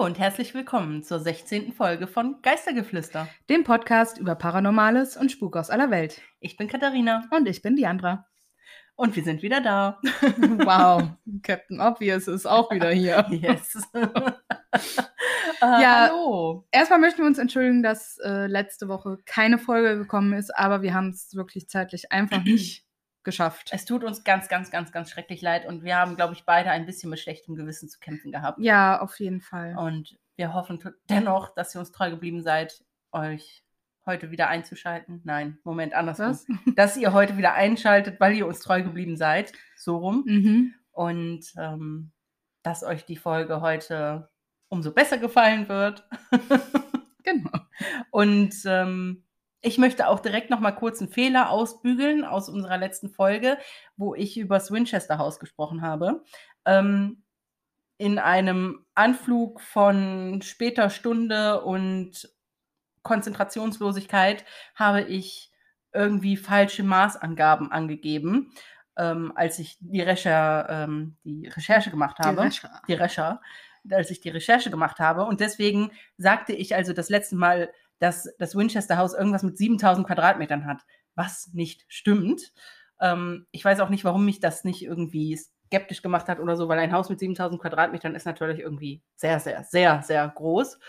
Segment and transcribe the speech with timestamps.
[0.00, 1.74] Hallo und herzlich willkommen zur 16.
[1.74, 3.28] Folge von Geistergeflüster.
[3.50, 6.22] dem Podcast über Paranormales und Spuk aus aller Welt.
[6.40, 8.26] Ich bin Katharina Und ich bin Diandra.
[8.94, 10.00] und wir sind wieder da.
[10.38, 11.10] Wow,
[11.42, 13.26] Captain Obvious ist auch wieder hier.
[13.30, 13.76] Yes.
[13.92, 14.06] äh,
[15.60, 16.08] Ja.
[16.08, 16.66] Hallo.
[16.70, 20.94] Erstmal möchten wir uns entschuldigen, dass äh, letzte Woche keine Folge gekommen ist, aber wir
[20.94, 22.86] haben es wirklich zeitlich einfach nicht
[23.22, 23.70] geschafft.
[23.72, 26.70] Es tut uns ganz, ganz, ganz, ganz schrecklich leid und wir haben, glaube ich, beide
[26.70, 28.58] ein bisschen mit schlechtem Gewissen zu kämpfen gehabt.
[28.60, 29.76] Ja, auf jeden Fall.
[29.76, 33.64] Und wir hoffen dennoch, dass ihr uns treu geblieben seid, euch
[34.06, 35.20] heute wieder einzuschalten.
[35.24, 36.28] Nein, Moment, andersrum.
[36.28, 36.46] Was?
[36.74, 39.52] Dass ihr heute wieder einschaltet, weil ihr uns treu geblieben seid.
[39.76, 40.24] So rum.
[40.26, 40.74] Mhm.
[40.92, 42.12] und ähm,
[42.62, 44.28] dass euch die Folge heute
[44.68, 46.08] umso besser gefallen wird.
[47.22, 47.50] Genau.
[48.10, 49.24] Und ähm,
[49.62, 53.58] ich möchte auch direkt noch mal kurz einen Fehler ausbügeln aus unserer letzten Folge,
[53.96, 56.22] wo ich über das Winchester Haus gesprochen habe.
[56.64, 57.22] Ähm,
[57.98, 62.30] in einem Anflug von später Stunde und
[63.02, 64.44] Konzentrationslosigkeit
[64.74, 65.52] habe ich
[65.92, 68.52] irgendwie falsche Maßangaben angegeben,
[68.96, 72.82] ähm, als ich die, Recher, ähm, die Recherche gemacht habe Rescher.
[72.88, 73.42] die Recher,
[73.90, 75.24] als ich die Recherche gemacht habe.
[75.24, 80.06] Und deswegen sagte ich also das letzte Mal, dass das Winchester Haus irgendwas mit 7000
[80.06, 80.82] Quadratmetern hat,
[81.14, 82.52] was nicht stimmt.
[83.00, 86.68] Ähm, ich weiß auch nicht, warum mich das nicht irgendwie skeptisch gemacht hat oder so,
[86.68, 90.80] weil ein Haus mit 7000 Quadratmetern ist natürlich irgendwie sehr, sehr, sehr, sehr groß.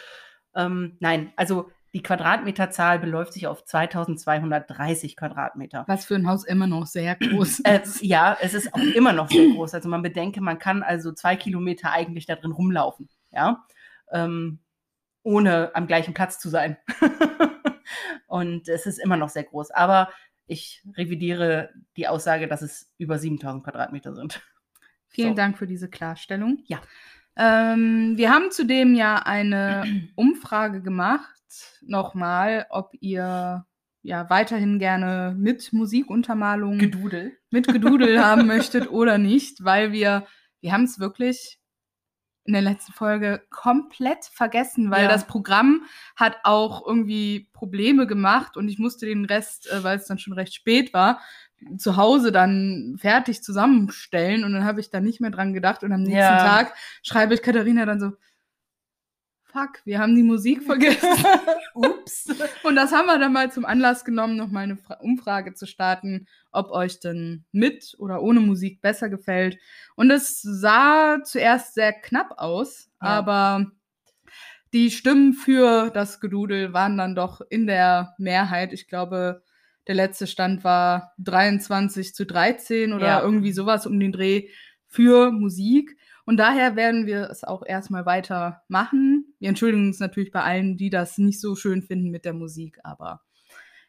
[0.56, 5.84] Ähm, nein, also die Quadratmeterzahl beläuft sich auf 2230 Quadratmeter.
[5.88, 8.02] Was für ein Haus immer noch sehr groß Äh, ist.
[8.02, 9.74] ja, es ist auch immer noch sehr groß.
[9.74, 13.66] Also man bedenke, man kann also zwei Kilometer eigentlich da drin rumlaufen, ja,
[14.12, 14.60] ähm,
[15.24, 16.78] ohne am gleichen Platz zu sein.
[18.28, 19.72] Und es ist immer noch sehr groß.
[19.72, 20.10] Aber
[20.48, 24.42] ich revidiere die Aussage, dass es über 7000 Quadratmeter sind.
[25.08, 25.36] Vielen So.
[25.36, 26.64] Dank für diese Klarstellung.
[26.66, 26.82] Ja.
[27.36, 29.84] Ähm, wir haben zudem ja eine
[30.16, 31.30] Umfrage gemacht,
[31.82, 33.66] nochmal, ob ihr
[34.04, 37.38] ja weiterhin gerne mit Musikuntermalung, Gedudel.
[37.52, 40.26] mit Gedudel haben möchtet oder nicht, weil wir,
[40.62, 41.60] wir haben es wirklich
[42.46, 45.08] in der letzten Folge komplett vergessen, weil Ja.
[45.10, 45.84] das Programm
[46.16, 50.34] hat auch irgendwie Probleme gemacht und ich musste den Rest, äh, weil es dann schon
[50.34, 51.20] recht spät war,
[51.78, 55.92] zu Hause dann fertig zusammenstellen und dann habe ich da nicht mehr dran gedacht und
[55.92, 56.38] am nächsten Ja.
[56.44, 58.12] Tag schreibe ich Katharina dann so,
[59.52, 61.08] fuck, wir haben die Musik vergessen.
[61.74, 62.28] Ups.
[62.64, 65.66] Und das haben wir dann mal zum Anlass genommen, noch mal eine Fra Umfrage zu
[65.66, 69.58] starten, ob euch denn mit oder ohne Musik besser gefällt.
[69.96, 73.08] Und es sah zuerst sehr knapp aus, Ja.
[73.10, 73.72] aber
[74.74, 78.72] die Stimmen für das Gedudel waren dann doch in der Mehrheit.
[78.72, 79.44] Ich glaube,
[79.88, 83.22] der letzte Stand war 23 zu 13 oder Ja.
[83.22, 84.48] irgendwie sowas um den Dreh
[84.88, 85.98] für Musik.
[86.32, 89.36] Und daher werden wir es auch erstmal weiter machen.
[89.40, 92.80] Wir entschuldigen uns natürlich bei allen, die das nicht so schön finden mit der Musik,
[92.86, 93.20] aber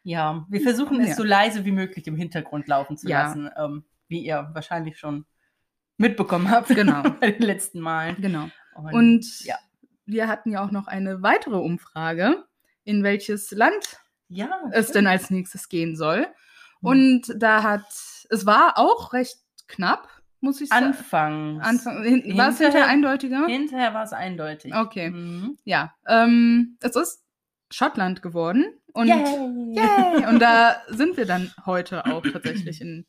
[0.03, 1.14] Ja, wir versuchen es Ja.
[1.14, 3.22] so leise wie möglich im Hintergrund laufen zu Ja.
[3.28, 5.25] lassen, ähm, wie ihr wahrscheinlich schon
[5.98, 7.04] mitbekommen habt Genau.
[7.20, 8.16] bei den letzten Malen.
[8.20, 8.48] genau.
[8.74, 9.54] Und, Und ja.
[10.06, 12.42] wir hatten ja auch noch eine weitere Umfrage,
[12.82, 16.22] in welches Land ja, es denn als nächstes gehen soll.
[16.80, 16.88] Hm.
[16.88, 17.86] Und da hat,
[18.30, 19.36] es war auch recht
[19.69, 20.09] knapp,
[20.42, 20.86] muss ich sagen.
[20.86, 21.64] Anfangs.
[21.64, 23.47] Anfang, hin, war es Hinterher- hinterher eindeutiger?
[23.47, 24.75] Hinterher war es eindeutig.
[24.75, 25.10] Okay.
[25.10, 25.56] Mhm.
[25.64, 27.25] Ja, ähm, es ist
[27.70, 28.66] Schottland geworden.
[28.92, 29.16] Und, Yay!
[29.75, 30.26] Yay!
[30.26, 33.06] und da sind wir dann heute auch tatsächlich in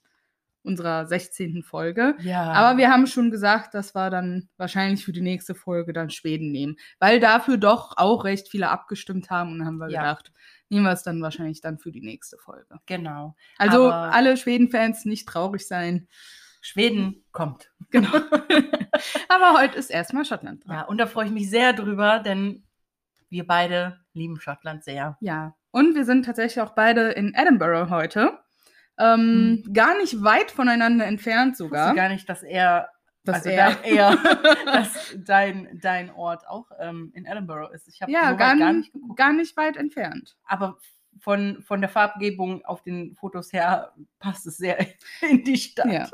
[0.65, 1.61] unserer 16.
[1.61, 2.15] Folge.
[2.21, 2.53] Ja.
[2.53, 6.53] Aber wir haben schon gesagt, dass wir dann wahrscheinlich für die nächste Folge dann Schweden
[6.53, 6.77] nehmen.
[6.99, 9.99] Weil dafür doch auch recht viele abgestimmt haben und dann haben wir Ja.
[10.03, 10.31] gedacht,
[10.69, 12.77] nehmen wir es dann wahrscheinlich dann für die nächste Folge.
[12.85, 13.35] Genau.
[13.57, 16.07] Also Aber- alle Schweden-Fans nicht traurig sein.
[16.65, 17.69] Schweden kommt.
[17.93, 18.09] Genau.
[19.29, 20.75] Aber heute ist erstmal Schottland dran.
[20.77, 22.63] Ja, und da freue ich mich sehr drüber, denn
[23.29, 25.15] wir beide lieben Schottland sehr.
[25.21, 25.53] Ja.
[25.69, 28.39] Und wir sind tatsächlich auch beide in Edinburgh heute.
[28.97, 31.93] Ähm, Gar nicht weit voneinander entfernt Ich wusste sogar.
[31.93, 32.89] gar nicht, dass er,
[33.25, 34.17] Dass also er- dein, er
[34.65, 37.87] dass dein, dein Ort auch ähm, in Edinburgh ist.
[37.87, 39.17] Ich habe ja, so gar, gar nicht, nicht geguckt.
[39.17, 40.35] gar nicht weit entfernt.
[40.45, 40.77] Aber
[41.19, 44.77] von, von der Farbgebung auf den Fotos her passt es sehr
[45.29, 45.91] in die Stadt.
[45.91, 46.09] Ja.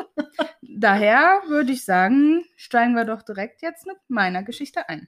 [0.62, 5.07] Daher würde ich sagen, steigen wir doch direkt jetzt mit meiner Geschichte ein.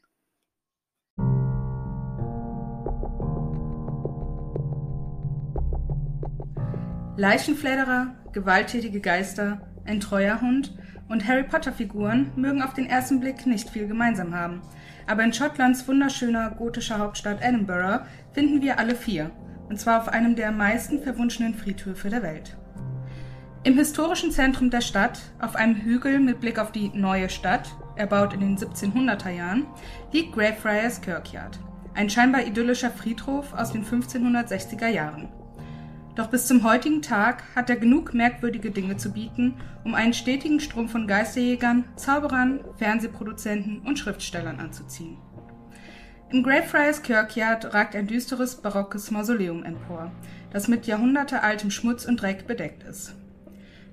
[7.17, 10.73] Leichenfledderer, gewalttätige Geister, ein treuer Hund
[11.09, 14.61] und Harry Potter-Figuren mögen auf den ersten Blick nicht viel gemeinsam haben.
[15.07, 19.29] Aber in Schottlands wunderschöner gotischer Hauptstadt Edinburgh finden wir alle vier.
[19.71, 22.57] Und zwar auf einem der meisten verwunschenen Friedhöfe der Welt.
[23.63, 28.33] Im historischen Zentrum der Stadt, auf einem Hügel mit Blick auf die neue Stadt, erbaut
[28.33, 29.65] in den 1700er Jahren,
[30.11, 31.57] liegt Greyfriars Kirkyard,
[31.93, 35.29] ein scheinbar idyllischer Friedhof aus den 1560er Jahren.
[36.15, 39.53] Doch bis zum heutigen Tag hat er genug merkwürdige Dinge zu bieten,
[39.85, 45.17] um einen stetigen Strom von Geisterjägern, Zauberern, Fernsehproduzenten und Schriftstellern anzuziehen.
[46.31, 50.11] Im Greyfriars Kirkyard ragt ein düsteres barockes Mausoleum empor,
[50.53, 53.13] das mit jahrhundertealtem Schmutz und Dreck bedeckt ist.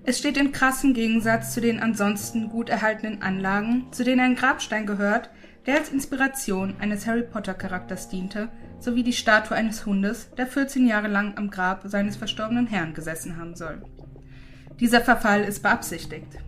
[0.05, 4.87] Es steht in krassem Gegensatz zu den ansonsten gut erhaltenen Anlagen, zu denen ein Grabstein
[4.87, 5.31] gehört,
[5.67, 10.87] der als Inspiration eines Harry Potter Charakters diente, sowie die Statue eines Hundes, der 14
[10.87, 13.82] Jahre lang am Grab seines verstorbenen Herrn gesessen haben soll.
[14.79, 16.38] Dieser Verfall ist beabsichtigt.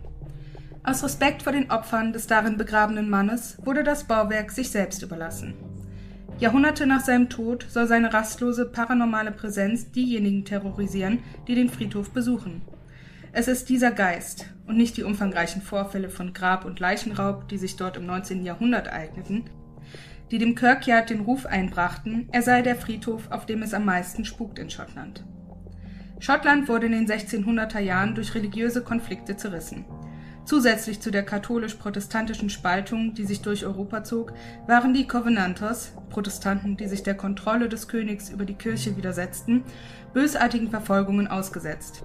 [0.83, 5.70] Aus Respekt vor den Opfern des darin begrabenen Mannes wurde das Bauwerk sich selbst überlassen.
[6.41, 12.63] Jahrhunderte nach seinem Tod soll seine rastlose paranormale Präsenz diejenigen terrorisieren, die den Friedhof besuchen.
[13.31, 17.75] Es ist dieser Geist und nicht die umfangreichen Vorfälle von Grab- und Leichenraub, die sich
[17.75, 18.43] dort im 19.
[18.43, 19.51] Jahrhundert ereigneten,
[20.31, 24.25] die dem Kirkyard den Ruf einbrachten, er sei der Friedhof, auf dem es am meisten
[24.25, 25.23] spukt in Schottland.
[26.17, 29.85] Schottland wurde in den 1600er Jahren durch religiöse Konflikte zerrissen.
[30.51, 34.33] Zusätzlich zu der katholisch-protestantischen Spaltung, die sich durch Europa zog,
[34.67, 39.63] waren die Covenanters, Protestanten, die sich der Kontrolle des Königs über die Kirche widersetzten,
[40.13, 42.03] bösartigen Verfolgungen ausgesetzt.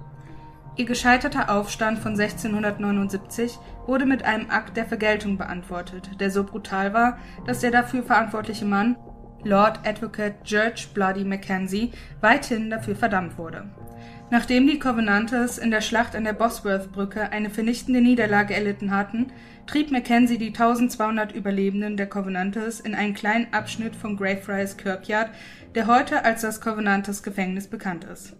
[0.76, 6.94] Ihr gescheiterter Aufstand von 1679 wurde mit einem Akt der Vergeltung beantwortet, der so brutal
[6.94, 8.94] war, dass der dafür verantwortliche Mann,
[9.42, 11.90] Lord Advocate George Bloody Mackenzie,
[12.20, 13.64] weithin dafür verdammt wurde.
[14.30, 19.28] Nachdem die Covenanters in der Schlacht an der Bosworth-Brücke eine vernichtende Niederlage erlitten hatten,
[19.66, 25.30] trieb Mackenzie die 1200 Überlebenden der Covenanters in einen kleinen Abschnitt von Greyfriars Kirkyard,
[25.74, 28.36] der heute als das Covenanters Gefängnis bekannt ist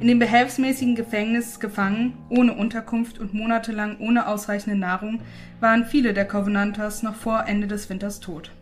[0.00, 5.20] in dem behelfsmäßigen Gefängnis gefangen, ohne Unterkunft und monatelang ohne ausreichende Nahrung,
[5.60, 8.52] waren viele der Covenanters noch vor Ende des Winters tot.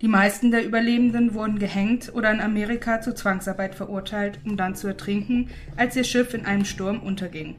[0.00, 4.86] Die meisten der Überlebenden wurden gehängt oder in Amerika zur Zwangsarbeit verurteilt, um dann zu
[4.86, 7.56] ertrinken, als ihr Schiff in einem Sturm unterging.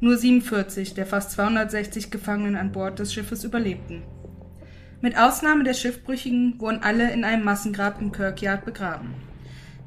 [0.00, 4.02] Nur 47 der fast 260 Gefangenen an Bord des Schiffes überlebten.
[5.00, 9.14] Mit Ausnahme der Schiffbrüchigen wurden alle in einem Massengrab im Kirkyard begraben.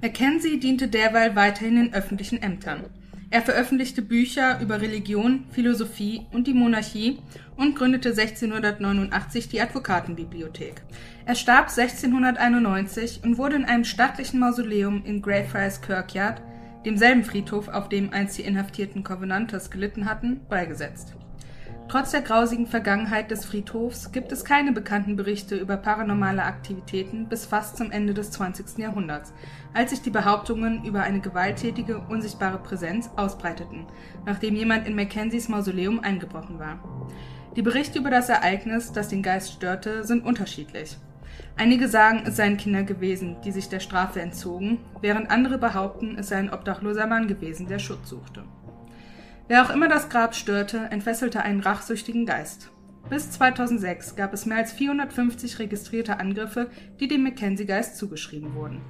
[0.02, 2.86] Mackenzie diente derweil weiterhin in öffentlichen Ämtern.
[3.30, 7.20] Er veröffentlichte Bücher über Religion, Philosophie und die Monarchie
[7.56, 10.82] und gründete 1689 die Advokatenbibliothek.
[11.26, 16.42] Er starb 1691 und wurde in einem stattlichen Mausoleum in Greyfriars Kirkyard,
[16.86, 21.16] demselben Friedhof, auf dem einst die inhaftierten Covenanters gelitten hatten, beigesetzt
[21.88, 27.46] Trotz der grausigen Vergangenheit des Friedhofs gibt es keine bekannten Berichte über paranormale Aktivitäten bis
[27.46, 28.80] fast zum Ende des 20.
[28.80, 29.32] Jahrhunderts,
[29.74, 33.86] als sich die Behauptungen über eine gewalttätige, unsichtbare Präsenz ausbreiteten,
[34.26, 36.80] nachdem jemand in Mackenzies Mausoleum eingebrochen war.
[37.56, 40.98] Die Berichte über das Ereignis, das den Geist störte, sind unterschiedlich.
[41.56, 46.30] Einige sagen, es seien Kinder gewesen, die sich der Strafe entzogen, während andere behaupten, es
[46.30, 48.44] sei ein obdachloser Mann gewesen, der Schutz suchte.
[49.48, 52.72] Wer auch immer das Grab störte, entfesselte einen rachsüchtigen Geist.
[53.10, 58.82] Bis 2006 gab es mehr als 450 registrierte Angriffe, die dem Mackenzie-Geist zugeschrieben wurden.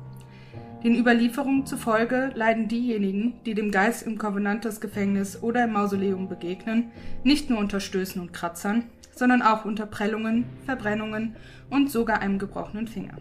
[0.84, 6.92] Den Überlieferungen zufolge leiden diejenigen, die dem Geist im Covenanters-Gefängnis oder im Mausoleum begegnen,
[7.24, 8.86] nicht nur unter Stößen und Kratzern,
[9.16, 11.36] sondern auch unter Prellungen, Verbrennungen
[11.74, 13.18] und sogar einem gebrochenen Finger.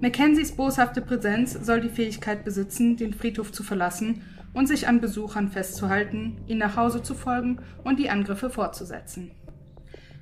[0.00, 5.48] Mackenzies boshafte Präsenz soll die Fähigkeit besitzen, den Friedhof zu verlassen und sich an Besuchern
[5.48, 9.30] festzuhalten, ihnen nach Hause zu folgen und die Angriffe fortzusetzen.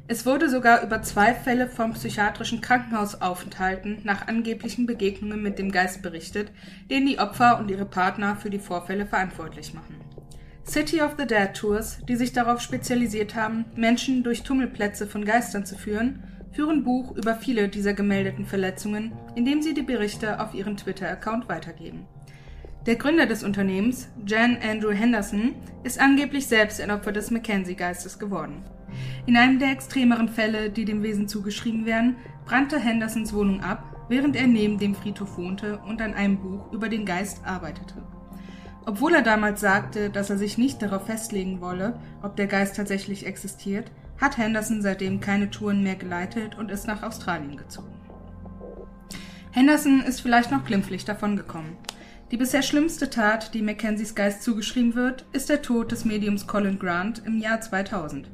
[0.09, 6.01] Es wurde sogar über zwei Fälle von psychiatrischen Krankenhausaufenthalten nach angeblichen Begegnungen mit dem Geist
[6.01, 6.53] berichtet,
[6.91, 9.97] denen die Opfer und ihre Partner für die Vorfälle verantwortlich machen.
[10.65, 15.65] City of the Dead Tours, die sich darauf spezialisiert haben, Menschen durch Tummelplätze von Geistern
[15.65, 16.23] zu führen,
[16.57, 22.07] führen Buch über viele dieser gemeldeten Verletzungen, indem sie die Berichte auf ihren Twitter-Account weitergeben.
[22.87, 28.65] Der Gründer des Unternehmens, Jan Andrew Henderson, ist angeblich selbst ein Opfer des Mackenzie-Geistes geworden.
[29.27, 34.35] In einem der extremeren Fälle, die dem Wesen zugeschrieben werden, brannte Hendersons Wohnung ab, während
[34.35, 38.03] er neben dem Friedhof wohnte und an einem Buch über den Geist arbeitete.
[38.87, 43.27] Obwohl er damals sagte, dass er sich nicht darauf festlegen wolle, ob der Geist tatsächlich
[43.27, 47.95] existiert, hat Henderson seitdem keine Touren mehr geleitet und ist nach Australien gezogen.
[49.51, 51.77] Henderson ist vielleicht noch glimpflich davongekommen.
[52.31, 56.79] Die bisher schlimmste Tat, die Mackenzies Geist zugeschrieben wird, ist der Tod des Mediums Colin
[56.79, 58.29] Grant im Jahr 2000.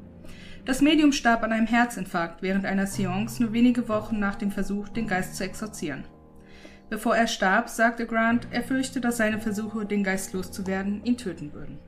[0.65, 4.89] Das Medium starb an einem Herzinfarkt während einer Seance nur wenige Wochen nach dem Versuch,
[4.89, 6.05] den Geist zu exorzieren.
[6.89, 11.53] Bevor er starb, sagte Grant, er fürchte, dass seine Versuche, den Geist loszuwerden, ihn töten
[11.53, 11.79] würden.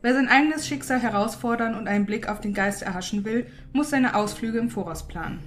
[0.00, 4.14] Wer sein eigenes Schicksal herausfordern und einen Blick auf den Geist erhaschen will, muss seine
[4.14, 5.40] Ausflüge im Voraus planen.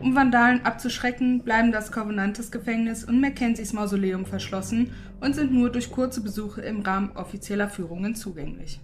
[0.00, 6.20] Um Vandalen abzuschrecken, bleiben das Covenantes-Gefängnis und Mackenzies Mausoleum verschlossen und sind nur durch kurze
[6.20, 8.80] Besuche im Rahmen offizieller Führungen zugänglich.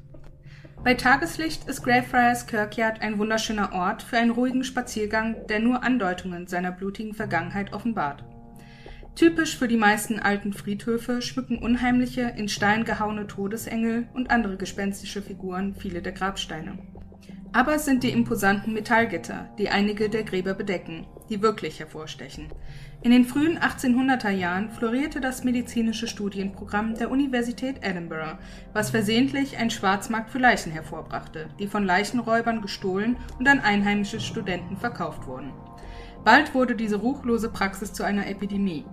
[0.83, 6.47] Bei Tageslicht ist Greyfriars Kirkyard ein wunderschöner Ort für einen ruhigen Spaziergang, der nur Andeutungen
[6.47, 8.25] seiner blutigen Vergangenheit offenbart.
[9.17, 15.23] Typisch für die meisten alten Friedhöfe schmücken unheimliche, in Stein gehauene Todesengel und andere gespenstische
[15.23, 16.79] Figuren viele der Grabsteine.
[17.53, 22.49] Aber es sind die imposanten Metallgitter, die einige der Gräber bedecken, die wirklich hervorstechen.
[23.03, 28.39] In den frühen 1800er Jahren florierte das medizinische Studienprogramm der Universität Edinburgh,
[28.73, 34.77] was versehentlich einen Schwarzmarkt für Leichen hervorbrachte, die von Leichenräubern gestohlen und an einheimische Studenten
[34.77, 35.53] verkauft wurden.
[36.25, 38.85] Bald wurde diese ruchlose Praxis zu einer Epidemie.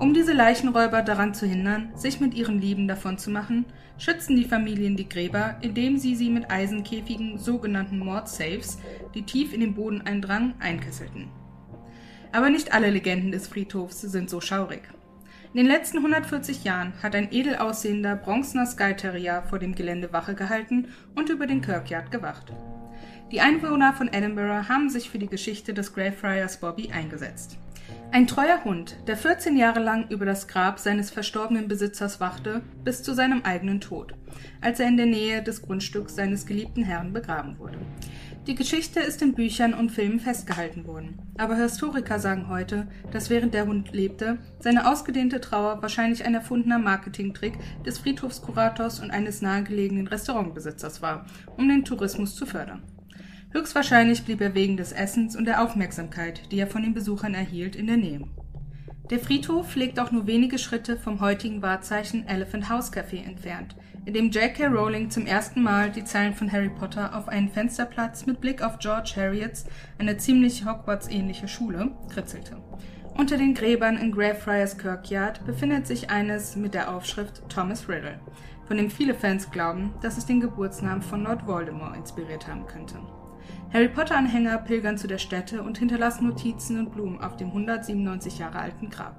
[0.00, 3.66] Um diese Leichenräuber daran zu hindern, sich mit ihren Lieben davonzumachen,
[3.98, 8.78] schützten die Familien die Gräber, indem sie sie mit Eisenkäfigen, sogenannten Mordsafes,
[9.14, 11.28] die tief in den Boden eindrangen, einkesselten.
[12.32, 14.80] Aber nicht alle Legenden des Friedhofs sind so schaurig.
[15.52, 20.14] In den letzten 140 Jahren hat ein edel aussehender bronzener Sky Terrier vor dem Gelände
[20.14, 22.54] Wache gehalten und über den Kirkyard gewacht.
[23.32, 27.58] Die Einwohner von Edinburgh haben sich für die Geschichte des Greyfriars Bobby eingesetzt.
[28.12, 33.04] Ein treuer Hund, der 14 Jahre lang über das Grab seines verstorbenen Besitzers wachte, bis
[33.04, 34.14] zu seinem eigenen Tod,
[34.60, 37.78] als er in der Nähe des Grundstücks seines geliebten Herrn begraben wurde.
[38.48, 43.54] Die Geschichte ist in Büchern und Filmen festgehalten worden, aber Historiker sagen heute, dass während
[43.54, 50.08] der Hund lebte, seine ausgedehnte Trauer wahrscheinlich ein erfundener Marketingtrick des Friedhofskurators und eines nahegelegenen
[50.08, 51.26] Restaurantbesitzers war,
[51.56, 52.82] um den Tourismus zu fördern.
[53.52, 57.74] Höchstwahrscheinlich blieb er wegen des Essens und der Aufmerksamkeit, die er von den Besuchern erhielt,
[57.74, 58.22] in der Nähe.
[59.10, 64.14] Der Friedhof liegt auch nur wenige Schritte vom heutigen Wahrzeichen Elephant House Café entfernt, in
[64.14, 64.68] dem J.K.
[64.68, 68.78] Rowling zum ersten Mal die Zeilen von Harry Potter auf einen Fensterplatz mit Blick auf
[68.78, 69.66] George Harriets,
[69.98, 72.56] eine ziemlich Hogwarts-ähnliche Schule, kritzelte.
[73.16, 78.20] Unter den Gräbern in Greyfriars Kirkyard befindet sich eines mit der Aufschrift Thomas Riddle,
[78.68, 83.00] von dem viele Fans glauben, dass es den Geburtsnamen von Lord Voldemort inspiriert haben könnte.
[83.72, 88.58] Harry Potter-Anhänger pilgern zu der Stätte und hinterlassen Notizen und Blumen auf dem 197 Jahre
[88.58, 89.14] alten Grab.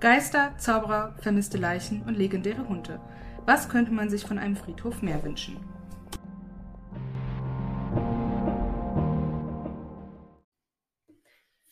[0.00, 3.00] Geister, Zauberer, vermisste Leichen und legendäre Hunde.
[3.46, 5.56] Was könnte man sich von einem Friedhof mehr wünschen?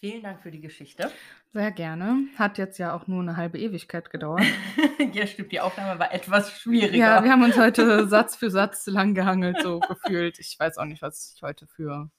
[0.04, 1.12] Vielen Dank für die Geschichte.
[1.52, 2.26] Sehr gerne.
[2.36, 4.42] Hat jetzt ja auch nur eine halbe Ewigkeit gedauert.
[5.12, 5.52] ja, stimmt.
[5.52, 6.96] Die Aufnahme war etwas schwieriger.
[6.96, 10.40] Ja, wir haben uns heute Satz für Satz lang gehangelt, so gefühlt.
[10.40, 12.10] Ich weiß auch nicht, was ich heute für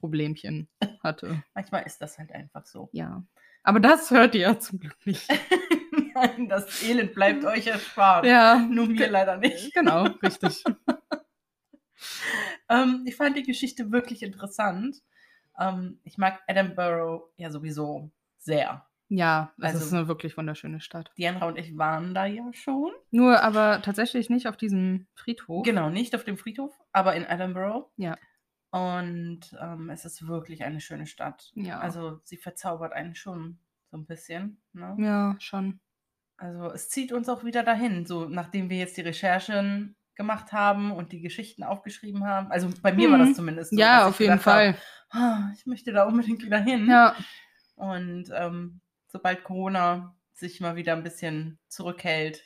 [0.00, 0.68] Problemchen
[1.04, 1.44] hatte.
[1.54, 2.88] Manchmal ist das halt einfach so.
[2.90, 3.22] Ja.
[3.62, 5.30] Aber das hört ihr ja zum Glück nicht.
[6.14, 8.26] Nein, das Elend bleibt euch erspart.
[8.26, 8.66] Ja.
[8.68, 9.72] Nur mir leider nicht.
[9.74, 10.64] Genau, richtig.
[12.68, 14.96] ähm, ich fand die Geschichte wirklich interessant.
[15.58, 18.86] Ähm, ich mag Edinburgh ja sowieso sehr.
[19.10, 21.10] Ja, es also, ist eine wirklich wunderschöne Stadt.
[21.16, 22.92] Diana und ich waren da ja schon.
[23.10, 25.64] Nur aber tatsächlich nicht auf diesem Friedhof.
[25.64, 27.90] Genau, nicht auf dem Friedhof, aber in Edinburgh.
[27.96, 28.18] Ja.
[28.70, 31.52] Und ähm, es ist wirklich eine schöne Stadt.
[31.54, 31.78] Ja.
[31.80, 33.58] Also sie verzaubert einen schon
[33.90, 34.60] so ein bisschen.
[34.74, 34.94] Ne?
[34.98, 35.80] Ja, schon.
[36.36, 40.90] Also es zieht uns auch wieder dahin, so nachdem wir jetzt die Recherchen gemacht haben
[40.90, 42.50] und die Geschichten aufgeschrieben haben.
[42.50, 43.12] Also bei mir mhm.
[43.12, 43.34] war das mhm.
[43.34, 43.78] zumindest so.
[43.78, 44.76] Ja, auf jeden Fall.
[45.10, 46.86] Habe, oh, ich möchte da unbedingt wieder hin.
[46.90, 47.14] Ja.
[47.76, 52.42] Und ähm, sobald Corona sich mal wieder ein bisschen zurückhält,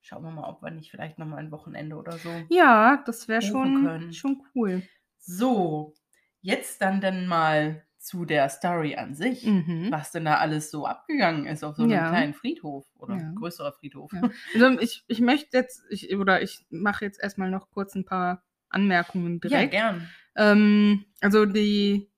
[0.00, 2.30] schauen wir mal, ob wir nicht vielleicht nochmal ein Wochenende oder so.
[2.48, 4.82] Ja, das wäre schon, schon cool.
[5.18, 5.94] So,
[6.40, 9.88] jetzt dann dann mal zu der Story an sich, mhm.
[9.90, 12.08] was denn da alles so abgegangen ist auf so einem ja.
[12.08, 13.32] kleinen Friedhof oder ja.
[13.34, 14.12] größerer Friedhof.
[14.12, 14.30] Ja.
[14.54, 18.44] Also ich, ich möchte jetzt, ich, oder ich mache jetzt erstmal noch kurz ein paar
[18.68, 19.74] Anmerkungen direkt.
[19.74, 20.08] Ja, gern.
[20.36, 22.10] Ähm, also die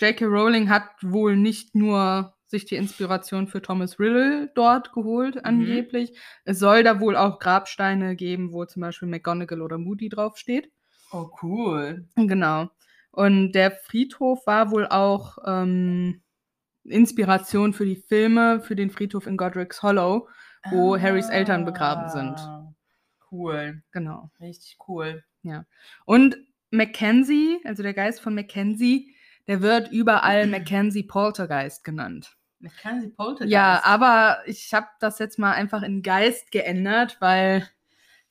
[0.00, 0.24] J.K.
[0.24, 5.42] Rowling hat wohl nicht nur sich die Inspiration für Thomas Riddle dort geholt, mhm.
[5.44, 6.18] angeblich.
[6.44, 10.70] Es soll da wohl auch Grabsteine geben, wo zum Beispiel McGonagall oder Moody draufsteht.
[11.12, 12.08] Oh, cool.
[12.16, 12.70] Genau.
[13.12, 16.22] Und der Friedhof war wohl auch ähm,
[16.84, 20.28] Inspiration für die Filme, für den Friedhof in Godric's Hollow,
[20.70, 22.38] wo ah, Harrys Eltern begraben sind.
[23.30, 23.82] Cool.
[23.92, 24.30] Genau.
[24.40, 25.24] Richtig cool.
[25.42, 25.64] Ja.
[26.04, 26.36] Und
[26.70, 29.14] Mackenzie, also der Geist von Mackenzie,
[29.46, 32.36] der wird überall Mackenzie Poltergeist genannt.
[32.60, 33.52] Mackenzie Poltergeist?
[33.52, 37.68] Ja, aber ich habe das jetzt mal einfach in Geist geändert, weil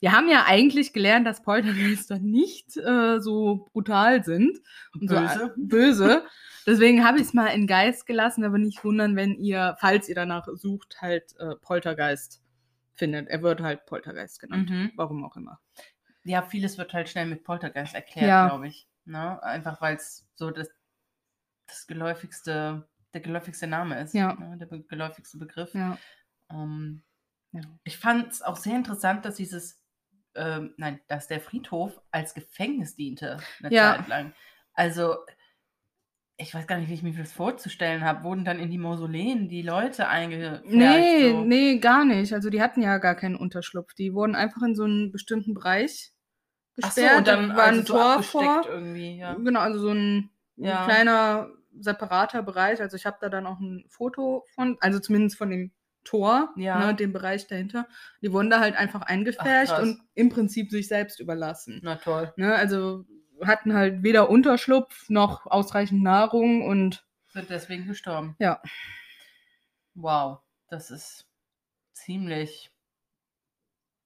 [0.00, 4.58] wir haben ja eigentlich gelernt, dass Poltergeister nicht äh, so brutal sind
[4.94, 5.38] und böse.
[5.38, 6.24] so böse.
[6.66, 10.14] Deswegen habe ich es mal in Geist gelassen, aber nicht wundern, wenn ihr, falls ihr
[10.14, 12.42] danach sucht, halt äh, Poltergeist
[12.94, 13.28] findet.
[13.28, 14.68] Er wird halt Poltergeist genannt.
[14.70, 14.92] Mhm.
[14.96, 15.58] Warum auch immer.
[16.24, 18.48] Ja, vieles wird halt schnell mit Poltergeist erklärt, Ja.
[18.48, 18.86] glaube ich.
[19.06, 19.42] Ne?
[19.42, 20.68] Einfach weil es so das,
[21.66, 24.12] das geläufigste, der geläufigste Name ist.
[24.14, 24.34] Ja.
[24.34, 24.58] Ne?
[24.58, 25.72] Der be geläufigste Begriff.
[25.74, 25.96] Ja.
[26.50, 27.02] Ähm,
[27.52, 27.62] Ja.
[27.84, 29.79] ich fand es auch sehr interessant, dass dieses,
[30.40, 33.96] ähm, nein, dass der Friedhof als Gefängnis diente eine Ja.
[33.96, 34.32] Zeit lang.
[34.72, 35.16] Also,
[36.36, 38.24] ich weiß gar nicht, wie ich mir das vorzustellen habe.
[38.24, 40.64] Wurden dann in die Mausoleen die Leute eingepfercht?
[40.64, 41.44] Nee, so?
[41.44, 42.32] nee, gar nicht.
[42.32, 43.92] Also die hatten ja gar keinen Unterschlupf.
[43.92, 46.12] Die wurden einfach in so einen bestimmten Bereich
[46.82, 47.18] Ach so, gesperrt.
[47.18, 48.66] und dann da war also ein so Tor vor.
[48.66, 49.34] irgendwie, ja.
[49.34, 50.80] Genau, also so ein, Ja.
[50.80, 52.80] ein kleiner separater Bereich.
[52.80, 55.72] Also ich habe da dann auch ein Foto von, also zumindest von dem
[56.04, 56.78] Tor, Ja.
[56.86, 57.86] ne, dem Bereich dahinter.
[58.22, 59.82] Die wurden da halt einfach eingepfercht krass.
[59.82, 61.80] und im Prinzip sich selbst überlassen.
[61.82, 62.32] Na toll.
[62.36, 63.04] Ne, also
[63.42, 68.36] hatten halt weder Unterschlupf noch ausreichend Nahrung und Sind deswegen gestorben.
[68.38, 68.60] Ja.
[69.94, 71.26] Wow, das ist
[71.92, 72.70] ziemlich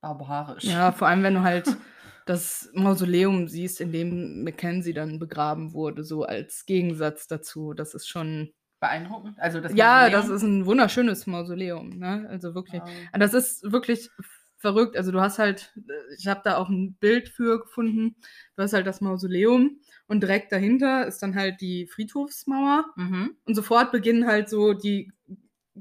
[0.01, 0.65] barbarisch.
[0.65, 1.67] ja, vor allem wenn du halt
[2.27, 7.75] das Mausoleum siehst, in dem Mackenzie dann begraben wurde, so als Gegensatz dazu.
[7.75, 8.53] Das ist schon.
[8.85, 9.39] Beeindruckend.
[9.39, 10.13] Also das ja, Mausoleum?
[10.13, 12.27] das ist ein wunderschönes Mausoleum, ne?
[12.29, 12.83] Also wirklich.
[12.83, 12.91] Wow.
[13.19, 14.11] Das ist wirklich
[14.59, 14.97] verrückt.
[14.97, 15.73] Also du hast halt,
[16.19, 18.17] ich habe da auch ein Bild für gefunden.
[18.57, 23.37] Du hast halt das Mausoleum und direkt dahinter ist dann halt die Friedhofsmauer Mhm.
[23.45, 25.13] und sofort beginnen halt so die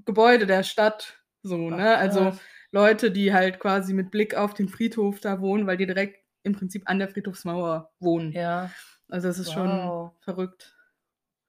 [0.06, 1.96] Gebäude der Stadt so, ne?
[1.96, 2.40] Ach, Also krass.
[2.72, 6.54] Leute, die halt quasi mit Blick auf den Friedhof da wohnen, weil die direkt im
[6.54, 8.32] Prinzip an der Friedhofsmauer wohnen.
[8.32, 8.72] Ja,
[9.10, 10.12] Also das ist schon Wow.
[10.22, 10.76] verrückt.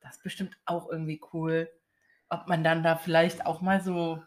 [0.05, 1.69] Das ist bestimmt auch irgendwie cool.
[2.29, 4.23] Ob man dann da vielleicht auch mal so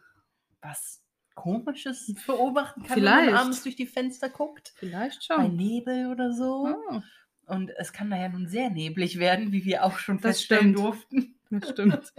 [0.62, 1.02] was
[1.36, 3.32] Komisches beobachten kann, wenn Vielleicht.
[3.32, 4.74] man abends durch die Fenster guckt.
[4.76, 5.56] Vielleicht Bei schon.
[5.56, 6.68] Nebel oder so.
[6.90, 7.04] Ah,
[7.46, 10.74] Und es kann da ja nun sehr neblig werden, wie wir auch schon Das feststellen
[10.74, 10.80] stimmt.
[10.80, 11.40] durften.
[11.52, 12.14] das stimmt.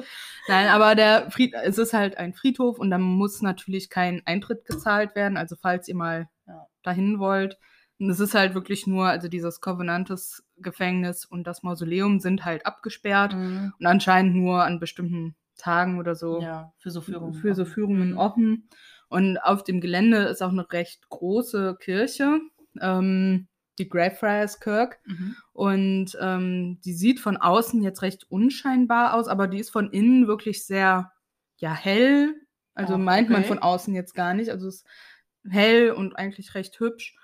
[0.47, 4.65] Nein, aber der Fried, es ist halt ein Friedhof und da muss natürlich kein Eintritt
[4.65, 5.37] gezahlt werden.
[5.37, 6.67] Also falls ihr mal Ja.
[6.85, 7.59] dahin wollt.
[8.01, 12.65] Und es ist halt wirklich nur, also dieses Covenantes Gefängnis und das Mausoleum sind halt
[12.67, 13.35] abgesperrt
[13.79, 17.35] und anscheinend nur an bestimmten Tagen oder so Ja, für so Führungen.
[17.35, 17.65] für so.
[17.65, 18.19] Führungen Mhm.
[18.19, 18.69] offen.
[19.09, 22.41] Und auf dem Gelände ist auch eine recht große Kirche,
[22.81, 25.01] ähm, die Greyfriars Kirk.
[25.07, 25.37] Mhm.
[25.53, 30.27] Und ähm, die sieht von außen jetzt recht unscheinbar aus, aber die ist von innen
[30.29, 31.11] wirklich sehr,
[31.57, 32.35] ja, hell.
[32.75, 33.49] Also Ach, meint man okay.
[33.49, 34.51] von außen jetzt gar nicht.
[34.51, 34.87] Also es ist
[35.49, 37.17] hell und eigentlich recht hübsch.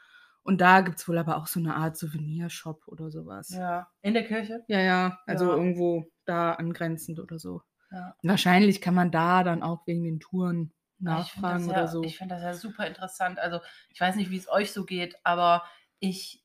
[0.44, 3.50] Und da gibt es wohl aber auch so eine Art Souvenirshop oder sowas.
[3.50, 4.66] Ja, Ja, in der Kirche.
[4.68, 5.50] ja, also Ja.
[5.50, 7.62] irgendwo da angrenzend oder so.
[7.90, 8.16] Ja.
[8.22, 10.74] Wahrscheinlich kann man da dann auch wegen den Touren
[11.06, 12.02] Ja, nachfragen oder ja, so.
[12.06, 13.38] Ich finde das ja super interessant.
[13.38, 15.64] Also, ich weiß nicht, wie es euch so geht, aber
[16.00, 16.44] ich,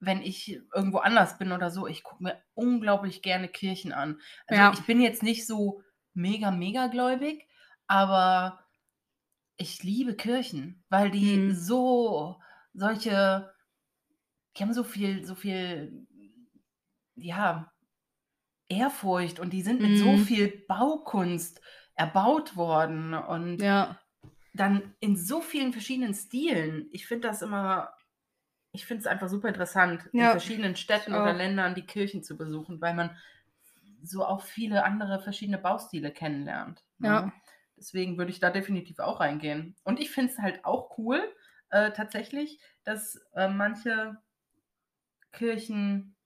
[0.00, 4.20] wenn ich irgendwo anders bin oder so, ich gucke mir unglaublich gerne Kirchen an.
[4.46, 4.72] Also, Ja.
[4.72, 5.82] ich bin jetzt nicht so
[6.14, 7.48] mega, mega gläubig,
[7.86, 8.64] aber
[9.56, 11.52] ich liebe Kirchen, weil die Mhm.
[11.52, 12.40] so,
[12.78, 13.52] solche,
[14.56, 16.06] die haben so viel, so viel,
[17.16, 17.72] ja,
[18.68, 20.24] Ehrfurcht und die sind mit so Mhm.
[20.26, 21.60] viel Baukunst
[21.94, 23.98] erbaut worden und Ja,
[24.54, 26.88] dann in so vielen verschiedenen Stilen.
[26.92, 27.92] Ich finde das immer,
[28.72, 31.34] ich finde es einfach super interessant, in Ja, verschiedenen Städten oder.
[31.34, 33.16] Ländern die Kirchen zu besuchen, weil man
[34.02, 36.84] so auch viele andere verschiedene Baustile kennenlernt.
[36.98, 37.08] ne?
[37.08, 37.32] Ja.
[37.76, 39.76] Deswegen würde ich da definitiv auch reingehen.
[39.84, 41.22] Und ich finde es halt auch cool,
[41.70, 44.16] äh, tatsächlich, dass äh, manche
[45.32, 46.16] Kirchen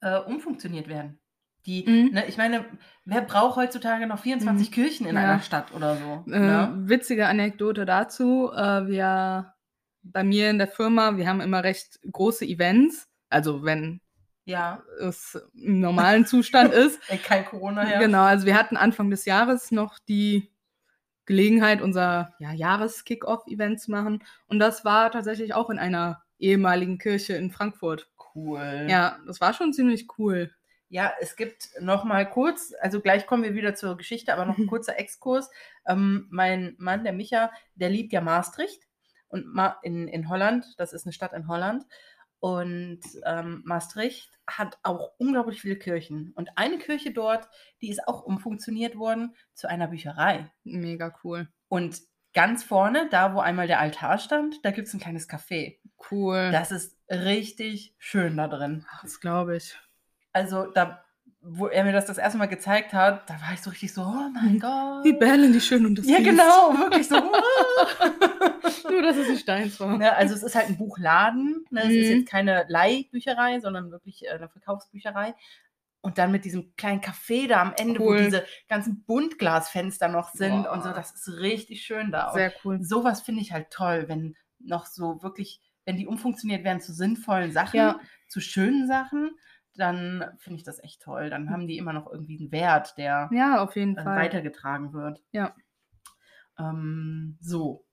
[0.00, 1.18] äh, umfunktioniert werden.
[1.66, 2.10] Die, Mhm.
[2.12, 2.64] ne, ich meine,
[3.04, 5.22] wer braucht heutzutage noch 24 Kirchen in Ja.
[5.22, 6.24] einer Stadt oder so?
[6.26, 6.72] äh, ne?
[6.88, 8.50] witzige Anekdote dazu.
[8.52, 9.54] Äh, wir
[10.02, 13.08] bei mir in der Firma, wir haben immer recht große Events.
[13.28, 14.00] Also wenn
[14.44, 16.98] Ja, es im normalen Zustand ist.
[17.08, 18.00] ey, kein Corona her.
[18.00, 20.51] Genau, also wir hatten Anfang des Jahres noch die
[21.32, 24.22] Gelegenheit, unser ja, Jahres-Kick-Off-Event zu machen.
[24.48, 28.10] Und das war tatsächlich auch in einer ehemaligen Kirche in Frankfurt.
[28.34, 28.86] Cool.
[28.90, 30.50] Ja, das war schon ziemlich cool.
[30.90, 34.58] Ja, es gibt noch mal kurz, also gleich kommen wir wieder zur Geschichte, aber noch
[34.58, 35.48] ein kurzer Exkurs.
[35.86, 38.82] Ähm, mein Mann, der Micha, der liebt ja Maastricht
[39.28, 41.86] und Ma in, in Holland, das ist eine Stadt in Holland.
[42.42, 46.32] Und ähm, Maastricht hat auch unglaublich viele Kirchen.
[46.34, 47.48] Und eine Kirche dort,
[47.80, 50.50] die ist auch umfunktioniert worden zu einer Bücherei.
[50.64, 51.46] Mega cool.
[51.68, 52.00] Und
[52.34, 55.78] ganz vorne, da wo einmal der Altar stand, da gibt es ein kleines Café.
[56.10, 56.50] Cool.
[56.50, 58.86] Das ist richtig schön da drin.
[59.02, 59.78] das glaube ich.
[60.32, 61.04] Also da,
[61.44, 64.02] wo er mir das das erste Mal gezeigt hat, da war ich so richtig so,
[64.02, 65.04] oh mein Gott.
[65.04, 66.30] Die Bellen, die schön und das Ja, Biest.
[66.30, 67.16] genau, wirklich so.
[68.90, 69.96] Nur, dass es nicht deins war.
[69.96, 71.64] ne, also es ist halt ein Buchladen.
[71.70, 71.80] Ne?
[71.82, 72.16] Es ist Mhm.
[72.20, 75.34] jetzt keine Leihbücherei, sondern wirklich äh, eine Verkaufsbücherei.
[76.00, 78.18] Und dann mit diesem kleinen Café da am Ende, Cool.
[78.18, 80.94] wo diese ganzen Buntglasfenster noch sind und so, Boah.
[80.96, 82.28] das ist richtig schön da.
[82.28, 82.82] Und Sehr cool.
[82.82, 87.52] sowas finde ich halt toll, wenn noch so wirklich, wenn die umfunktioniert werden zu sinnvollen
[87.52, 88.00] Sachen, Ja.
[88.28, 89.30] zu schönen Sachen,
[89.74, 91.30] dann finde ich das echt toll.
[91.30, 94.16] Dann haben die immer noch irgendwie einen Wert, der Ja, auf jeden Fall.
[94.18, 95.22] weitergetragen wird.
[95.32, 95.54] Ja.
[96.58, 97.86] Ähm, so,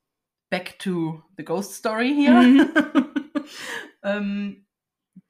[0.49, 2.33] back to the Ghost Story hier.
[2.33, 2.69] Mhm.
[4.03, 4.65] ähm,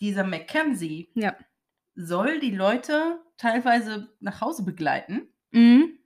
[0.02, 1.36] dieser Mackenzie Ja.
[1.96, 5.28] soll die Leute teilweise nach Hause begleiten.
[5.52, 5.98] Mhm.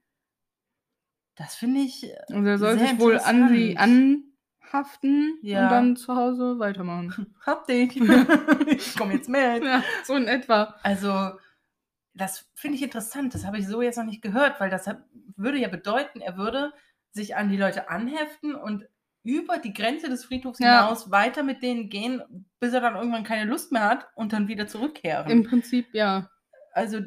[1.35, 4.23] Das finde ich äh, Und er soll sich wohl an sie interessant.
[4.71, 5.63] Anhaften Ja.
[5.65, 7.35] und dann zu Hause weitermachen.
[7.45, 7.95] Hab dich.
[8.67, 9.63] ich komme jetzt mit.
[9.63, 10.75] ja, so in etwa.
[10.83, 11.31] Also,
[12.13, 13.33] das finde ich interessant.
[13.33, 14.87] Das habe ich so jetzt noch nicht gehört, weil das
[15.35, 16.73] würde ja bedeuten, er würde
[17.11, 18.87] sich an die Leute anheften und
[19.23, 20.81] über die Grenze des Friedhofs Ja.
[20.83, 22.21] hinaus weiter mit denen gehen,
[22.59, 25.31] bis er dann irgendwann keine Lust mehr hat und dann wieder zurückkehren.
[25.31, 26.29] Im Prinzip, ja.
[26.73, 26.99] also,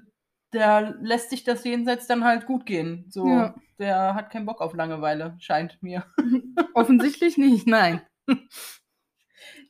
[0.52, 3.04] der lässt sich das jenseits dann halt gut gehen.
[3.08, 3.54] So, Ja.
[3.78, 6.04] der hat keinen Bock auf Langeweile, scheint mir.
[6.74, 8.00] Offensichtlich nicht, nein.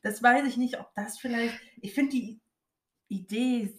[0.03, 1.55] Das weiß ich nicht, ob das vielleicht.
[1.81, 2.41] Ich finde die
[3.09, 3.75] Idee,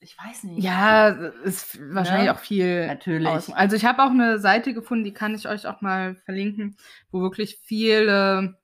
[0.00, 0.62] ich weiß nicht.
[0.64, 1.08] Ja,
[1.44, 2.86] ist wahrscheinlich Ja, auch viel.
[2.86, 3.28] natürlich.
[3.28, 6.76] aus- Also ich habe auch eine Seite gefunden, die kann ich euch auch mal verlinken,
[7.10, 8.58] wo wirklich viele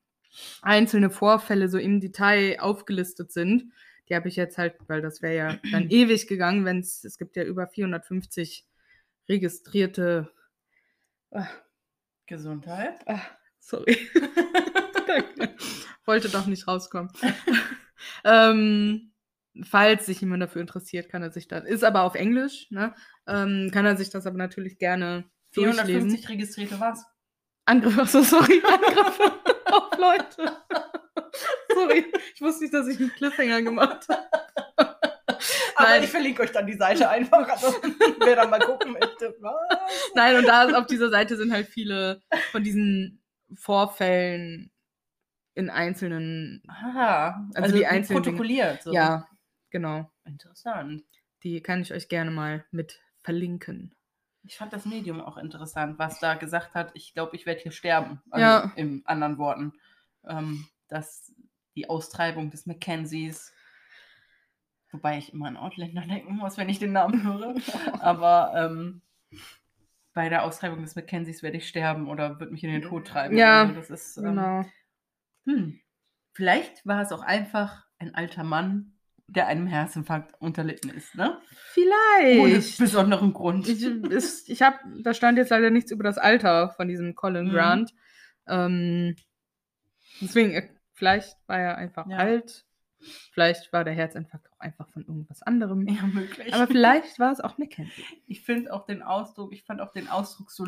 [0.63, 3.71] einzelne Vorfälle so im Detail aufgelistet sind.
[4.09, 7.19] Die habe ich jetzt halt, weil das wäre ja dann ewig gegangen, wenn es, es
[7.19, 8.67] gibt ja über 450
[9.29, 10.31] registrierte.
[11.31, 11.49] Ah,
[12.27, 13.01] Gesundheit.
[13.07, 13.23] ah,
[13.59, 13.97] sorry.
[16.05, 17.13] Wollte doch nicht rauskommen.
[18.25, 19.13] ähm,
[19.63, 21.65] falls sich jemand dafür interessiert, kann er sich das.
[21.65, 22.95] Ist aber auf Englisch, ne?
[23.27, 25.87] Ähm, kann er sich das aber natürlich gerne durchlesen.
[25.87, 27.05] 450 registrierte was?
[27.65, 29.33] Angriffe, so sorry, Angriffe
[29.67, 30.57] auf Leute.
[31.73, 34.29] sorry, ich wusste nicht, dass ich einen Cliffhanger gemacht habe.
[35.77, 36.05] Aber Nein.
[36.05, 37.49] ich verlinke euch dann die Seite einfach.
[37.49, 37.69] Also,
[38.21, 39.35] wer dann mal gucken möchte.
[39.41, 39.55] Was?
[40.15, 43.23] Nein, und da auf dieser Seite sind halt viele von diesen
[43.55, 44.71] Vorfällen
[45.55, 48.83] in einzelnen, Aha, Also also, die einzelnen protokolliert.
[48.83, 48.93] So.
[48.93, 49.29] ja,
[49.71, 50.11] genau.
[50.25, 51.03] Interessant.
[51.43, 53.95] Die kann ich euch gerne mal mit verlinken.
[54.45, 57.73] Ich fand das Medium auch interessant, was da gesagt hat, ich glaube, ich werde hier
[57.73, 58.23] sterben.
[58.31, 58.73] Also Ja.
[58.77, 59.73] In anderen Worten.
[60.27, 61.33] Ähm, dass
[61.75, 63.53] die Austreibung des Mackenzies,
[64.91, 67.55] wobei ich immer an Outlander denken muss, wenn ich den Namen höre,
[68.01, 69.01] aber ähm,
[70.15, 73.37] bei der Austreibung des Mackenzies werde ich sterben oder wird mich in den Tod treiben.
[73.37, 74.65] Ja, Also das ist, ähm, Genau.
[75.47, 75.81] hm.
[76.35, 78.93] Vielleicht war es auch einfach ein alter Mann,
[79.27, 81.41] der einem Herzinfarkt unterlitten ist, ne?
[81.75, 82.79] Ohne Vielleicht.
[82.79, 83.69] besonderen Grund.
[83.69, 87.49] Ich, ist, ich habe, da stand jetzt leider nichts über das Alter von diesem Colin
[87.49, 87.53] Mhm.
[87.53, 87.95] Grant.
[88.47, 89.17] Ähm,
[90.21, 90.69] deswegen, äh,
[91.03, 92.19] vielleicht war er einfach Ja.
[92.19, 92.65] alt.
[93.33, 95.89] Vielleicht war der Herzinfarkt auch einfach von irgendwas anderem.
[95.89, 96.55] ja, möglich.
[96.55, 98.05] Aber vielleicht war es auch Mackenzie.
[98.29, 100.65] ich finde auch den Ausdruck, ich fand auch den Ausdruck so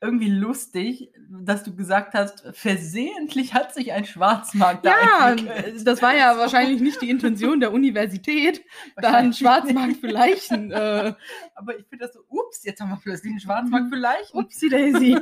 [0.00, 5.86] irgendwie lustig, dass du gesagt hast, versehentlich hat sich ein Schwarzmarkt da Ja, entwickelt.
[5.86, 8.64] das war ja wahrscheinlich nicht die Intention der Universität,
[8.96, 10.72] da einen Schwarzmarkt für Leichen.
[10.72, 11.12] Äh,
[11.54, 14.38] Aber ich finde das so, ups, jetzt haben wir plötzlich einen Schwarzmarkt für Leichen.
[14.38, 15.18] upsie daisy.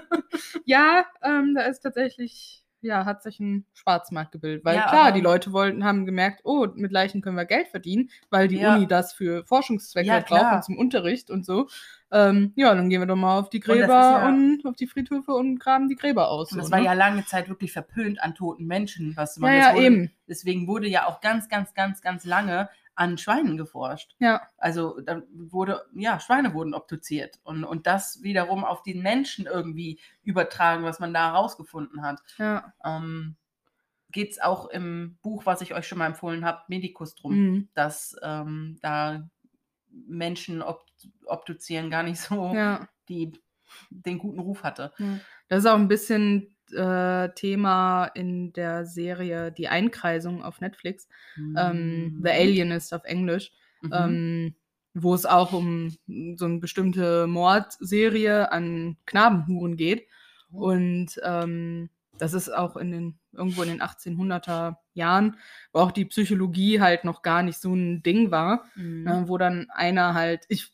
[0.65, 4.65] ja, ähm, da ist tatsächlich, ja, hat sich ein Schwarzmarkt gebildet.
[4.65, 8.11] Weil Ja, klar, die Leute wollten, haben gemerkt, oh, mit Leichen können wir Geld verdienen,
[8.31, 8.75] weil die Ja.
[8.75, 11.69] Uni das für Forschungszwecke Ja, braucht und zum Unterricht und so.
[12.11, 15.33] Ähm, ja, dann gehen wir doch mal auf die Gräber ja- und, auf die Friedhöfe
[15.33, 16.53] und graben die Gräber aus.
[16.53, 16.87] Und so, das war ne?
[16.87, 20.11] ja lange Zeit wirklich verpönt an toten Menschen, was man ja, das ja, wurde, eben.
[20.27, 24.17] Deswegen wurde ja auch ganz, ganz, ganz, ganz lange an Schweinen geforscht.
[24.19, 29.47] Ja, Also dann wurde, ja, Schweine wurden obduziert und, und das wiederum auf den Menschen
[29.47, 32.21] irgendwie übertragen, was man da herausgefunden hat.
[32.39, 32.73] ja.
[32.85, 33.37] Ähm,
[34.11, 37.69] Geht es auch im Buch, was ich euch schon mal empfohlen habe, Medicus drum, Mhm.
[37.75, 39.29] dass ähm, da
[39.91, 40.85] Menschen ob,
[41.27, 42.89] obduzieren gar nicht so ja.
[43.09, 43.33] die,
[43.91, 44.93] den guten Ruf hatte.
[45.49, 51.09] Das ist auch ein bisschen äh, Thema in der Serie Die Einkreisung auf Netflix.
[51.57, 53.53] Ähm, The Alienist auf Englisch.
[53.83, 53.91] Mhm.
[53.93, 54.55] ähm,
[54.95, 55.95] wo es auch um
[56.35, 60.09] so eine bestimmte Mordserie an Knabenhuren geht.
[60.51, 65.37] Und ähm, das ist auch in den, irgendwo in den 1800er Jahren,
[65.73, 69.03] wo auch die Psychologie halt noch gar nicht so ein Ding war, Mhm.
[69.05, 70.73] ne, wo dann einer halt, ich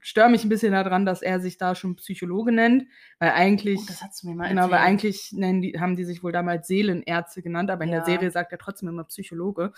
[0.00, 2.84] störe mich ein bisschen daran, dass er sich da schon Psychologe nennt,
[3.18, 6.04] weil eigentlich, Oh, das hast du mir mal genau, weil eigentlich nennen die, haben die
[6.04, 7.96] sich wohl damals Seelenärzte genannt, aber in Ja.
[7.96, 9.72] der Serie sagt er trotzdem immer Psychologe,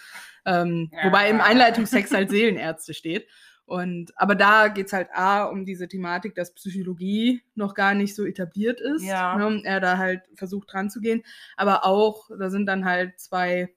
[0.44, 1.04] ähm, Ja.
[1.06, 3.26] wobei im Einleitungstext halt Seelenärzte steht.
[3.64, 8.14] Und, aber da geht es halt A um diese Thematik, dass Psychologie noch gar nicht
[8.14, 9.02] so etabliert ist.
[9.04, 9.36] Ja.
[9.36, 11.22] Ne, er da halt versucht dran zu gehen.
[11.54, 13.68] Aber auch, da sind dann halt zwei,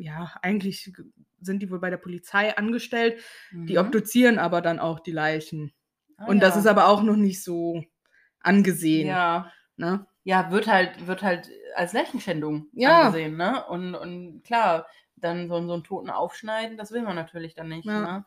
[0.00, 0.92] ja, eigentlich
[1.40, 3.22] sind die wohl bei der Polizei angestellt.
[3.52, 3.78] Die Mhm.
[3.78, 5.72] obduzieren aber dann auch die Leichen.
[6.16, 6.60] Ah, Und das ja.
[6.60, 7.84] ist aber auch noch nicht so
[8.40, 9.06] angesehen.
[9.08, 9.52] Ja.
[9.76, 10.06] Ne?
[10.24, 13.00] ja, wird halt, wird halt als Leichenschändung Ja.
[13.06, 13.64] angesehen, ne?
[13.68, 14.86] Und, und klar,
[15.16, 18.00] dann so, so einen Toten aufschneiden, das will man natürlich dann nicht, Ja.
[18.00, 18.24] ne?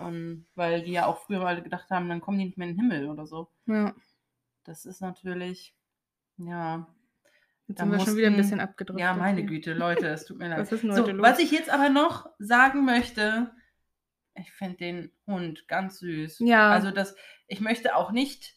[0.00, 2.76] Und weil die ja auch früher mal gedacht haben, dann kommen die nicht mehr in
[2.76, 3.50] den Himmel oder so.
[3.66, 3.94] Ja.
[4.64, 5.74] Das ist natürlich,
[6.38, 6.86] ja.
[7.66, 9.00] Jetzt Da sind wir schon wieder ein bisschen abgedrückt.
[9.00, 10.58] Ja, meine Güte, Leute, es tut mir leid.
[10.60, 11.22] Was ist So, los?
[11.22, 13.50] was ich jetzt aber noch sagen möchte,
[14.34, 16.40] ich finde den Hund ganz süß.
[16.40, 16.70] Ja.
[16.70, 17.14] Also das,
[17.46, 18.54] ich möchte auch nicht,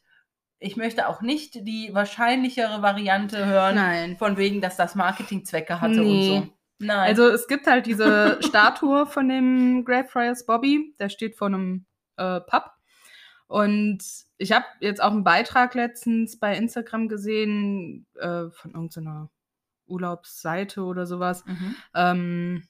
[0.59, 4.17] ich möchte auch nicht die wahrscheinlichere Variante hören, Nein.
[4.17, 6.37] von wegen, dass das Marketingzwecke hatte Nee.
[6.37, 6.53] und so.
[6.79, 7.07] Nein.
[7.09, 11.85] Also es gibt halt diese Statue von dem Greyfriars Bobby, der steht vor einem
[12.17, 12.71] äh, Pub.
[13.47, 13.99] Und
[14.37, 19.29] ich habe jetzt auch einen Beitrag letztens bei Instagram gesehen äh, von irgendeiner
[19.87, 21.45] Urlaubsseite oder sowas.
[21.45, 21.75] mhm.
[21.95, 22.63] Ähm,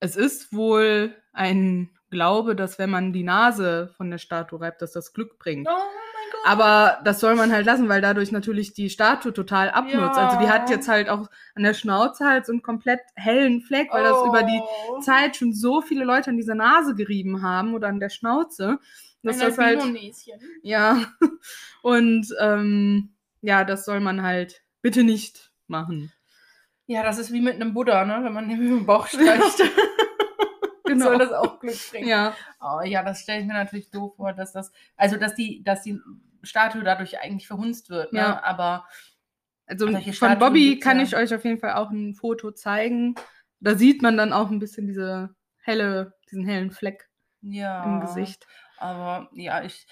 [0.00, 4.92] es ist wohl ein Glaube, dass wenn man die Nase von der Statue reibt, dass
[4.92, 5.68] das Glück bringt.
[5.68, 6.40] Oh mein Gott.
[6.46, 10.16] Aber das soll man halt lassen, weil dadurch natürlich die Statue total abnutzt.
[10.16, 10.28] Ja.
[10.28, 13.88] Also die hat jetzt halt auch an der Schnauze halt so einen komplett hellen Fleck,
[13.92, 15.00] weil das über die Oh.
[15.00, 18.78] Zeit schon so viele Leute an dieser Nase gerieben haben oder an der Schnauze,
[19.22, 20.40] dass das halt Albino-Näschen.
[20.62, 21.12] ja
[21.82, 26.12] und ähm, ja, das soll man halt bitte nicht machen.
[26.86, 28.20] Ja, das ist wie mit einem Buddha, ne?
[28.22, 29.62] Wenn man den Bauch streicht.
[30.84, 31.04] Genau.
[31.04, 32.08] Soll das auch Glück bringen.
[32.08, 35.62] Ja, Oh, ja, das stelle ich mir natürlich doof vor, dass das, also dass die,
[35.62, 36.00] dass die
[36.42, 38.20] Statue dadurch eigentlich verhunzt wird, ne?
[38.20, 38.42] Ja.
[38.42, 38.86] Aber
[39.66, 41.04] also von Statuen Bobby kann ja.
[41.04, 43.14] ich euch auf jeden Fall auch ein Foto zeigen.
[43.60, 47.08] Da sieht man dann auch ein bisschen diese helle, diesen hellen Fleck
[47.42, 47.84] ja.
[47.84, 48.46] im Gesicht.
[48.80, 49.86] Aber ja, ich,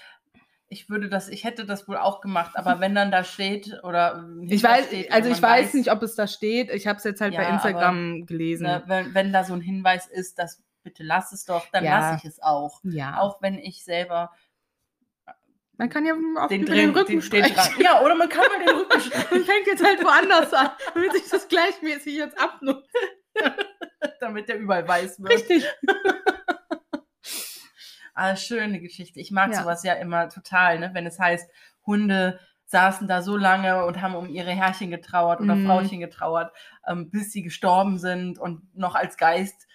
[0.69, 4.27] ich würde das, ich hätte das wohl auch gemacht, aber wenn dann da steht oder
[4.47, 6.69] Ich weiß, steht, also ich man weiß nicht, ob es da steht.
[6.71, 8.63] Ich habe es jetzt halt Ja, bei aber, Instagram gelesen.
[8.67, 11.99] ne, wenn, wenn da so ein Hinweis ist, dass bitte lass es doch, dann Ja.
[11.99, 12.79] lasse ich es auch.
[12.83, 13.19] ja.
[13.19, 14.31] Auch wenn ich selber
[15.77, 17.19] Man kann ja auf den, den Rücken.
[17.19, 20.69] Drang- Ja, oder man kann mal den Rücken Man streichen, fängt jetzt halt woanders an,
[20.93, 22.89] damit sich das gleichmäßig jetzt abnutzt.
[24.19, 25.31] damit der überall weiß wird.
[25.33, 25.65] Richtig.
[28.17, 29.19] Ah, schöne Geschichte.
[29.19, 29.61] Ich mag Ja.
[29.61, 30.89] sowas ja immer total, ne?
[30.93, 31.47] wenn es heißt,
[31.85, 35.65] Hunde saßen da so lange und haben um ihre Herrchen getrauert oder Mhm.
[35.67, 36.51] Frauchen getrauert,
[36.87, 39.67] ähm, bis sie gestorben sind und noch als Geist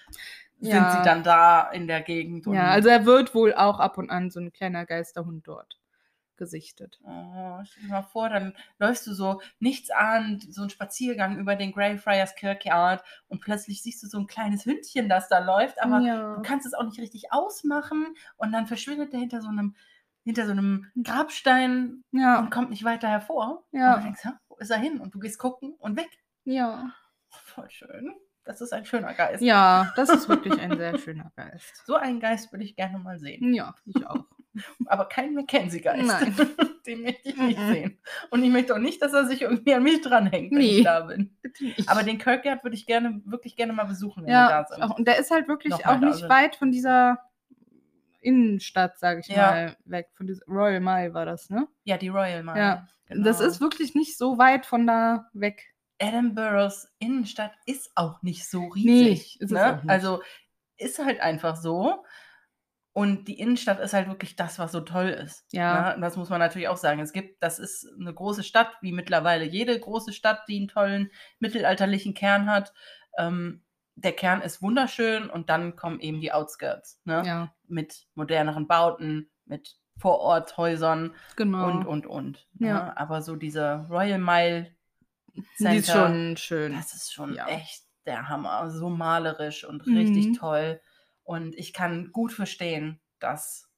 [0.61, 0.91] sind Ja.
[0.91, 2.45] sie dann da in der Gegend.
[2.47, 5.79] Ja, also er wird wohl auch ab und an so ein kleiner Geisterhund dort
[6.43, 6.99] gesichtet.
[7.05, 11.71] Oh, stell dir mal vor, dann läufst du so nichtsahnend, so einen Spaziergang über den
[11.71, 16.35] Greyfriars Kirkyard und plötzlich siehst du so ein kleines Hündchen, das da läuft, aber ja.
[16.35, 18.07] du kannst es auch nicht richtig ausmachen
[18.39, 19.77] und dann verschwindet der hinter so einem,
[20.25, 23.65] hinter so einem Grabstein ja, und kommt nicht weiter hervor.
[23.71, 23.95] Ja.
[23.95, 24.99] Und du denkst, "Hä, wo ist er hin?
[25.01, 26.11] Und du gehst gucken und weg.
[26.45, 26.93] ja.
[27.45, 28.15] Voll schön.
[28.45, 29.43] Das ist ein schöner Geist.
[29.43, 31.83] Ja, das ist wirklich ein sehr schöner Geist.
[31.87, 33.55] So einen Geist würde ich gerne mal sehen.
[33.55, 34.27] Ja, ich auch.
[34.87, 36.07] Aber keinen Mackenzie-Geist.
[36.07, 36.35] Nein.
[36.87, 37.73] Den möchte ich nicht Mhm.
[37.73, 37.99] sehen.
[38.31, 40.79] Und ich möchte auch nicht, dass er sich irgendwie an mich dranhängt, wenn Nee.
[40.79, 41.37] ich da bin.
[41.87, 44.83] Aber den Kirkyard würde ich gerne, wirklich gerne mal besuchen, wenn wir ja, da sind.
[44.83, 46.29] auch, und der ist halt wirklich Nochmal auch nicht sind.
[46.29, 47.19] weit von dieser
[48.21, 49.37] Innenstadt, sage ich Ja.
[49.51, 50.09] mal, weg.
[50.15, 51.67] Von dieser Royal Mile war das, ne?
[51.85, 52.59] Ja, die Royal Mile.
[52.59, 52.89] Ja.
[53.07, 53.25] Genau.
[53.25, 55.63] Das ist wirklich nicht so weit von da weg.
[55.99, 59.41] Edinburghs Innenstadt ist auch nicht so Nee, riesig.
[59.41, 59.83] ist es ne?
[59.87, 60.21] Also
[60.77, 62.05] ist halt einfach so.
[62.95, 65.47] Und die Innenstadt ist halt wirklich das, was so toll ist.
[65.51, 65.95] Ja.
[65.95, 66.01] Ne?
[66.03, 67.01] Das muss man natürlich auch sagen.
[67.01, 71.11] Es gibt, das ist eine große Stadt, wie mittlerweile jede große Stadt, die einen tollen
[71.39, 72.75] mittelalterlichen Kern hat.
[73.17, 73.63] Ähm,
[73.95, 77.01] der Kern ist wunderschön und dann kommen eben die Outskirts.
[77.05, 77.23] Ne?
[77.25, 81.67] Ja, Mit moderneren Bauten, mit Vororthäusern genau.
[81.71, 82.47] und, und, und.
[82.59, 82.75] Ja.
[82.87, 82.97] Ne?
[82.97, 84.75] Aber so dieser Royal Mile
[85.35, 85.41] Die
[85.77, 86.73] ist Center, schon schön.
[86.75, 87.47] das ist schon Ja.
[87.49, 88.71] echt der Hammer.
[88.71, 89.97] So malerisch und Mhm.
[89.97, 90.81] richtig toll.
[91.25, 93.71] Und ich kann gut verstehen, dass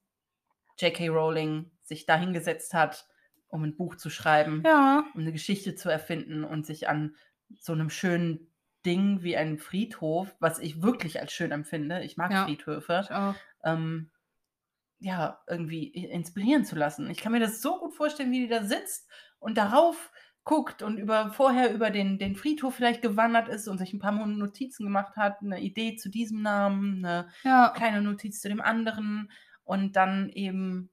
[0.79, 1.09] J.K.
[1.09, 3.07] Rowling sich da hingesetzt hat,
[3.49, 7.17] um ein Buch zu schreiben, Ja, um eine Geschichte zu erfinden und sich an
[7.61, 8.53] so einem schönen
[8.85, 12.45] Ding wie einem Friedhof, was ich wirklich als schön empfinde, ich mag Ja.
[12.45, 13.09] Friedhöfe,
[13.65, 14.11] ähm,
[14.99, 17.11] ja, irgendwie inspirieren zu lassen.
[17.11, 20.11] Ich kann mir das so gut vorstellen, wie die da sitzt und darauf
[20.45, 24.13] guckt und über vorher über den, den Friedhof vielleicht gewandert ist und sich ein paar
[24.13, 29.31] Notizen gemacht hat, eine Idee zu diesem Namen, eine Ja, kleine Notiz zu dem anderen
[29.65, 30.91] und dann eben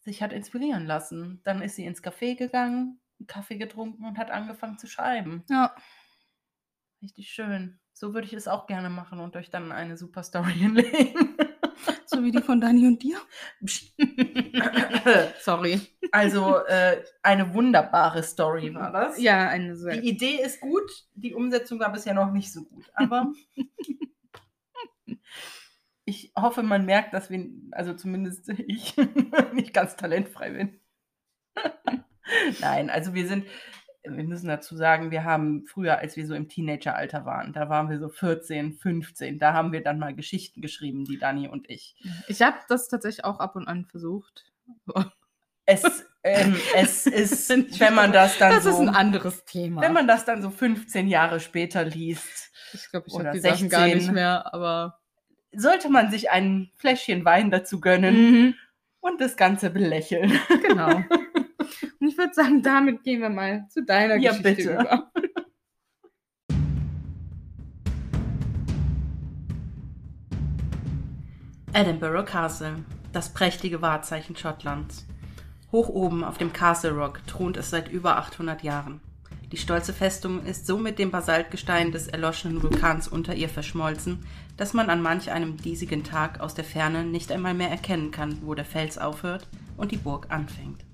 [0.00, 1.40] sich hat inspirieren lassen.
[1.44, 5.44] Dann ist sie ins Café gegangen, einen Kaffee getrunken und hat angefangen zu schreiben.
[5.48, 5.74] ja.
[7.02, 7.78] Richtig schön.
[7.92, 11.36] So würde ich es auch gerne machen und euch dann eine super Story hinlegen.
[12.22, 13.18] Wie die von Dani und dir.
[15.40, 15.80] Sorry.
[16.12, 19.20] Also äh, eine wunderbare Story war das.
[19.20, 19.96] Ja, eine sehr.
[19.96, 22.90] Die Idee ist gut, die Umsetzung war bisher noch nicht so gut.
[22.94, 23.32] Aber
[26.04, 28.96] ich hoffe, man merkt, dass wir, also zumindest ich,
[29.52, 30.80] nicht ganz talentfrei bin.
[32.60, 33.46] Nein, also wir sind,
[34.02, 37.90] wir müssen dazu sagen, wir haben früher, als wir so im Teenageralter waren, da waren
[37.90, 41.96] wir so 14, 15, da haben wir dann mal Geschichten geschrieben, die Dani und ich.
[42.28, 44.46] Ich habe das tatsächlich auch ab und an versucht.
[45.66, 45.82] Es,
[46.24, 47.48] ähm, es ist,
[47.80, 48.70] wenn man das dann das so.
[48.70, 49.82] ist ein anderes Thema.
[49.82, 53.68] Wenn man das dann so 15 Jahre später liest, ich glaube, ich habe die Sachen
[53.68, 53.98] gar 16.
[53.98, 54.98] nicht mehr, aber.
[55.52, 58.54] sollte man sich ein Fläschchen Wein dazu gönnen Mhm,
[59.00, 60.38] und das Ganze belächeln.
[60.66, 61.02] genau.
[62.00, 64.72] Und ich würde sagen, damit gehen wir mal zu deiner Ja, Geschichte bitte.
[64.72, 65.10] über.
[71.72, 75.06] Edinburgh Castle, das prächtige Wahrzeichen Schottlands.
[75.72, 79.00] Hoch oben auf dem Castle Rock thront es seit über 800 Jahren.
[79.52, 84.24] Die stolze Festung ist so mit dem Basaltgestein des erloschenen Vulkans unter ihr verschmolzen,
[84.56, 88.38] dass man an manch einem diesigen Tag aus der Ferne nicht einmal mehr erkennen kann,
[88.42, 90.84] wo der Fels aufhört und die Burg anfängt.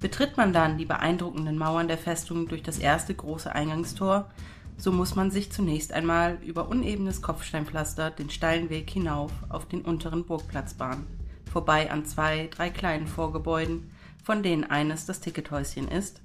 [0.00, 4.30] Betritt man dann die beeindruckenden Mauern der Festung durch das erste große Eingangstor,
[4.76, 9.82] so muss man sich zunächst einmal über unebenes Kopfsteinpflaster den steilen Weg hinauf auf den
[9.82, 11.06] unteren Burgplatz bahnen,
[11.50, 13.90] vorbei an zwei, drei kleinen Vorgebäuden,
[14.22, 16.22] von denen eines das Tickethäuschen ist,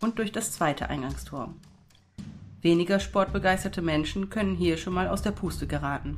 [0.00, 1.54] und durch das zweite Eingangstor.
[2.60, 6.16] Weniger sportbegeisterte Menschen können hier schon mal aus der Puste geraten.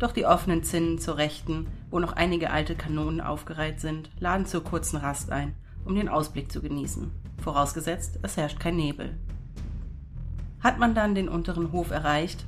[0.00, 4.64] Doch die offenen Zinnen zur Rechten, wo noch einige alte Kanonen aufgereiht sind, laden zur
[4.64, 5.54] kurzen Rast ein,
[5.86, 9.16] um den Ausblick zu genießen, vorausgesetzt es herrscht kein Nebel.
[10.60, 12.44] Hat man dann den unteren Hof erreicht,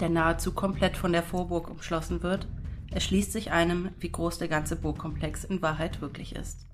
[0.00, 2.46] der nahezu komplett von der Vorburg umschlossen wird,
[2.90, 6.66] erschließt sich einem, wie groß der ganze Burgkomplex in Wahrheit wirklich ist.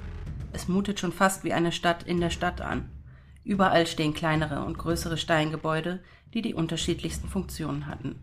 [0.52, 2.90] Es mutet schon fast wie eine Stadt in der Stadt an.
[3.44, 6.00] Überall stehen kleinere und größere Steingebäude,
[6.34, 8.16] die die unterschiedlichsten Funktionen hatten.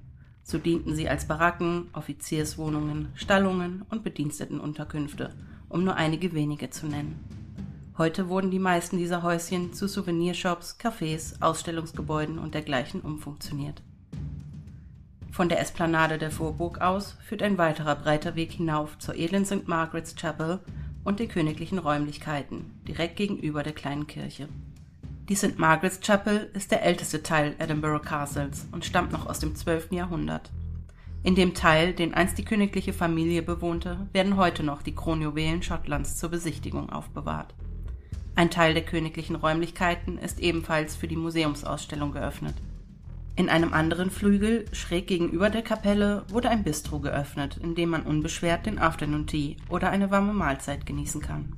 [0.43, 5.35] So dienten sie als Baracken, Offizierswohnungen, Stallungen und Bedienstetenunterkünfte,
[5.67, 7.38] um nur einige wenige zu nennen.
[7.99, 13.81] Heute wurden die meisten dieser Häuschen zu Souvenirshops, Cafés, Ausstellungsgebäuden und dergleichen umfunktioniert.
[15.33, 19.67] Von der Esplanade der Vorburg aus führt ein weiterer breiter Weg hinauf zur edlen St.
[19.67, 20.61] Margaret's Chapel
[21.03, 24.47] und den königlichen Räumlichkeiten, direkt gegenüber der kleinen Kirche.
[25.27, 25.59] Die St.
[25.59, 29.91] Margaret's Chapel ist der älteste Teil Edinburgh Castles und stammt noch aus dem 12.
[29.91, 30.51] Jahrhundert.
[31.23, 36.15] In dem Teil, den einst die königliche Familie bewohnte, werden heute noch die Kronjuwelen Schottlands
[36.15, 37.53] zur Besichtigung aufbewahrt.
[38.35, 42.55] Ein Teil der königlichen Räumlichkeiten ist ebenfalls für die Museumsausstellung geöffnet.
[43.35, 48.03] In einem anderen Flügel, schräg gegenüber der Kapelle, wurde ein Bistro geöffnet, in dem man
[48.03, 51.55] unbeschwert den Afternoon Tea oder eine warme Mahlzeit genießen kann.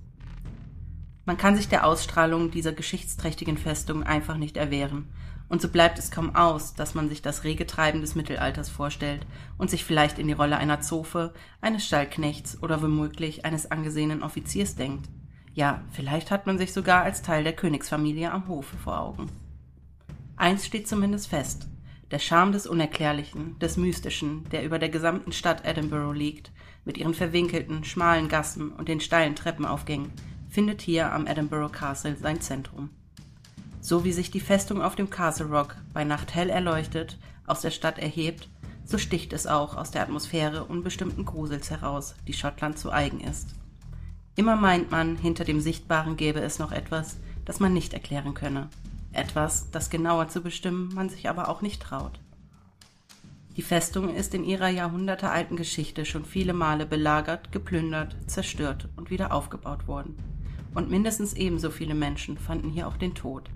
[1.25, 5.07] Man kann sich der Ausstrahlung dieser geschichtsträchtigen Festung einfach nicht erwehren,
[5.51, 9.27] und so bleibt es kaum aus, dass man sich das rege Treiben des Mittelalters vorstellt
[9.57, 14.75] und sich vielleicht in die Rolle einer Zofe, eines Stallknechts oder womöglich eines angesehenen Offiziers
[14.75, 15.09] denkt.
[15.53, 19.27] Ja, vielleicht hat man sich sogar als Teil der Königsfamilie am Hofe vor Augen.
[20.37, 21.67] Eins steht zumindest fest.
[22.09, 26.51] Der Charme des Unerklärlichen, des Mystischen, der über der gesamten Stadt Edinburgh liegt,
[26.83, 30.11] mit ihren verwinkelten, schmalen Gassen und den steilen Treppenaufgängen,
[30.49, 32.89] findet hier am Edinburgh Castle sein Zentrum.
[33.79, 37.71] So wie sich die Festung auf dem Castle Rock bei Nacht hell erleuchtet aus der
[37.71, 38.49] Stadt erhebt,
[38.85, 43.55] so sticht es auch aus der Atmosphäre unbestimmten Grusels heraus, die Schottland zu eigen ist.
[44.35, 48.69] Immer meint man, hinter dem Sichtbaren gäbe es noch etwas, das man nicht erklären könne.
[49.13, 52.19] Etwas, das genauer zu bestimmen man sich aber auch nicht traut.
[53.57, 59.33] Die Festung ist in ihrer jahrhundertealten Geschichte schon viele Male belagert, geplündert, zerstört und wieder
[59.33, 60.15] aufgebaut worden.
[60.73, 63.49] Und mindestens ebenso viele Menschen fanden hier auch den Tod.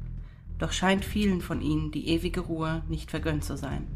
[0.60, 3.88] Doch scheint vielen von ihnen die ewige Ruhe nicht vergönnt zu sein.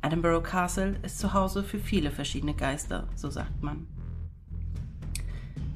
[0.00, 3.88] Edinburgh Castle ist zu Hause für viele verschiedene Geister, so sagt man.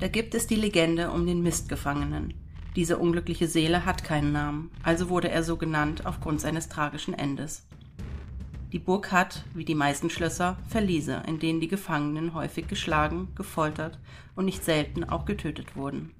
[0.00, 2.32] Da gibt es die Legende um den Mistgefangenen.
[2.74, 7.66] Diese unglückliche Seele hat keinen Namen, also wurde er so genannt aufgrund seines tragischen Endes.
[8.72, 13.98] Die Burg hat, wie die meisten Schlösser, Verliese, in denen die Gefangenen häufig geschlagen, gefoltert
[14.34, 16.14] und nicht selten auch getötet wurden.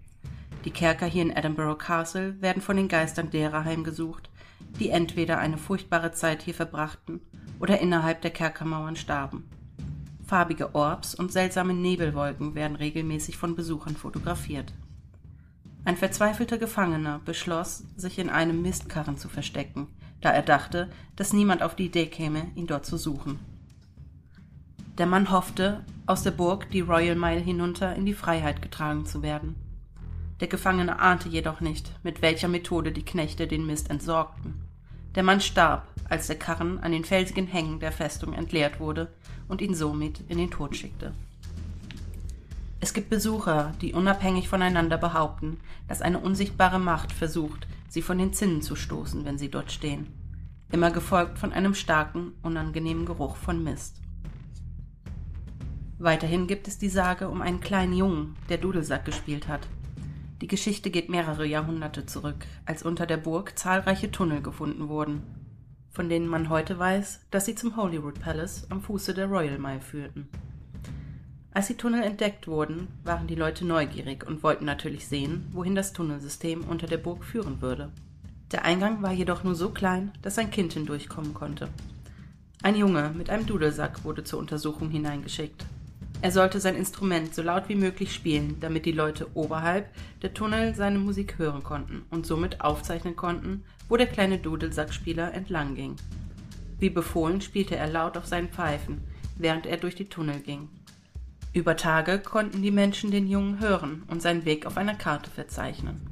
[0.67, 4.29] Die Kerker hier in Edinburgh Castle werden von den Geistern derer heimgesucht,
[4.79, 7.23] die entweder eine furchtbare Zeit hier verbrachten
[7.61, 9.49] oder innerhalb der Kerkermauern starben.
[10.31, 14.73] Farbige Orbs und seltsame Nebelwolken werden regelmäßig von Besuchern fotografiert.
[15.85, 19.89] Ein verzweifelter Gefangener beschloss, sich in einem Mistkarren zu verstecken,
[20.21, 23.41] da er dachte, dass niemand auf die Idee käme, ihn dort zu suchen.
[24.99, 29.25] Der Mann hoffte, aus der Burg die Royal Mile hinunter in die Freiheit getragen zu
[29.25, 29.57] werden.
[30.39, 34.63] Der Gefangene ahnte jedoch nicht, mit welcher Methode die Knechte den Mist entsorgten.
[35.17, 39.11] Der Mann starb, als der Karren an den felsigen Hängen der Festung entleert wurde
[39.51, 41.13] und ihn somit in den Tod schickte.
[42.83, 48.33] Es gibt Besucher, die unabhängig voneinander behaupten, dass eine unsichtbare Macht versucht, sie von den
[48.33, 50.07] Zinnen zu stoßen, wenn sie dort stehen,
[50.73, 53.97] immer gefolgt von einem starken, unangenehmen Geruch von Mist.
[55.99, 59.67] Weiterhin gibt es die Sage um einen kleinen Jungen, der Dudelsack gespielt hat.
[60.41, 65.21] Die Geschichte geht mehrere Jahrhunderte zurück, als unter der Burg zahlreiche Tunnel gefunden wurden,
[65.91, 69.81] von denen man heute weiß, dass sie zum Holyrood Palace am Fuße der Royal Mile
[69.81, 70.29] führten.
[71.53, 75.93] Als die Tunnel entdeckt wurden, waren die Leute neugierig und wollten natürlich sehen, wohin das
[75.93, 77.91] Tunnelsystem unter der Burg führen würde.
[78.53, 81.69] Der Eingang war jedoch nur so klein, dass ein Kind hindurchkommen konnte.
[82.63, 85.65] Ein Junge mit einem Dudelsack wurde zur Untersuchung hineingeschickt,
[86.23, 89.89] er sollte sein Instrument so laut wie möglich spielen, damit die Leute oberhalb
[90.23, 95.75] der Tunnel seine Musik hören konnten und somit aufzeichnen konnten, wo der kleine Dudelsackspieler entlang
[95.75, 95.97] ging.
[96.79, 99.03] Wie befohlen spielte er laut auf seinen Pfeifen,
[99.37, 100.69] während er durch die Tunnel ging.
[101.53, 106.03] Über Tage konnten die Menschen den Jungen hören und seinen Weg auf einer Karte verzeichnen.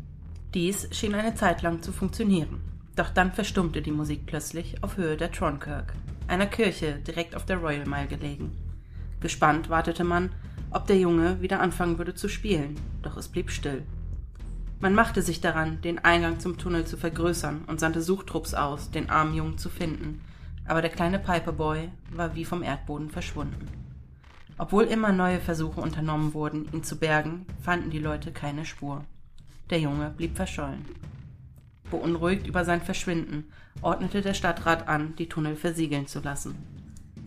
[0.54, 2.60] Dies schien eine Zeit lang zu funktionieren,
[2.96, 5.92] doch dann verstummte die Musik plötzlich auf Höhe der Tronkirk,
[6.26, 8.56] einer Kirche direkt auf der Royal Mile gelegen.
[9.20, 10.30] Gespannt wartete man,
[10.70, 13.82] ob der Junge wieder anfangen würde zu spielen, doch es blieb still.
[14.80, 19.10] Man machte sich daran, den Eingang zum Tunnel zu vergrößern und sandte Suchtrupps aus, den
[19.10, 20.20] armen Jungen zu finden,
[20.66, 23.66] aber der kleine Piperboy war wie vom Erdboden verschwunden.
[24.56, 29.04] Obwohl immer neue Versuche unternommen wurden, ihn zu bergen, fanden die Leute keine Spur.
[29.70, 30.84] Der Junge blieb verschollen.
[31.90, 33.50] Beunruhigt über sein Verschwinden
[33.80, 36.56] ordnete der Stadtrat an, die Tunnel versiegeln zu lassen.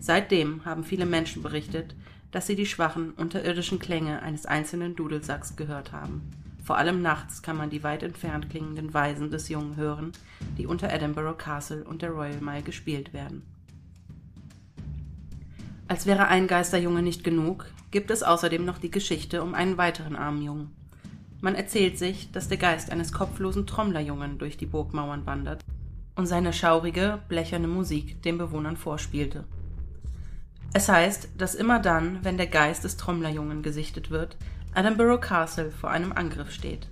[0.02, 1.94] Seitdem haben viele Menschen berichtet,
[2.32, 6.28] dass sie die schwachen, unterirdischen Klänge eines einzelnen Dudelsacks gehört haben.
[6.64, 10.10] Vor allem nachts kann man die weit entfernt klingenden Weisen des Jungen hören,
[10.58, 13.46] die unter Edinburgh Castle und der Royal Mile gespielt werden.
[15.86, 20.16] Als wäre ein Geisterjunge nicht genug, gibt es außerdem noch die Geschichte um einen weiteren
[20.16, 20.70] armen Jungen.
[21.40, 25.64] Man erzählt sich, dass der Geist eines kopflosen Trommlerjungen durch die Burgmauern wandert
[26.16, 29.44] und seine schaurige, blecherne Musik den Bewohnern vorspielte.
[30.74, 34.36] Es heißt, dass immer dann, wenn der Geist des Trommlerjungen gesichtet wird,
[34.74, 36.88] Edinburgh Castle vor einem Angriff steht.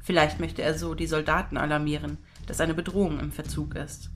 [0.00, 4.10] Vielleicht möchte er so die Soldaten alarmieren, dass eine Bedrohung im Verzug ist.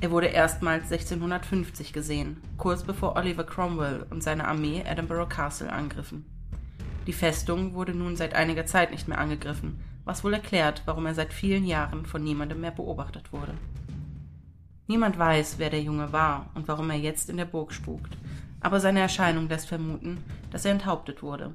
[0.00, 6.24] Er wurde erstmals 1650 gesehen, kurz bevor Oliver Cromwell und seine Armee Edinburgh Castle angriffen.
[7.08, 11.14] Die Festung wurde nun seit einiger Zeit nicht mehr angegriffen, was wohl erklärt, warum er
[11.14, 13.54] seit vielen Jahren von niemandem mehr beobachtet wurde.
[14.86, 18.16] Niemand weiß, wer der Junge war und warum er jetzt in der Burg spukt,
[18.60, 20.18] aber seine Erscheinung lässt vermuten,
[20.50, 21.54] dass er enthauptet wurde.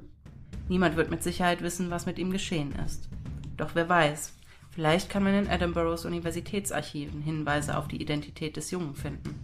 [0.68, 3.08] Niemand wird mit Sicherheit wissen, was mit ihm geschehen ist.
[3.56, 4.32] Doch wer weiß,
[4.70, 9.38] vielleicht kann man in Edinburghs Universitätsarchiven Hinweise auf die Identität des Jungen finden.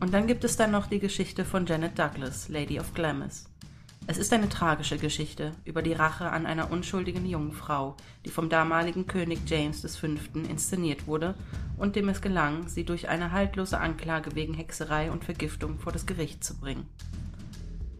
[0.00, 3.50] Und dann gibt es dann noch die Geschichte von Janet Douglas, Lady of Glamis.
[4.10, 7.94] Es ist eine tragische Geschichte über die Rache an einer unschuldigen jungen Frau,
[8.24, 10.06] die vom damaligen König James V.
[10.48, 11.34] inszeniert wurde
[11.76, 16.06] und dem es gelang, sie durch eine haltlose Anklage wegen Hexerei und Vergiftung vor das
[16.06, 16.86] Gericht zu bringen.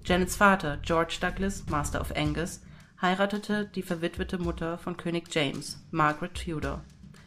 [0.02, 2.62] Janets Vater, George Douglas, Master of Angus,
[3.02, 6.80] heiratete die verwitwete Mutter von König James, Margaret Tudor,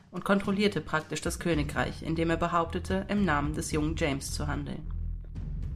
[0.10, 5.01] und kontrollierte praktisch das Königreich, indem er behauptete, im Namen des jungen James zu handeln.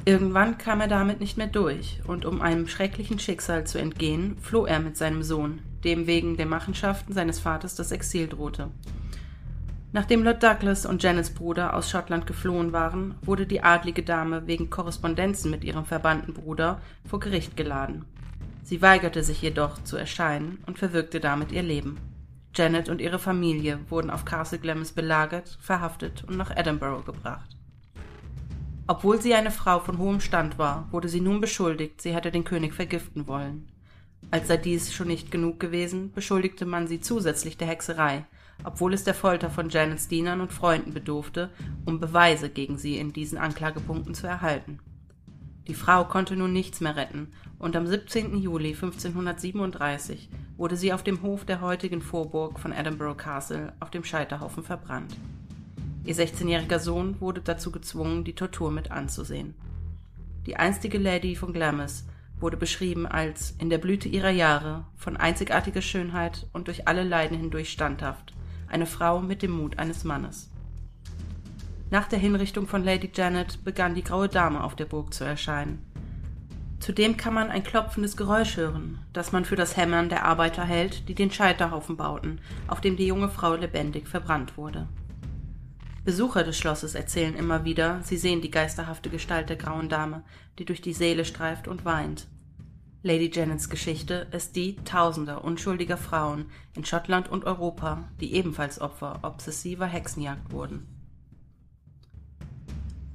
[0.08, 4.66] Irgendwann kam er damit nicht mehr durch, und um einem schrecklichen Schicksal zu entgehen, floh
[4.68, 8.70] er mit seinem Sohn, dem wegen der Machenschaften seines Vaters das Exil drohte.
[9.94, 14.70] Nachdem Lord Douglas und Janets Bruder aus Schottland geflohen waren, wurde die adlige Dame wegen
[14.70, 18.06] Korrespondenzen mit ihrem verbannten Bruder vor Gericht geladen.
[18.62, 21.98] Sie weigerte sich jedoch zu erscheinen und verwirkte damit ihr Leben.
[22.54, 27.55] Janet und ihre Familie wurden auf Castle Glamis belagert, verhaftet und nach Edinburgh gebracht.
[28.88, 32.44] Obwohl sie eine Frau von hohem Stand war, wurde sie nun beschuldigt, sie hätte den
[32.44, 33.68] König vergiften wollen.
[34.30, 38.26] Als sei dies schon nicht genug gewesen, beschuldigte man sie zusätzlich der Hexerei,
[38.64, 41.50] obwohl es der Folter von Janets Dienern und Freunden bedurfte,
[41.86, 44.80] um Beweise gegen sie in diesen Anklagepunkten zu erhalten.
[45.68, 48.38] Die Frau konnte nun nichts mehr retten, und am 17.
[48.38, 54.04] Juli 1537 wurde sie auf dem Hof der heutigen Vorburg von Edinburgh Castle auf dem
[54.04, 55.16] Scheiterhaufen verbrannt.
[56.06, 59.56] Ihr 16-jähriger Sohn wurde dazu gezwungen, die Tortur mit anzusehen.
[60.46, 62.06] Die einstige Lady von Glamis
[62.40, 67.38] wurde beschrieben als in der Blüte ihrer Jahre, von einzigartiger Schönheit und durch alle Leiden
[67.38, 68.34] hindurch standhaft,
[68.68, 70.52] eine Frau mit dem Mut eines Mannes.
[71.90, 75.84] Nach der Hinrichtung von Lady Janet begann die graue Dame auf der Burg zu erscheinen.
[76.80, 81.10] Zudem kann man ein klopfendes Geräusch hören, das man für das Hämmern der Arbeiter hält,
[81.10, 84.88] die den Scheiterhaufen bauten, auf dem die junge Frau lebendig verbrannt wurde.
[86.06, 90.24] Besucher des Schlosses erzählen immer wieder, sie sehen die geisterhafte Gestalt der grauen Dame,
[90.60, 92.28] die durch die Seele streift und weint.
[93.02, 96.46] Lady Janets Geschichte ist die tausender unschuldiger Frauen
[96.76, 100.86] in Schottland und Europa, die ebenfalls Opfer obsessiver Hexenjagd wurden.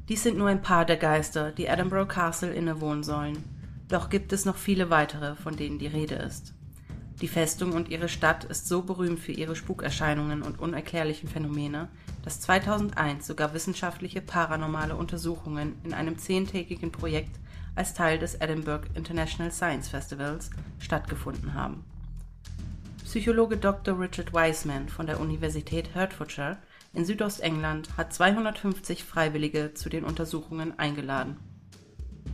[0.09, 3.45] Dies sind nur ein paar der Geister, die Edinburgh Castle innewohnen sollen,
[3.87, 6.55] doch gibt es noch viele weitere, von denen die Rede ist.
[7.21, 11.89] Die Festung und ihre Stadt ist so berühmt für ihre Spukerscheinungen und unerklärlichen Phänomene,
[12.23, 17.39] dass 2001 sogar wissenschaftliche paranormale Untersuchungen in einem zehntägigen Projekt
[17.75, 21.85] als Teil des Edinburgh International Science Festivals stattgefunden haben.
[23.05, 23.99] Psychologe Dr.
[23.99, 26.59] Richard Wiseman von der Universität Hertfordshire
[26.93, 31.37] in Südostengland hat 250 Freiwillige zu den Untersuchungen eingeladen.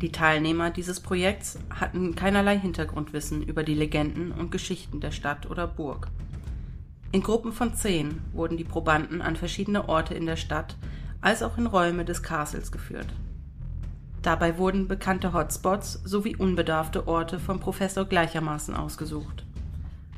[0.02, 5.66] Die Teilnehmer dieses Projekts hatten keinerlei Hintergrundwissen über die Legenden und Geschichten der Stadt oder
[5.66, 6.08] Burg.
[7.16, 10.76] In Gruppen von zehn wurden die Probanden an verschiedene Orte in der Stadt
[11.22, 13.06] als auch in Räume des Castles geführt.
[14.20, 19.46] Dabei wurden bekannte Hotspots sowie unbedarfte Orte vom Professor gleichermaßen ausgesucht.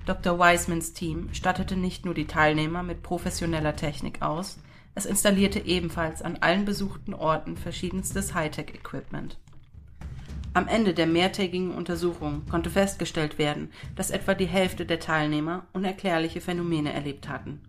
[0.07, 0.41] Dr.
[0.41, 4.59] Wisemans Team stattete nicht nur die Teilnehmer mit professioneller Technik aus,
[4.97, 9.39] es installierte ebenfalls an allen besuchten Orten verschiedenstes Hightech-Equipment.
[10.55, 16.41] Am Ende der mehrtägigen Untersuchung konnte festgestellt werden, dass etwa die Hälfte der Teilnehmer unerklärliche
[16.41, 17.61] Phänomene erlebt hatten.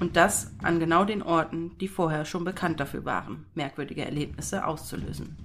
[0.00, 5.36] Und das an genau den Orten, die vorher schon bekannt dafür waren, merkwürdige Erlebnisse auszulösen.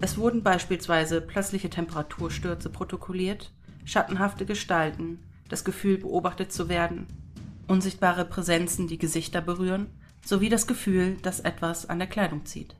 [0.00, 3.52] Es wurden beispielsweise plötzliche Temperaturstürze protokolliert,
[3.84, 7.06] schattenhafte Gestalten, das Gefühl beobachtet zu werden,
[7.68, 9.86] unsichtbare Präsenzen, die Gesichter berühren,
[10.24, 12.74] sowie das Gefühl, dass etwas an der Kleidung zieht.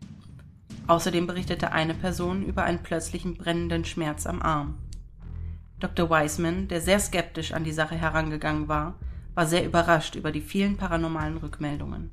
[0.86, 4.78] Außerdem berichtete eine Person über einen plötzlichen brennenden Schmerz am Arm.
[5.78, 6.10] Dr.
[6.10, 8.94] Wiseman, der sehr skeptisch an die Sache herangegangen war,
[9.34, 12.10] war sehr überrascht über die vielen paranormalen Rückmeldungen.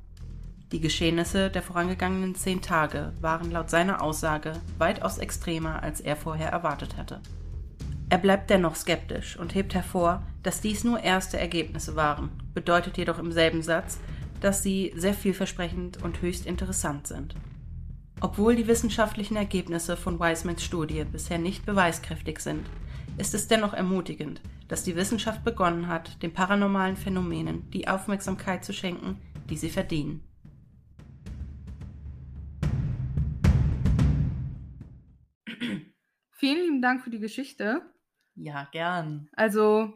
[0.72, 6.50] Die Geschehnisse der vorangegangenen zehn Tage waren laut seiner Aussage weitaus extremer, als er vorher
[6.50, 7.20] erwartet hatte.
[8.08, 13.18] Er bleibt dennoch skeptisch und hebt hervor, dass dies nur erste Ergebnisse waren, bedeutet jedoch
[13.18, 13.98] im selben Satz,
[14.40, 17.34] dass sie sehr vielversprechend und höchst interessant sind.
[18.22, 22.68] Obwohl die wissenschaftlichen Ergebnisse von Wisemans Studie bisher nicht beweiskräftig sind,
[23.16, 28.74] ist es dennoch ermutigend, dass die Wissenschaft begonnen hat, den paranormalen Phänomenen die Aufmerksamkeit zu
[28.74, 29.16] schenken,
[29.48, 30.22] die sie verdienen.
[36.32, 37.80] Vielen lieben Dank für die Geschichte.
[38.34, 39.30] Ja, gern.
[39.32, 39.94] Also,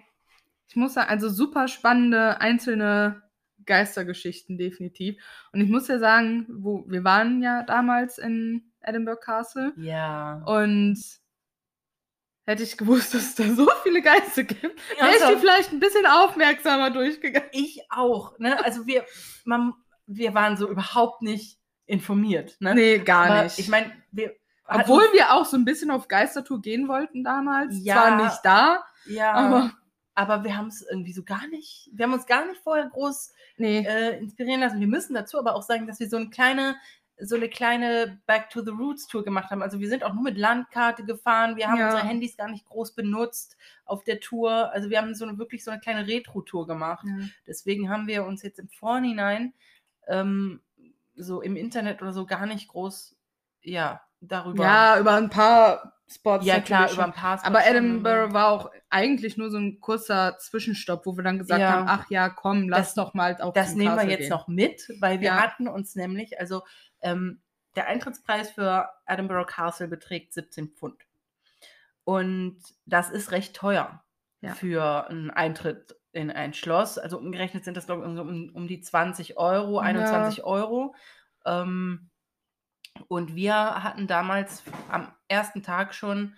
[0.68, 3.22] ich muss sagen, also super spannende einzelne
[3.67, 5.17] Geistergeschichten definitiv.
[5.53, 9.73] Und ich muss ja sagen, wo wir waren ja damals in Edinburgh Castle.
[9.77, 10.43] Ja.
[10.45, 10.99] Und
[12.47, 15.73] hätte ich gewusst, dass es da so viele Geister gibt, wäre ich also- die vielleicht
[15.73, 17.49] ein bisschen aufmerksamer durchgegangen.
[17.53, 18.39] Ich auch.
[18.39, 18.62] Ne?
[18.65, 19.05] Also wir,
[19.45, 19.73] man,
[20.07, 22.57] wir waren so überhaupt nicht informiert.
[22.61, 22.75] Ne?
[22.75, 23.59] Nee, gar Aber nicht.
[23.59, 24.35] Ich meine, wir
[24.67, 27.77] Obwohl wir auch so ein bisschen auf Geistertour gehen wollten damals.
[27.83, 27.95] Ja.
[27.95, 29.73] Zwar nicht da, ja, aber
[30.15, 33.33] aber wir haben es irgendwie so gar nicht, wir haben uns gar nicht vorher groß
[33.57, 33.81] nee.
[33.81, 34.81] äh, inspirieren lassen.
[34.81, 36.77] Wir müssen dazu aber auch sagen, dass wir so eine kleine,
[37.19, 39.62] so eine kleine Back to the Roots Tour gemacht haben.
[39.62, 41.57] Also wir sind auch nur mit Landkarte gefahren.
[41.57, 41.87] Wir haben Ja.
[41.87, 44.73] unsere Handys gar nicht groß benutzt auf der Tour.
[44.73, 47.07] Also wir haben so eine wirklich so eine kleine Retro-Tour gemacht.
[47.07, 47.27] Ja.
[47.47, 49.53] Deswegen haben wir uns jetzt im Vorhinein
[50.07, 50.61] ähm,
[51.17, 53.17] so im Internet oder so gar nicht groß,
[53.62, 54.65] ja, darüber.
[54.65, 56.45] Ja, über ein paar Spots.
[56.47, 60.37] ja klar, über ein paar Spots Aber Edinburgh war auch eigentlich nur so ein kurzer
[60.39, 61.71] Zwischenstopp, wo wir dann gesagt Ja.
[61.73, 64.29] haben, ach ja, komm, lass Das- doch mal auch Das nehmen wir jetzt gehen.
[64.31, 65.37] noch mit, weil wir Ja.
[65.43, 66.63] hatten uns nämlich, also
[67.01, 67.41] ähm,
[67.77, 70.97] der Eintrittspreis für Edinburgh Castle beträgt 17 Pfund.
[72.05, 74.03] Und das ist recht teuer
[74.41, 74.55] Ja.
[74.55, 76.99] für einen Eintritt in ein Schloss.
[76.99, 80.95] Also umgerechnet sind das, glaube ich, um, um die 20 Euro, 21 Euro.
[81.47, 82.11] Ähm,
[83.09, 86.34] und wir hatten damals am ersten Tag schon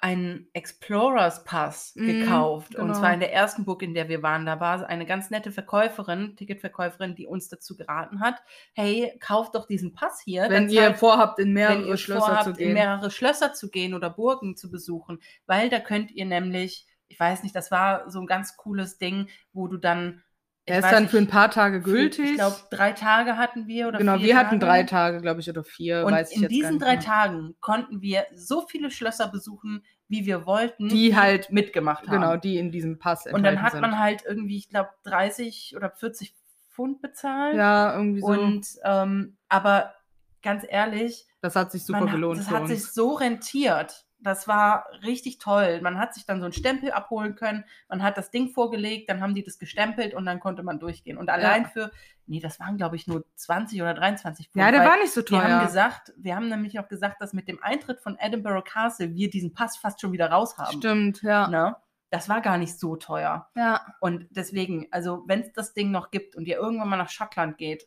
[0.00, 2.74] einen Explorers Pass Mhm, gekauft.
[2.74, 2.98] Und genau.
[2.98, 4.44] zwar in der ersten Burg, in der wir waren.
[4.44, 8.42] Da war eine ganz nette Verkäuferin, Ticketverkäuferin, die uns dazu geraten hat,
[8.74, 10.50] hey, kauft doch diesen Pass hier.
[10.50, 12.72] Wenn ihr zahlt- vorhabt, in mehrere wenn ihr Schlösser vorhabt, zu in gehen.
[12.74, 17.42] mehrere Schlösser zu gehen oder Burgen zu besuchen, weil da könnt ihr nämlich, ich weiß
[17.42, 20.22] nicht, das war so ein ganz cooles Ding, wo du dann
[20.66, 22.24] Er ist dann für ein paar Tage gültig.
[22.30, 24.64] Ich glaube, drei Tage hatten wir oder genau, vier wir hatten Tage.
[24.66, 26.04] drei Tage, glaube ich, oder vier.
[26.06, 26.96] Und weiß ich in diesen drei.
[26.96, 32.20] Tagen konnten wir so viele Schlösser besuchen, wie wir wollten, Die halt- mitgemacht haben.
[32.20, 33.80] Genau, die in diesem Pass Und dann hat sind.
[33.82, 36.34] man halt irgendwie, ich glaube, 30 oder 40
[36.70, 37.56] Pfund bezahlt.
[37.56, 38.26] Ja, irgendwie so.
[38.26, 39.94] Und ähm, aber
[40.42, 44.48] ganz ehrlich, das hat sich super man, hat- gelohnt das hat sich so rentiert, Das
[44.48, 45.80] war richtig toll.
[45.82, 47.64] Man hat sich dann so einen Stempel abholen können.
[47.88, 51.18] Man hat das Ding vorgelegt, dann haben die das gestempelt und dann konnte man durchgehen.
[51.18, 51.90] Und allein für,
[52.26, 55.26] nee, das waren glaube ich nur 20 oder 23 Ja, der war nicht so wir
[55.26, 55.42] teuer.
[55.42, 59.28] haben gesagt, wir haben nämlich auch gesagt, dass mit dem Eintritt von Edinburgh Castle wir
[59.28, 60.78] diesen Pass fast schon wieder raus haben.
[60.78, 61.46] Stimmt, ja.
[61.48, 61.76] Ne?
[62.10, 63.50] Das war gar nicht so teuer.
[63.56, 63.84] Ja.
[64.00, 67.58] Und deswegen, also wenn es das Ding noch gibt und ihr irgendwann mal nach Schottland
[67.58, 67.86] geht,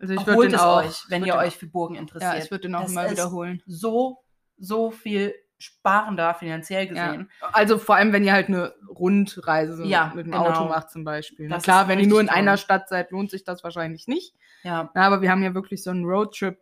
[0.00, 0.84] Also ich holt es auch.
[0.84, 2.34] euch, wenn ihr euch für Burgen interessiert.
[2.34, 3.62] Ja, ich würde den auch Das mal wiederholen.
[3.66, 4.22] So,
[4.58, 7.30] so viel sparender finanziell gesehen.
[7.40, 7.48] Ja.
[7.52, 10.46] Also vor allem, wenn ihr halt eine Rundreise Ja, mit dem genau.
[10.48, 11.48] Auto macht zum Beispiel.
[11.48, 12.64] Das klar, wenn ihr nur in richtig einer toll.
[12.64, 14.34] Stadt seid, lohnt sich das wahrscheinlich nicht.
[14.62, 16.60] Ja, Na, aber wir haben ja wirklich so einen Roadtrip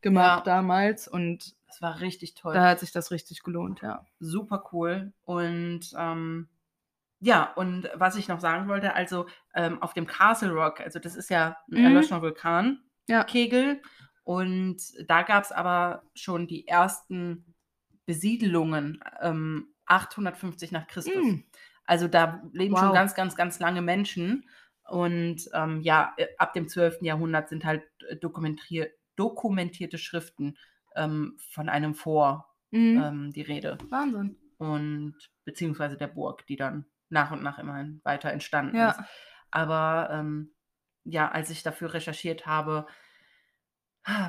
[0.00, 0.54] gemacht Ja.
[0.56, 2.52] damals und das war richtig toll.
[2.54, 4.04] da hat sich das richtig gelohnt, ja.
[4.20, 5.12] Super cool.
[5.24, 6.48] Und ähm,
[7.20, 11.14] ja, und was ich noch sagen wollte, also ähm, auf dem Castle Rock, also das
[11.16, 11.84] ist ja ein Mhm.
[11.84, 12.80] erloschener Vulkan.
[13.26, 13.80] Kegel.
[14.24, 14.78] Und
[15.08, 17.51] da gab es aber schon die ersten
[18.06, 21.14] Besiedelungen, ähm, 850 nach Christus.
[21.24, 21.40] Mm.
[21.84, 22.94] Also da leben schon Wow.
[22.94, 24.48] ganz, ganz, ganz lange Menschen.
[24.88, 26.98] Und ähm, ja, äh, ab dem 12.
[27.02, 30.56] Jahrhundert sind halt äh, dokumentier dokumentierte Schriften
[30.96, 33.02] ähm, von einem Fort Mhm.
[33.04, 33.76] ähm, die Rede.
[33.90, 34.38] Wahnsinn.
[34.56, 38.92] Und beziehungsweise der Burg, die dann nach und nach immerhin weiter entstanden Ja.
[38.92, 39.00] ist.
[39.50, 40.54] Aber ähm,
[41.04, 42.86] ja, als ich dafür recherchiert habe,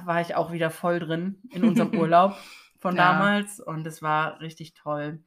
[0.06, 2.36] war ich auch wieder voll drin in unserem Urlaub
[2.84, 3.14] von Ja.
[3.14, 5.24] damals und es war richtig toll.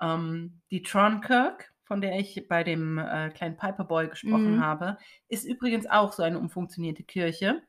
[0.00, 4.60] Ähm, die Tronkirk, von der ich bei dem äh, kleinen Piperboy gesprochen Mhm.
[4.60, 4.98] habe,
[5.28, 7.62] ist übrigens auch so eine umfunktionierte Kirche.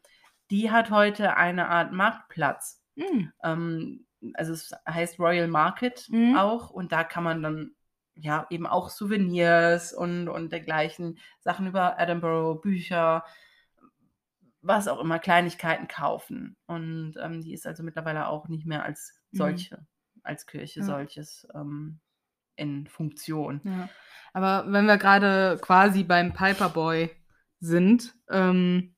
[0.52, 2.84] Die hat heute eine Art Marktplatz.
[2.96, 3.32] Mhm.
[3.44, 4.06] Ähm,
[4.36, 6.36] also es heißt Royal Market Mhm.
[6.38, 7.72] auch und da kann man dann
[8.16, 13.24] ja eben auch Souvenirs und, und dergleichen Sachen über Edinburgh, Bücher,
[14.62, 16.56] was auch immer, Kleinigkeiten kaufen.
[16.68, 19.38] Und ähm, die ist also mittlerweile auch nicht mehr als Mhm.
[19.38, 19.86] solche,
[20.24, 20.86] als Kirche Ja.
[20.86, 22.00] solches ähm,
[22.56, 23.62] in Funktion.
[23.64, 23.90] Ja.
[24.34, 27.10] Aber wenn wir gerade quasi beim Piperboy
[27.60, 28.96] sind, ähm,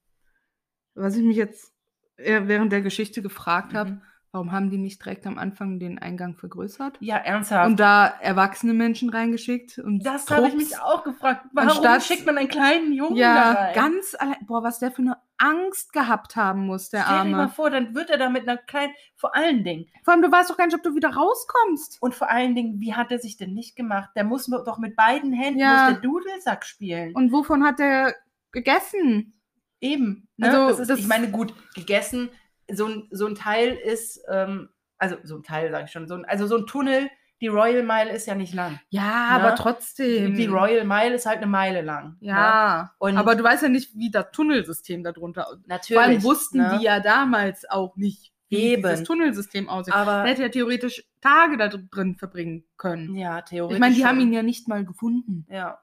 [0.96, 1.74] was ich mich jetzt
[2.18, 4.02] eher während der Geschichte gefragt habe, Mhm.
[4.34, 6.98] Warum haben die nicht direkt am Anfang den Eingang vergrößert?
[7.00, 7.68] Ja, ernsthaft.
[7.70, 11.46] Und da erwachsene Menschen reingeschickt und das habe ich mich auch gefragt.
[11.54, 13.76] Warum Anstatt- schickt man einen kleinen Jungen da Ja, rein?
[13.76, 14.38] ganz allein.
[14.48, 17.50] Boah, was der für eine Angst gehabt haben muss, der Stell dir mal Arme.
[17.54, 20.50] vor, dann wird er da mit einer kleinen, vor allen Dingen, Vor allem, du weißt
[20.50, 22.02] doch gar nicht, ob du wieder rauskommst.
[22.02, 24.10] und vor allen Dingen, wie hat er sich denn nicht gemacht?
[24.16, 25.74] Der muss doch mit beiden Händen Ja.
[25.86, 27.14] muss der Dudelsack spielen.
[27.14, 28.16] Und wovon hat der
[28.52, 29.40] gegessen?
[29.80, 30.28] Eben.
[30.38, 30.48] Ne?
[30.48, 32.30] Also, das ist, das- ich meine, gut, gegessen,
[32.76, 36.16] so ein, so ein Teil ist, ähm, also so ein Teil sage ich schon, so
[36.16, 37.10] ein, also so ein Tunnel,
[37.42, 38.80] die Royal Mile ist ja nicht lang.
[38.90, 39.02] Ja,
[39.38, 39.44] Ne?
[39.44, 40.34] aber trotzdem.
[40.36, 42.16] Die Royal Mile ist halt eine Meile lang.
[42.22, 42.30] Ne?
[42.30, 45.68] Ja, Und- aber du weißt ja nicht, wie das Tunnelsystem darunter aussieht.
[45.68, 46.02] Natürlich.
[46.02, 46.78] Vor allem wussten ne?
[46.80, 48.84] die ja damals auch nicht, wie Eben.
[48.84, 49.94] dieses Tunnelsystem aussieht.
[49.94, 53.14] Aber Der hätte ja theoretisch Tage da drin verbringen können.
[53.16, 53.76] ja, theoretisch.
[53.76, 54.10] Ich meine, die schon.
[54.10, 55.46] haben ihn ja nicht mal gefunden.
[55.50, 55.80] Ja.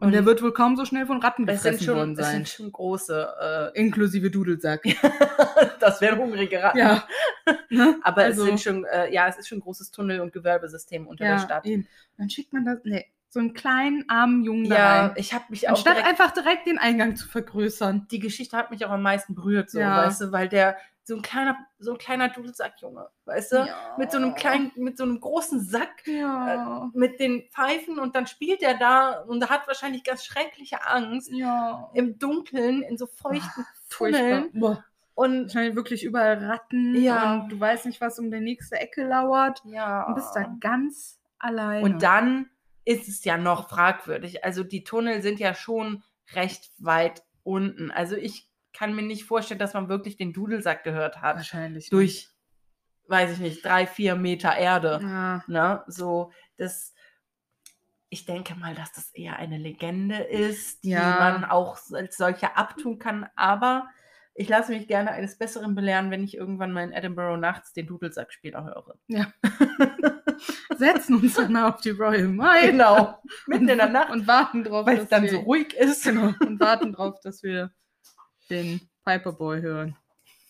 [0.00, 2.32] Und, er wird wohl kaum so schnell von Ratten gefressen schon, worden sein.
[2.32, 3.72] sind schon große.
[3.74, 4.84] Inklusive Dudelsack.
[4.86, 4.94] Äh,
[5.80, 6.78] das wären hungrige Ratten.
[6.78, 7.04] ja.
[7.70, 7.98] Ne?
[8.02, 11.06] Aber Also- es sind schon, äh, ja, es ist schon ein großes Tunnel- und Gewerbesystem
[11.06, 11.66] unter der ja, Stadt.
[11.66, 11.86] eben.
[12.16, 15.12] Dann schickt man das, nee, so einen kleinen, armen Jungen da Ja, rein.
[15.16, 18.06] ich habe mich auch Anstatt direkt, einfach direkt den Eingang zu vergrößern.
[18.10, 20.06] die Geschichte hat mich auch am meisten berührt, so, Ja.
[20.06, 20.76] weißt du, weil der
[21.06, 25.04] so ein kleiner, so ein kleiner Dudelsackjunge, weißt du, mit so einem kleinen, mit so
[25.04, 26.90] einem großen Sack, Ja.
[26.94, 31.90] mit den Pfeifen und dann spielt er da und hat wahrscheinlich ganz schreckliche Angst ja.
[31.92, 34.20] im Dunkeln in so feuchten Furchtbar.
[34.20, 34.84] Tunneln Boah.
[35.14, 37.34] und Wahrscheinlich wirklich überall Ratten Ja.
[37.34, 41.20] und du weißt nicht, was um die nächste Ecke lauert ja und bist da ganz
[41.38, 41.82] alleine.
[41.84, 42.48] Und dann
[42.86, 44.42] ist es ja noch fragwürdig.
[44.44, 46.02] Also die Tunnel sind ja schon
[46.34, 47.90] recht weit unten.
[47.90, 51.36] Also ich kann mir nicht vorstellen, dass man wirklich den Dudelsack gehört hat.
[51.36, 52.28] wahrscheinlich Durch,
[53.08, 55.00] weiß ich nicht, drei, vier Meter Erde.
[55.02, 55.44] Ja.
[55.46, 55.82] Ne?
[55.86, 56.92] So, das.
[58.10, 61.16] Ich denke mal, dass das eher eine Legende ist, die Ja.
[61.18, 63.26] man auch als solche abtun kann.
[63.34, 63.88] Aber
[64.34, 67.86] ich lasse mich gerne eines Besseren belehren, wenn ich irgendwann mal in Edinburgh nachts den
[67.88, 68.98] Dudelsackspieler höre.
[70.76, 72.70] Setzen uns dann mal auf die Royal Mile.
[72.72, 73.18] genau.
[73.46, 74.10] Mitten in der Nacht.
[74.10, 76.04] Und warten drauf, weil dass es dann wir, so ruhig ist.
[76.04, 77.72] genau, und warten drauf, dass wir
[78.50, 79.96] den Piperboy hören.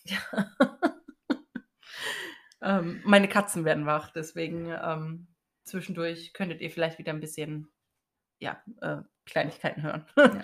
[2.65, 5.27] Ähm, meine Katzen werden wach, deswegen ähm,
[5.65, 7.67] zwischendurch könntet ihr vielleicht wieder ein bisschen
[8.39, 10.05] ja, äh, Kleinigkeiten hören.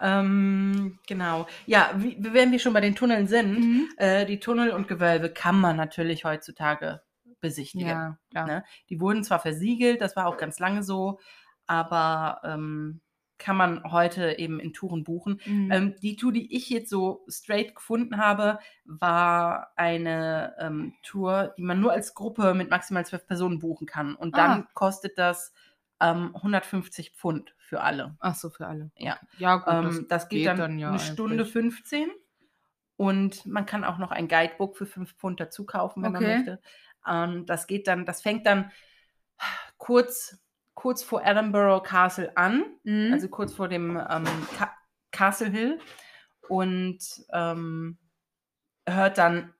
[0.00, 1.46] ähm, genau.
[1.64, 3.88] Ja, wie, wenn wir schon bei den Tunneln sind, Mhm.
[3.96, 7.02] äh, die Tunnel und Gewölbe kann man natürlich heutzutage
[7.40, 8.18] besichtigen.
[8.32, 8.46] Ja.
[8.46, 8.64] Ne?
[8.90, 11.18] Die wurden zwar versiegelt, das war auch ganz lange so,
[11.66, 13.00] aber ähm,
[13.44, 15.38] kann man heute eben in Touren buchen.
[15.44, 15.70] Mhm.
[15.70, 21.62] Ähm, die Tour, die ich jetzt so straight gefunden habe, war eine ähm, Tour, die
[21.62, 24.14] man nur als Gruppe mit maximal zwölf Personen buchen kann.
[24.14, 24.68] Und dann Ah.
[24.72, 25.52] kostet das
[26.00, 28.16] ähm, 150 Pfund für alle.
[28.18, 28.90] Ach so, für alle.
[28.96, 29.18] Ja.
[29.36, 29.66] Ja, gut.
[29.68, 31.52] Ähm, das, geht, dann, ja eine Stunde eigentlich.
[31.52, 32.08] 15.
[32.96, 36.24] Und man kann auch noch ein Guidebook für 5 Pfund dazu kaufen, wenn Okay.
[36.24, 36.60] man möchte.
[37.06, 38.72] Ähm, das geht dann, das fängt dann
[39.76, 40.38] kurz,
[40.74, 43.12] kurz vor Edinburgh Castle an, Mhm.
[43.12, 44.24] also kurz vor dem ähm,
[44.56, 44.72] Ca
[45.12, 45.78] Castle Hill
[46.48, 46.98] und
[47.32, 47.98] ähm,
[48.88, 49.54] hört dann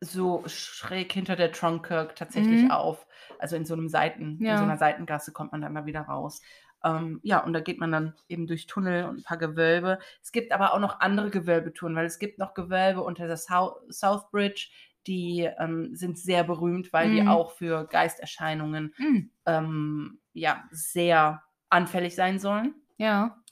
[0.00, 2.70] so schräg hinter der Tronkirk tatsächlich Mhm.
[2.70, 3.06] auf.
[3.38, 4.58] Also in so einem Seiten, in Ja.
[4.58, 6.40] so einer Seitengasse kommt man dann da wieder raus.
[6.84, 9.98] Ähm, ja, und da geht man dann eben durch Tunnel und ein paar Gewölbe.
[10.22, 13.78] Es gibt aber auch noch andere Gewölbetouren, weil es gibt noch Gewölbe unter der South,
[13.92, 14.68] South Bridge,
[15.08, 17.28] die ähm, sind sehr berühmt, weil die Mhm.
[17.28, 19.30] auch für Geisterscheinungen Mhm.
[19.46, 22.74] ähm, ja, sehr anfällig sein sollen.
[22.98, 23.42] Ja.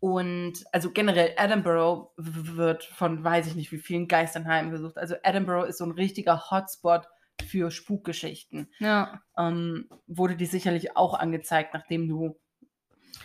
[0.00, 4.96] Und also generell Edinburgh wird von weiß ich nicht wie vielen Geistern heimgesucht.
[4.98, 7.06] Also Edinburgh ist so ein richtiger Hotspot
[7.46, 8.68] für Spukgeschichten.
[8.78, 9.20] Ja.
[9.38, 12.38] Ähm, wurde die sicherlich auch angezeigt, nachdem du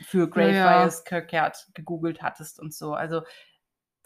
[0.06, 0.26] für Ja.
[0.26, 2.94] Greyfriars Kirkyard gegoogelt hattest und so.
[2.94, 3.24] Also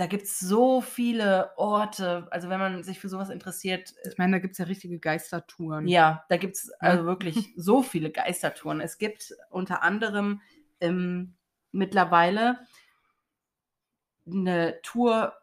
[0.02, 2.28] da gibt es so viele Orte.
[2.32, 5.88] Also wenn man sich für sowas interessiert, Ich meine, da gibt es ja richtige Geistertouren.
[5.88, 7.06] ja, da gibt es also Ja.
[7.06, 8.82] wirklich so viele Geistertouren.
[8.82, 10.42] Es gibt unter anderem
[10.80, 11.36] ähm,
[11.72, 12.58] mittlerweile
[14.26, 15.34] eine Tour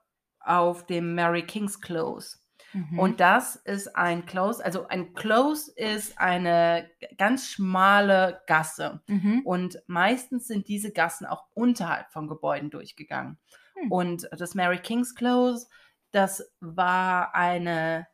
[0.41, 2.39] auf dem Mary King's Close.
[2.73, 2.99] Mhm.
[2.99, 9.03] Und das ist ein Close, also ein Close ist eine ganz schmale Gasse.
[9.07, 9.43] Mhm.
[9.45, 13.39] Und meistens sind diese Gassen auch unterhalb von Gebäuden durchgegangen.
[13.83, 13.93] Hm.
[13.93, 15.67] Und das Mary King's Close,
[16.11, 18.07] das war eine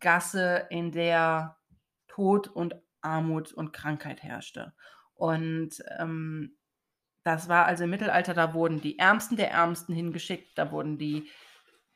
[0.00, 1.56] Gasse, in der
[2.08, 4.74] Tod und Armut und Krankheit herrschte.
[5.14, 6.56] Und ähm,
[7.22, 11.28] das war also im Mittelalter, da wurden die Ärmsten der Ärmsten hingeschickt, da wurden die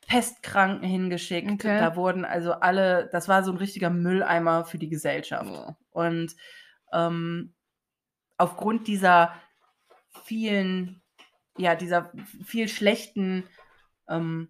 [0.07, 1.79] Pestkranken hingeschickt, Okay.
[1.79, 5.51] da wurden also alle, das war so ein richtiger Mülleimer für die Gesellschaft.
[5.91, 6.37] Und
[6.93, 7.55] ähm,
[8.37, 9.35] aufgrund dieser
[10.25, 11.03] vielen,
[11.57, 12.13] ja, dieser
[12.45, 13.45] viel schlechten,
[14.09, 14.49] ähm,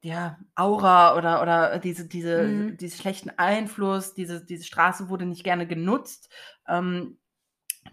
[0.00, 2.76] ja, Aura oder, oder diese, diese, Mhm.
[2.76, 6.32] diesen schlechten Einfluss, diese, diese Straße wurde nicht gerne genutzt.
[6.68, 7.18] Ähm,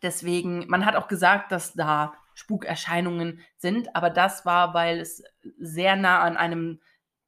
[0.01, 5.23] deswegen, man hat auch gesagt, dass da Spukerscheinungen sind, aber das war, weil es
[5.59, 6.81] sehr nah an einem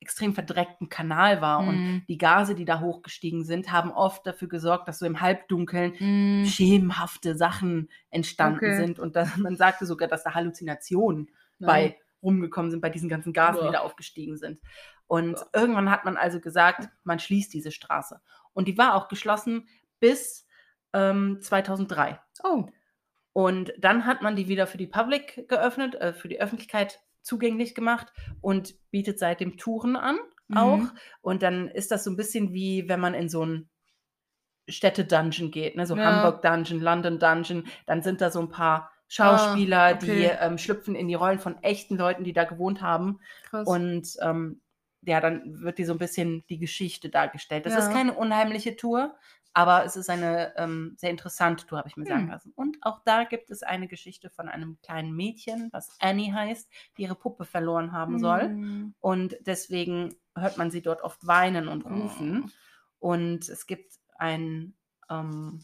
[0.06, 2.04] extrem verdreckten Kanal war und Mhm.
[2.08, 6.46] die Gase, die da hochgestiegen sind, haben oft dafür gesorgt, dass so im Halbdunkeln Mhm.
[6.46, 8.76] schemenhafte Sachen entstanden Okay.
[8.76, 11.68] sind und da, man sagte sogar, dass da Halluzinationen Ja.
[11.68, 13.68] bei rumgekommen sind bei diesen ganzen Gasen, Boah.
[13.68, 14.60] die da aufgestiegen sind.
[15.08, 15.50] Und Boah.
[15.54, 18.22] irgendwann hat man also gesagt, man schließt diese Straße.
[18.54, 19.68] Und die war auch geschlossen
[20.00, 20.48] bis
[20.94, 22.20] ähm, 2003.
[22.44, 22.66] Oh.
[23.34, 27.76] Und dann hat man die wieder für die Public geöffnet, äh, für die Öffentlichkeit zugänglich
[27.76, 30.18] gemacht und bietet seitdem Touren an
[30.54, 30.78] auch.
[30.78, 30.92] Mhm.
[31.22, 33.68] Und dann ist das so ein bisschen wie, wenn man in so ein
[34.70, 35.86] Städte-Dungeon geht, ne?
[35.86, 36.06] so Ja.
[36.06, 37.66] Hamburg-Dungeon, London-Dungeon.
[37.86, 40.38] Dann sind da so ein paar Schauspieler, Ah, die okay.
[40.40, 43.20] ähm, schlüpfen in die Rollen von echten Leuten, die da gewohnt haben.
[43.50, 43.68] Krass.
[43.68, 44.62] Und ähm,
[45.02, 47.66] ja, dann wird die so ein bisschen die Geschichte dargestellt.
[47.68, 47.94] Das ist Ja.
[47.94, 49.16] keine unheimliche Tour,
[49.56, 52.30] aber es ist eine ähm, sehr interessante Tour, habe ich mir sagen Hm.
[52.30, 52.54] lassen.
[52.56, 57.04] Und auch da gibt es eine Geschichte von einem kleinen Mädchen, was Annie heißt, die
[57.04, 58.50] ihre Puppe verloren haben soll.
[58.50, 58.96] Mhm.
[59.00, 62.52] Und deswegen hört man sie dort oft weinen und rufen.
[63.00, 63.10] Oh.
[63.12, 64.76] Und es gibt ein,
[65.10, 65.62] ähm,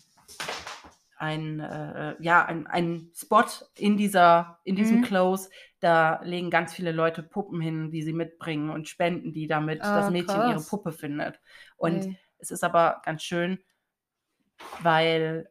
[1.18, 3.46] ein, äh, ja, ein, ein Spot
[3.78, 5.04] in, dieser, in diesem Mhm.
[5.04, 9.82] Close, da legen ganz viele Leute Puppen hin, die sie mitbringen und spenden die, damit
[9.84, 10.70] Ah, das Mädchen ihre krass.
[10.70, 11.40] Puppe findet.
[11.78, 12.18] Und Ey.
[12.40, 13.60] es ist aber ganz schön,
[14.82, 15.50] weil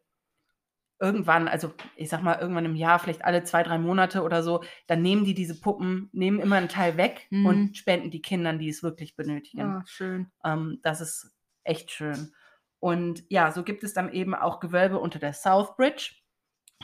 [0.99, 4.63] irgendwann, also ich sag mal, irgendwann im Jahr, vielleicht alle zwei, drei Monate oder so,
[4.87, 7.47] dann nehmen die diese Puppen, nehmen immer einen Teil weg Mhm.
[7.47, 9.63] und spenden die Kindern, die es wirklich benötigen.
[9.63, 10.31] Ah, schön.
[10.45, 11.35] Ähm, das ist
[11.65, 12.33] echt schön.
[12.81, 16.13] Und ja, so gibt es dann eben auch Gewölbe unter der South Bridge,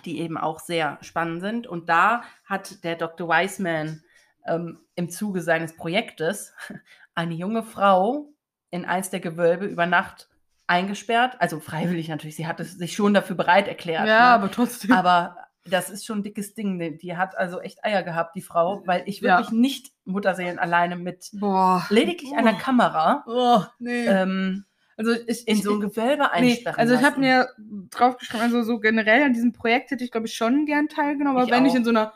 [0.05, 1.67] die eben auch sehr spannend sind.
[1.67, 3.29] Und da hat der Dr.
[3.29, 4.03] Wiseman
[4.47, 6.55] ähm, im Zuge seines Projektes
[7.15, 8.33] eine junge Frau
[8.71, 10.29] in eins der Gewölbe über Nacht
[10.67, 11.37] eingesperrt.
[11.41, 12.37] Also freiwillig natürlich.
[12.37, 14.07] Sie hat es sich schon dafür bereit erklärt.
[14.07, 14.35] Ja, ne?
[14.35, 14.93] aber trotzdem.
[14.93, 15.37] Aber
[15.69, 16.79] das ist schon ein dickes Ding.
[16.79, 19.39] Die- Die hat also echt Eier gehabt, die Frau, weil ich Ja.
[19.39, 21.85] wirklich nicht Mutterseelen alleine mit Boah.
[21.91, 22.59] lediglich einer Oh.
[22.59, 24.07] Kamera Oh, nee.
[24.07, 24.65] ähm,
[24.97, 27.49] also ich, in ich, so ein Gewölbe Nee, einsperren also ich habe mir
[27.91, 31.47] draufgeschrieben, also so generell an diesem Projekt hätte ich, glaube ich, schon gern teilgenommen, aber
[31.47, 31.77] Ich wenn ich auch.
[31.77, 32.13] in so einer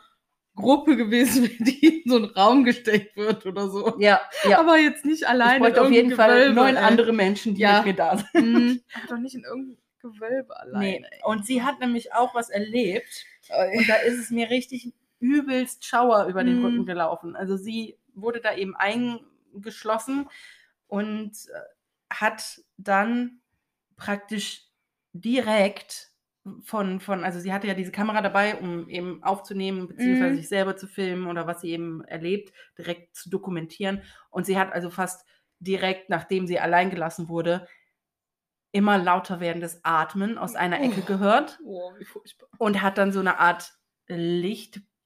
[0.55, 3.95] Gruppe gewesen wäre, die in so einen Raum gesteckt wird oder so.
[3.99, 4.59] Ja, ja.
[4.59, 5.59] Aber jetzt nicht ich alleine.
[5.59, 6.83] bräuchte in auf jeden irgendeinem Fall Gewölbe, neun ey.
[6.83, 7.77] andere Menschen, die Ja.
[7.77, 8.53] mit mir da sind.
[8.53, 8.81] Mhm.
[8.95, 10.81] Aber doch nicht in irgendeinem Gewölbe allein.
[11.01, 11.05] Nee.
[11.23, 13.25] Und sie hat nämlich auch was erlebt.
[13.75, 16.65] Und da ist es mir richtig übelst Schauer über den Mhm.
[16.65, 17.35] Rücken gelaufen.
[17.35, 20.27] Also sie wurde da eben eingeschlossen
[20.87, 23.39] und äh, hat dann
[23.95, 24.63] praktisch
[25.13, 26.10] direkt
[26.63, 30.37] von, von, also sie hatte ja diese Kamera dabei, um eben aufzunehmen, beziehungsweise Mhm.
[30.37, 34.01] sich selber zu filmen oder was sie eben erlebt, direkt zu dokumentieren.
[34.31, 35.25] Und sie hat also fast
[35.59, 37.67] direkt, nachdem sie allein gelassen wurde,
[38.73, 41.03] immer lauter werdendes Atmen aus einer Ecke Oh.
[41.03, 42.49] gehört Oh, wie furchtbar.
[42.57, 43.73] und hat dann so eine Art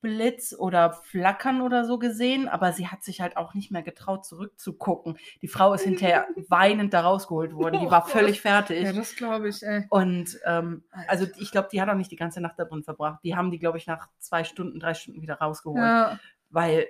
[0.05, 4.25] Lichtblitz oder Flackern oder so gesehen, aber sie hat sich halt auch nicht mehr getraut,
[4.25, 5.17] zurückzugucken.
[5.41, 7.79] Die Frau ist hinterher weinend da rausgeholt worden.
[7.79, 8.11] Die Oh war Gott.
[8.11, 8.83] völlig fertig.
[8.83, 9.85] Ja, das glaube ich, ey.
[9.89, 13.19] und ähm, also ich glaube, die hat auch nicht die ganze Nacht da drin verbracht.
[13.23, 15.83] Die haben die, glaube ich, nach zwei Stunden, drei Stunden wieder rausgeholt.
[15.89, 16.19] Ja.
[16.49, 16.87] Weil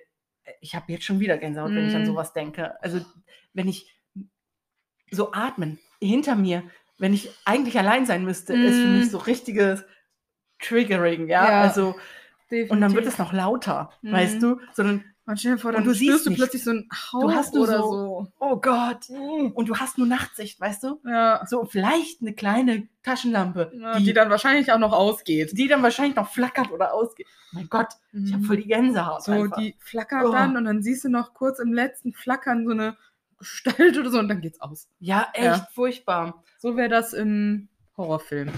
[0.61, 2.05] ich habe jetzt schon wieder Gänsehaut, wenn ich an Mm.
[2.05, 2.81] sowas denke.
[2.83, 3.01] Also
[3.53, 3.91] wenn ich
[5.11, 6.63] so atmen hinter mir,
[6.97, 8.93] wenn ich eigentlich allein sein müsste, ist für Mm.
[8.93, 9.83] mich so richtiges
[10.59, 11.45] Triggering, ja.
[11.49, 11.95] Ja, Also
[12.51, 13.13] und dann wird definitiv.
[13.13, 14.11] es noch lauter, Mhm.
[14.11, 14.59] weißt du?
[14.73, 17.31] Sondern, Man stell dir vor, und dann du siehst spürst du plötzlich so einen Hauch
[17.33, 18.27] hast nur oder so- so.
[18.39, 19.09] oh Gott.
[19.09, 21.01] Und du hast nur Nachtsicht, weißt du?
[21.03, 21.43] Ja.
[21.47, 23.97] So vielleicht eine kleine Taschenlampe, ja.
[23.97, 25.57] die, Die dann wahrscheinlich auch noch ausgeht.
[25.57, 27.25] die dann wahrscheinlich noch flackert oder ausgeht.
[27.53, 28.45] Mein Gott, ich habe Mhm.
[28.45, 29.23] voll die Gänsehaut.
[29.23, 29.57] So, einfach.
[29.57, 30.31] die flackert Oh.
[30.31, 32.95] dann und dann siehst du noch kurz im letzten Flackern so eine
[33.39, 34.87] Gestalt oder so und dann geht's aus.
[34.99, 35.67] ja, echt Ja.
[35.73, 36.43] furchtbar.
[36.59, 37.67] So wäre das im
[37.97, 38.49] Horrorfilm.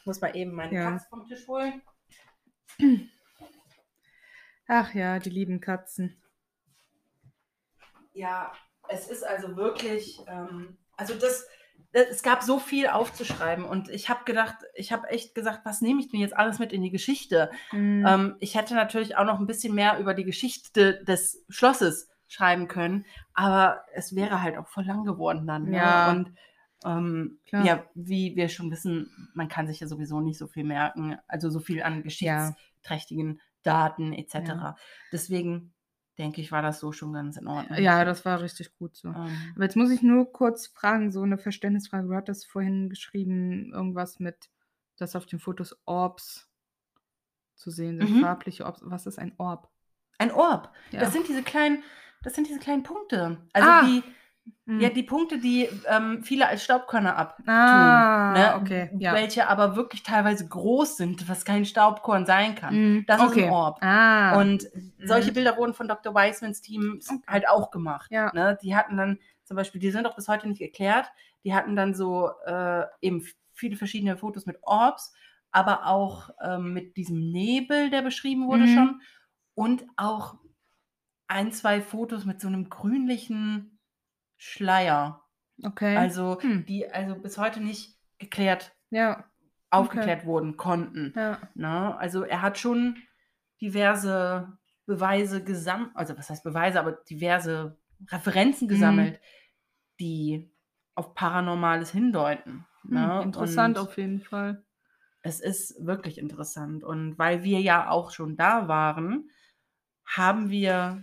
[0.00, 0.90] Ich muss mal eben meine Ja.
[0.90, 1.80] Katze vom Tisch holen.
[4.66, 6.16] Ach ja, die lieben Katzen.
[8.12, 8.52] Ja,
[8.88, 11.46] es ist also wirklich, ähm, also das,
[11.92, 15.80] das, es gab so viel aufzuschreiben und ich habe gedacht, ich habe echt gesagt, was
[15.80, 17.50] nehme ich denn jetzt alles mit in die Geschichte?
[17.72, 18.06] Mhm.
[18.06, 22.68] Ähm, ich hätte natürlich auch noch ein bisschen mehr über die Geschichte des Schlosses schreiben
[22.68, 23.04] können,
[23.34, 25.70] aber es wäre halt auch voll lang geworden dann.
[25.70, 25.76] Ne?
[25.76, 26.10] Ja.
[26.10, 26.34] Und
[26.84, 31.16] ähm, ja, wie wir schon wissen, man kann sich ja sowieso nicht so viel merken,
[31.28, 34.34] also so viel an geschichtsträchtigen Daten etc.
[34.48, 34.76] Ja.
[35.12, 35.72] Deswegen
[36.18, 37.78] denke ich, war das so schon ganz in Ordnung.
[37.80, 39.08] ja, das war richtig gut so.
[39.08, 42.06] Ähm, Aber jetzt muss ich nur kurz fragen, so eine Verständnisfrage.
[42.08, 44.48] Du hattest vorhin geschrieben, irgendwas mit,
[44.96, 46.48] dass auf den Fotos Orbs
[47.56, 48.20] zu sehen sind, Mhm.
[48.20, 48.80] farbliche Orbs.
[48.84, 49.70] Was ist ein Orb?
[50.18, 50.72] ein Orb.
[50.92, 51.00] Ja.
[51.00, 51.82] Das sind diese kleinen,
[52.22, 53.38] das sind diese kleinen Punkte.
[53.52, 53.84] Also Ah.
[53.84, 54.02] die,
[54.66, 54.80] Hm.
[54.80, 57.38] ja, die Punkte, die ähm, viele als Staubkörner ab.
[57.46, 58.54] ah, ne?
[58.60, 58.90] okay.
[58.98, 59.12] Ja.
[59.14, 62.74] welche aber wirklich teilweise groß sind, was kein Staubkorn sein kann.
[62.74, 63.44] Hm, Das ist okay.
[63.46, 63.78] ein Orb.
[63.82, 64.38] Ah.
[64.40, 64.66] Und
[65.04, 65.34] solche Mhm.
[65.34, 66.14] Bilder wurden von Dr.
[66.14, 67.20] Weismans Team Okay.
[67.26, 68.10] halt auch gemacht.
[68.10, 68.32] Ja.
[68.34, 68.58] Ne?
[68.62, 71.10] Die hatten dann zum Beispiel, die sind auch bis heute nicht geklärt,
[71.44, 75.12] die hatten dann so äh, eben viele verschiedene Fotos mit Orbs,
[75.52, 78.74] aber auch ähm, mit diesem Nebel, der beschrieben wurde Mhm.
[78.74, 79.00] schon.
[79.54, 80.36] Und auch
[81.28, 83.73] ein, zwei Fotos mit so einem grünlichen
[84.44, 85.24] Schleier.
[85.62, 85.96] okay.
[85.96, 86.64] Also, Hm.
[86.66, 89.24] die also bis heute nicht geklärt ja,
[89.70, 91.12] aufgeklärt wurden konnten.
[91.16, 91.38] ja.
[91.54, 91.96] Ne?
[91.98, 92.96] Also er hat schon
[93.60, 97.78] diverse Beweise gesammelt, also was heißt Beweise, aber diverse
[98.10, 99.20] Referenzen gesammelt,
[99.98, 100.52] die
[100.94, 102.66] auf Paranormales hindeuten.
[102.84, 103.20] Ne?
[103.20, 104.62] Hm, interessant Und auf jeden Fall.
[105.22, 106.84] Es ist wirklich interessant.
[106.84, 109.30] Und weil wir ja auch schon da waren,
[110.04, 111.02] haben wir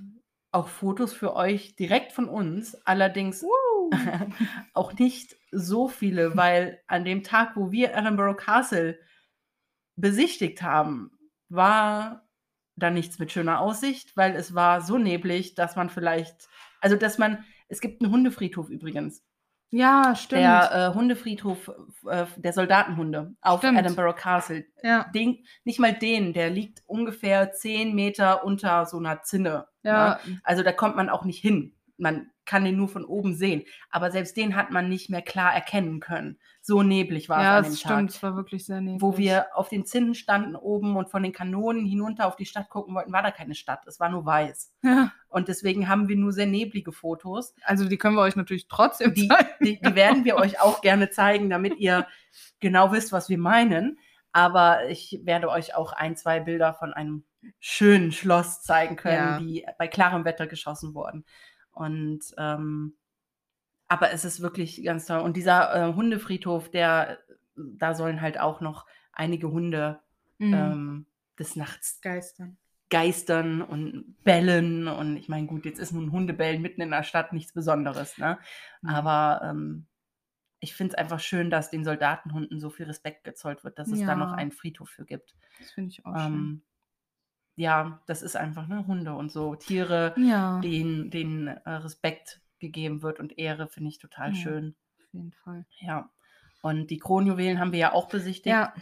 [0.51, 2.75] auch Fotos für euch direkt von uns.
[2.85, 3.43] Allerdings
[4.73, 8.99] auch nicht so viele, weil an dem Tag, wo wir Edinburgh Castle
[9.95, 11.11] besichtigt haben,
[11.49, 12.27] war
[12.75, 16.47] da nichts mit schöner Aussicht, weil es war so neblig, dass man vielleicht,
[16.79, 19.23] also dass man, es gibt einen Hundefriedhof übrigens,
[19.73, 20.41] Ja, stimmt.
[20.41, 21.71] der äh, Hundefriedhof
[22.07, 23.79] äh, der Soldatenhunde auf Stimmt.
[23.79, 24.65] Edinburgh Castle.
[24.83, 29.67] ja, Den, nicht mal den, der liegt ungefähr zehn Meter unter so einer Zinne.
[29.83, 30.41] ja, Ne?
[30.43, 31.73] Also da kommt man auch nicht hin.
[31.97, 33.63] Man kann den nur von oben sehen.
[33.91, 36.37] Aber selbst den hat man nicht mehr klar erkennen können.
[36.61, 37.91] So neblig war ja, es an dem es Tag.
[37.93, 38.09] stimmt.
[38.09, 39.01] Es war wirklich sehr neblig.
[39.01, 42.69] Wo wir auf den Zinnen standen oben und von den Kanonen hinunter auf die Stadt
[42.69, 43.87] gucken wollten, war da keine Stadt.
[43.87, 44.73] Es war nur weiß.
[44.83, 47.55] Ja, Und deswegen haben wir nur sehr neblige Fotos.
[47.63, 49.49] also die können wir euch natürlich trotzdem Die, zeigen.
[49.61, 52.05] die, die werden wir euch auch gerne zeigen, damit ihr
[52.59, 53.97] genau wisst, was wir meinen.
[54.33, 57.23] Aber ich werde euch auch ein, zwei Bilder von einem
[57.59, 59.39] schönen Schloss zeigen können, Ja.
[59.39, 61.25] die bei klarem Wetter geschossen wurden.
[61.71, 62.95] Und ähm,
[63.87, 65.19] aber es ist wirklich ganz toll.
[65.19, 67.19] Und dieser äh, Hundefriedhof, der,
[67.55, 69.99] da sollen halt auch noch einige Hunde
[70.37, 70.53] Mhm.
[70.55, 71.05] ähm,
[71.37, 72.57] des Nachts Geistern.
[72.89, 74.87] geistern und bellen.
[74.87, 78.39] Und ich meine, gut, jetzt ist nun Hundebellen mitten in der Stadt nichts Besonderes, ne?
[78.81, 78.89] Mhm.
[78.89, 79.85] Aber ähm,
[80.59, 83.99] ich finde es einfach schön, dass den Soldatenhunden so viel Respekt gezollt wird, dass es
[83.99, 85.35] da noch einen Friedhof für gibt.
[85.59, 86.61] Das finde ich auch schön.
[87.55, 89.55] Ja, das ist einfach, ne, Hunde und so.
[89.55, 94.35] Tiere, Ja, denen, denen äh, Respekt gegeben wird und Ehre, finde ich total Ja.
[94.35, 94.75] schön.
[94.99, 95.65] auf jeden Fall.
[95.79, 96.09] Ja.
[96.61, 98.47] Und die Kronjuwelen haben wir ja auch besichtigt.
[98.47, 98.73] Ja.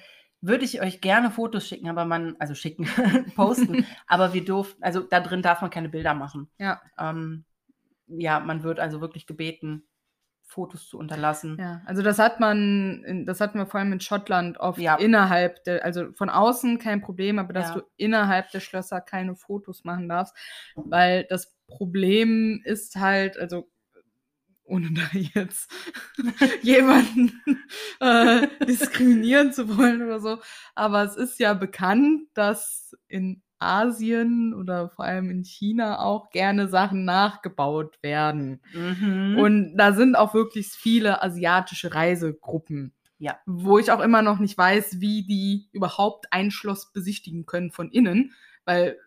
[0.41, 2.85] Würde ich euch gerne Fotos schicken, aber man, also schicken,
[3.35, 6.49] posten, aber wir durften, also da drin darf man keine Bilder machen.
[6.57, 6.81] Ja.
[6.97, 7.43] Ähm,
[8.07, 9.83] ja, man wird also wirklich gebeten,
[10.49, 11.57] Fotos zu unterlassen.
[11.59, 14.95] Ja, also das hat man, das hatten wir vor allem in Schottland oft Ja.
[14.95, 17.73] innerhalb der, also von außen kein Problem, aber dass Ja.
[17.75, 20.35] du innerhalb der Schlösser keine Fotos machen darfst,
[20.75, 23.69] weil das Problem ist halt, also
[24.63, 25.01] ohne da
[25.35, 25.71] jetzt
[26.61, 27.33] jemanden
[27.99, 30.39] äh, diskriminieren zu wollen oder so,
[30.75, 36.67] aber es ist ja bekannt, dass in Asien oder vor allem in China auch gerne
[36.67, 38.61] Sachen nachgebaut werden.
[38.73, 39.37] Mhm.
[39.37, 42.93] Und da sind auch wirklich viele asiatische Reisegruppen.
[43.17, 43.37] Ja.
[43.45, 47.91] Wo ich auch immer noch nicht weiß, wie die überhaupt ein Schloss besichtigen können von
[47.91, 48.33] innen,
[48.63, 48.97] weil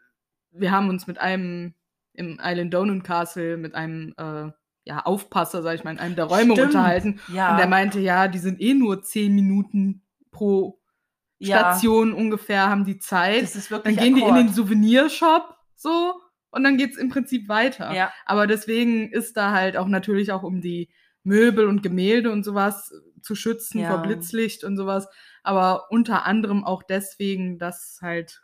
[0.51, 1.75] wir haben uns mit einem
[2.15, 4.51] im Island Donan Castle mit einem äh,
[4.85, 6.69] ja, Aufpasser, sag ich mal, in einem der Räume Stimmt.
[6.69, 7.21] unterhalten.
[7.33, 10.82] ja, Und der meinte, ja, die sind eh nur zehn Minuten pro
[11.47, 13.43] ja, Station ungefähr, haben die Zeit.
[13.43, 14.41] das ist Dann wirklich gehen die in Akkord.
[14.41, 16.15] den Souvenirshop so
[16.51, 17.93] und dann geht's im Prinzip weiter.
[17.95, 20.91] Ja, Aber deswegen ist da halt auch natürlich auch um die
[21.25, 23.89] Möbel und Gemälde und sowas zu schützen Ja.
[23.89, 25.09] vor Blitzlicht und sowas.
[25.45, 28.43] Aber unter anderem auch deswegen, dass halt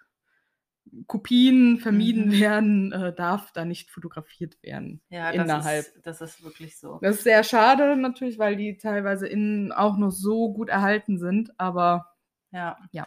[1.06, 2.40] Kopien vermieden Mhm.
[2.40, 5.02] werden, äh, darf da nicht fotografiert werden.
[5.10, 5.84] ja, innerhalb.
[5.84, 6.98] Das ist, das ist wirklich so.
[7.02, 11.50] Das ist sehr schade natürlich, weil die teilweise innen auch noch so gut erhalten sind.
[11.58, 12.06] Aber
[12.50, 12.76] Ja.
[12.92, 13.06] Ja.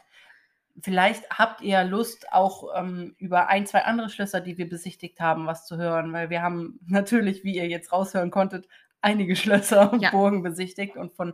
[0.82, 5.46] Vielleicht habt ihr Lust, auch ähm, über ein, zwei andere Schlösser, die wir besichtigt haben,
[5.46, 8.68] was zu hören, weil wir haben natürlich, wie ihr jetzt raushören konntet,
[9.02, 10.12] einige Schlösser und Ja.
[10.12, 11.34] Burgen besichtigt und von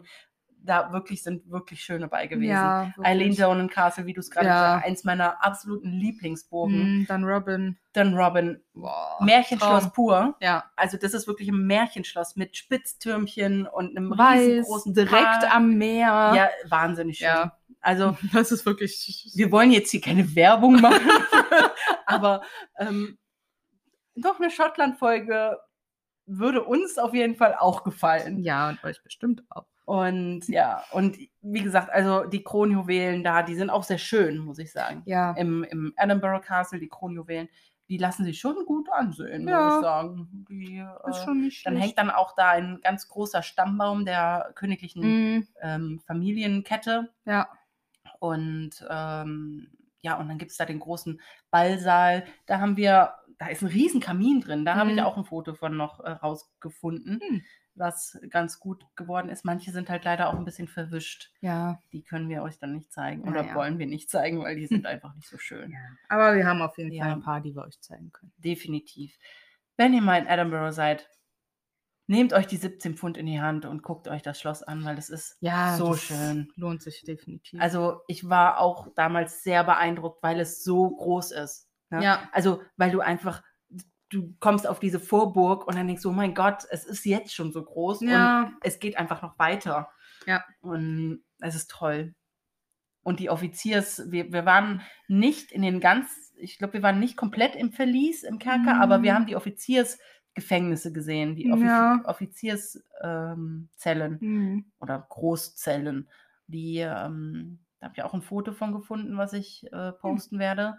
[0.63, 2.49] da wirklich sind wirklich schöne bei gewesen.
[2.49, 4.53] ja, Eileen Donan Castle, wie du es gerade Ja.
[4.53, 6.99] gesagt hast, eins meiner absoluten Lieblingsburgen.
[6.99, 7.77] Mhm, dann Robin.
[7.93, 9.93] Dann Robin, Boah, Märchenschloss Traum.
[9.93, 10.35] pur.
[10.41, 15.55] Ja, Also das ist wirklich ein Märchenschloss mit Spitztürmchen und einem weiß, riesengroßen direkt Park.
[15.55, 16.33] am Meer.
[16.35, 17.27] Ja, wahnsinnig schön.
[17.27, 17.56] Ja.
[17.81, 19.31] Also Das ist wirklich.
[19.35, 21.09] wir wollen jetzt hier keine Werbung machen,
[22.05, 22.41] aber
[22.79, 23.17] ähm,
[24.15, 25.57] doch eine Schottland-Folge
[26.25, 28.39] würde uns auf jeden Fall auch gefallen.
[28.39, 29.65] Ja, und euch bestimmt auch.
[29.85, 34.59] Und ja, und wie gesagt, also die Kronjuwelen da, die sind auch sehr schön, muss
[34.59, 35.01] ich sagen.
[35.05, 35.31] Ja.
[35.33, 37.47] Im, im Edinburgh Castle, die Kronjuwelen,
[37.87, 39.63] die lassen sich schon gut ansehen, Ja.
[39.65, 40.45] muss ich sagen.
[40.49, 41.85] Die, Ist äh, schon nicht dann schlecht.
[41.85, 45.03] hängt dann auch da ein ganz großer Stammbaum der königlichen
[45.35, 45.47] Mhm.
[45.61, 47.09] ähm, Familienkette.
[47.23, 47.47] Ja.
[48.19, 49.67] Und ähm,
[50.01, 51.19] ja, und dann gibt es da den großen
[51.51, 52.25] Ballsaal.
[52.45, 54.63] Da haben wir, da ist ein riesen Kamin drin.
[54.65, 55.03] Da habe ich Mhm.
[55.03, 57.41] auch ein Foto von noch äh, rausgefunden, Hm.
[57.75, 59.43] was ganz gut geworden ist.
[59.45, 61.31] Manche sind halt leider auch ein bisschen verwischt.
[61.41, 61.79] Ja.
[61.91, 63.55] Die können wir euch dann nicht zeigen oder Naja.
[63.55, 65.75] wollen wir nicht zeigen, weil die sind einfach nicht so schön.
[66.09, 67.03] Aber wir haben auf jeden Ja.
[67.03, 68.33] Fall ein paar, die wir euch zeigen können.
[68.37, 69.15] Definitiv.
[69.77, 71.09] Wenn ihr mal in Edinburgh seid,
[72.07, 74.95] nehmt euch die 17 Pfund in die Hand und guckt euch das Schloss an, weil
[74.95, 76.49] das ist Ja, so das schön.
[76.55, 77.61] Lohnt sich definitiv.
[77.61, 81.67] Also ich war auch damals sehr beeindruckt, weil es so groß ist.
[81.89, 82.03] ne?
[82.03, 82.29] ja.
[82.31, 83.43] Also weil du einfach,
[84.09, 87.33] du kommst auf diese Vorburg und dann denkst du, oh mein Gott, es ist jetzt
[87.35, 88.51] schon so groß und Ja.
[88.63, 89.89] es geht einfach noch weiter.
[90.25, 90.43] Ja.
[90.61, 92.15] Und es ist toll.
[93.03, 97.15] Und die Offiziers, wir, wir waren nicht in den ganz, ich glaube, wir waren nicht
[97.15, 99.15] komplett im Verlies, im Kerker, aber wir Mhm.
[99.15, 99.35] haben die
[100.37, 102.01] Offiziersgefängnisse gesehen, die Offi Ja.
[102.05, 104.65] Offizierszellen ähm, Mhm.
[104.79, 106.07] oder Großzellen.
[106.47, 109.79] Die, ähm, da habe ich auch ein Foto von gefunden, was ich Hm.
[109.79, 110.77] äh, posten werde.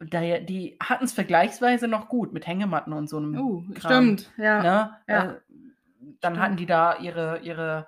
[0.00, 3.36] Daher, die hatten es vergleichsweise noch gut mit Hängematten und so einem.
[3.38, 4.32] Oh, Kram, stimmt.
[4.38, 4.62] Ja.
[4.62, 4.96] Ne?
[5.08, 5.24] Ja.
[5.32, 5.40] Äh,
[6.20, 6.38] dann Stimmt.
[6.40, 7.86] hatten die da ihre, ihre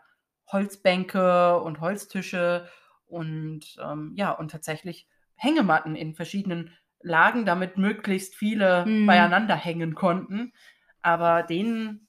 [0.50, 2.68] Holzbänke und Holztische
[3.07, 6.70] und ähm, ja, und tatsächlich Hängematten in verschiedenen
[7.03, 9.07] Lagen, damit möglichst viele Mhm.
[9.07, 10.53] beieinander hängen konnten.
[11.03, 12.07] Aber den,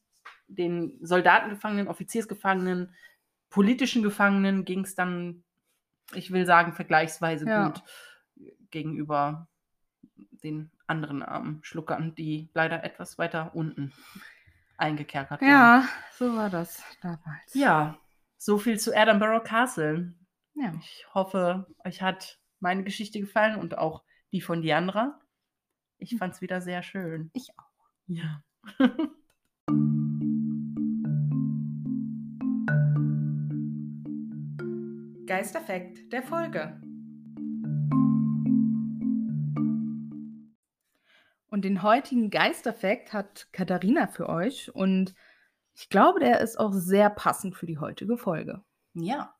[0.48, 2.94] den Soldatengefangenen, Offiziersgefangenen,
[3.50, 5.44] politischen Gefangenen ging es dann,
[6.14, 7.68] ich will sagen, vergleichsweise Ja.
[7.70, 7.84] gut
[8.72, 9.48] gegenüber
[10.44, 13.94] den anderen armen Schluckern, die leider etwas weiter unten
[14.78, 15.50] eingekerkert wurden.
[15.52, 15.88] Ja,
[16.18, 17.54] so war das damals.
[17.54, 17.98] Ja,
[18.38, 20.14] so viel zu Edinburgh Castle.
[20.56, 20.74] Ja.
[20.82, 24.04] Ich hoffe, euch hat meine Geschichte gefallen und auch
[24.34, 25.22] die von Diandra.
[26.00, 27.30] Ich fand es wieder sehr schön.
[27.34, 27.88] Ich auch.
[28.08, 28.44] Ja.
[35.28, 36.82] Geisterfekt der Folge.
[41.48, 45.14] Und den heutigen Geisterfekt hat Katharina für euch und
[45.76, 48.64] ich glaube, der ist auch sehr passend für die heutige Folge.
[48.96, 49.36] Ja.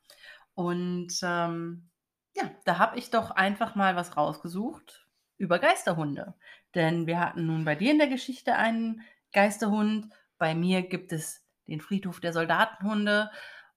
[0.54, 1.90] Und ähm,
[2.36, 5.08] ja, da habe ich doch einfach mal was rausgesucht
[5.38, 6.34] über Geisterhunde.
[6.76, 10.12] Denn wir hatten nun bei dir in der Geschichte einen Geisterhund.
[10.38, 13.30] Bei mir gibt es den Friedhof der Soldatenhunde.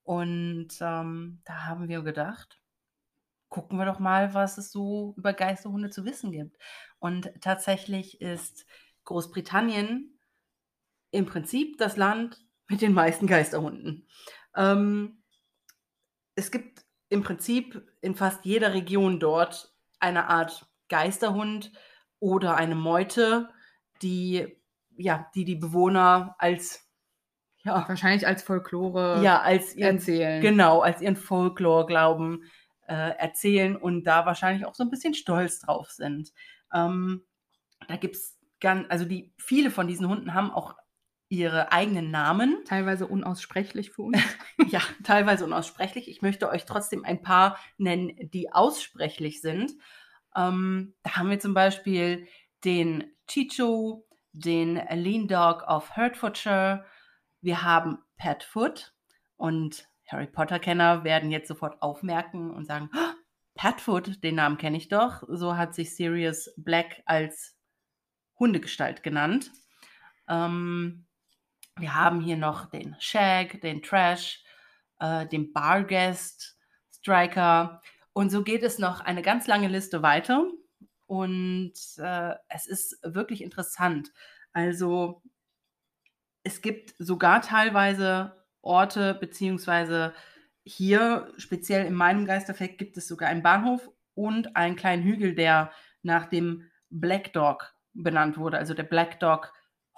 [0.03, 2.61] Und ähm, da haben wir gedacht,
[3.49, 6.57] gucken wir doch mal, was es so über Geisterhunde zu wissen gibt.
[6.99, 8.67] Und tatsächlich ist
[9.05, 10.19] Großbritannien
[11.11, 14.09] im Prinzip das Land mit den meisten Geisterhunden.
[14.55, 15.23] Ähm,
[16.35, 21.73] es gibt im Prinzip in fast jeder Region dort eine Art Geisterhund
[22.19, 23.49] oder eine Meute,
[24.03, 24.57] die
[24.97, 26.89] ja, die die Bewohner als
[27.65, 30.41] ja, wahrscheinlich als Folklore ja, als ihren, erzählen.
[30.41, 32.45] Genau, als ihren Folklore-Glauben
[32.87, 36.33] äh, erzählen und da wahrscheinlich auch so ein bisschen stolz drauf sind.
[36.73, 37.25] Ähm,
[37.89, 40.77] da gibt es ganz, also die, viele von diesen Hunden haben auch
[41.29, 42.65] ihre eigenen Namen.
[42.65, 44.19] Teilweise unaussprechlich für uns.
[44.69, 46.09] ja, teilweise unaussprechlich.
[46.09, 49.73] Ich möchte euch trotzdem ein paar nennen, die aussprechlich sind.
[50.37, 52.29] Ähm, da haben wir zum Beispiel
[52.65, 56.85] den Chicho, den Lean Dog of Hertfordshire.
[57.41, 58.95] Wir haben Petfoot
[59.37, 63.15] und Harry Potter-Kenner werden jetzt sofort aufmerken und sagen, oh,
[63.55, 65.23] Petfoot, den Namen kenne ich doch.
[65.29, 67.57] So hat sich Sirius Black als
[68.39, 69.51] Hundegestalt genannt.
[70.29, 71.06] Ähm,
[71.79, 74.43] wir haben hier noch den Shag, den Trash,
[74.99, 76.57] äh, den Barguest,
[76.91, 77.83] Striker.
[78.13, 80.47] Und so geht es noch eine ganz lange Liste weiter.
[81.07, 84.13] Und äh, es ist wirklich interessant.
[84.53, 85.23] Also
[86.43, 90.15] es gibt sogar teilweise Orte, beziehungsweise
[90.65, 95.71] hier, speziell in meinem Geisterfekt, gibt es sogar einen Bahnhof und einen kleinen Hügel, der
[96.03, 99.53] nach dem Black Dog benannt wurde, also der Black Dog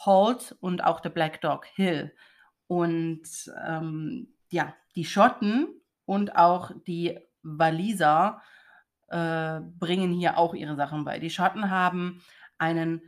[0.05, 2.14] Halt und auch der Black Dog Hill.
[2.66, 3.22] Und
[3.66, 5.68] ähm, ja, die Schotten
[6.05, 8.42] und auch die Waliser
[9.09, 11.18] äh, bringen hier auch ihre Sachen bei.
[11.18, 12.22] Die Schotten haben
[12.59, 13.03] einen,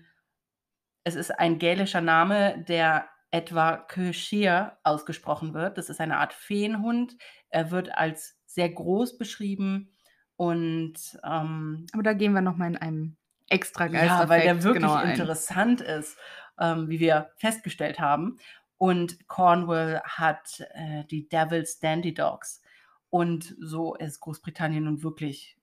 [1.04, 5.78] es ist ein gälischer Name, der etwa Köshir ausgesprochen wird.
[5.78, 7.16] Das ist eine Art Feenhund.
[7.48, 9.92] Er wird als sehr groß beschrieben
[10.36, 13.16] und ähm, aber da gehen wir noch mal in einem
[13.48, 16.16] extra Geisterfakt ja, weil der wirklich interessant ist,
[16.60, 18.38] ähm, wie wir festgestellt haben.
[18.76, 22.62] Und Cornwall hat äh, die Devil's Dandy Dogs.
[23.10, 25.58] Und so ist Großbritannien nun wirklich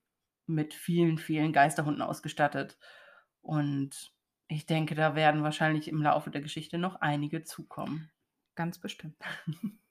[0.45, 2.78] mit vielen, vielen Geisterhunden ausgestattet.
[3.41, 4.14] Und
[4.48, 8.12] ich denke, da werden wahrscheinlich im Laufe der Geschichte noch einige zukommen.
[8.56, 9.16] Ganz bestimmt.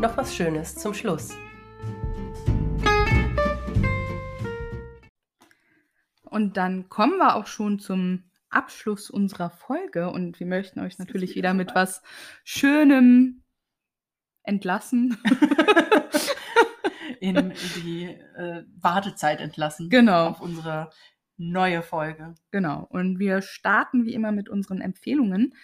[0.00, 1.34] noch was Schönes zum Schluss.
[6.28, 11.34] Und dann kommen wir auch schon zum Abschluss unserer Folge und wir möchten euch natürlich
[11.34, 12.02] wieder mit was
[12.44, 13.42] Schönem
[14.42, 15.18] entlassen.
[17.20, 19.90] in die äh, Wartezeit entlassen.
[19.90, 20.28] Genau.
[20.28, 20.90] Auf unsere
[21.36, 22.34] neue Folge.
[22.50, 22.86] Genau.
[22.90, 25.54] Und wir starten wie immer mit unseren Empfehlungen.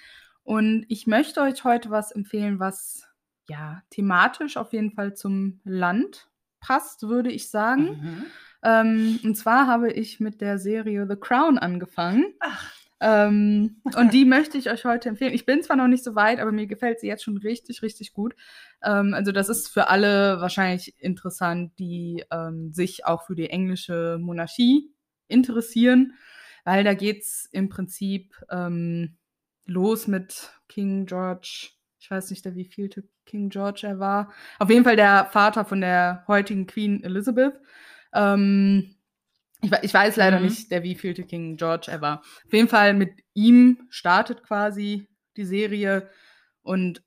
[0.43, 3.07] Und ich möchte euch heute was empfehlen, was
[3.49, 7.83] ja thematisch auf jeden Fall zum Land passt, würde ich sagen.
[7.85, 8.27] Mhm.
[8.65, 12.35] Ähm, und zwar habe ich mit der Serie The Crown angefangen.
[12.41, 12.73] Ach.
[13.01, 15.35] Ähm, und die möchte ich euch heute empfehlen.
[15.35, 18.15] Ich bin zwar noch nicht so weit, aber mir gefällt sie jetzt schon richtig, richtig
[18.15, 18.35] gut.
[18.83, 24.19] Ähm, also das ist für alle wahrscheinlich interessant, die ähm, sich auch für die englische
[24.19, 24.91] Monarchie
[25.29, 26.15] interessieren,
[26.65, 29.19] weil da geht es im Prinzip ähm,
[29.67, 31.71] los mit King George.
[31.99, 34.33] Ich weiß nicht, der wievielte King George er war.
[34.59, 37.61] Auf jeden Fall der Vater von der heutigen Queen Elizabeth.
[38.15, 38.97] Ähm,
[39.61, 40.45] ich, ich, weiß leider mhm.
[40.47, 42.21] nicht, der wievielte King George er war.
[42.21, 46.09] Auf jeden Fall mit ihm startet quasi die Serie
[46.63, 47.03] und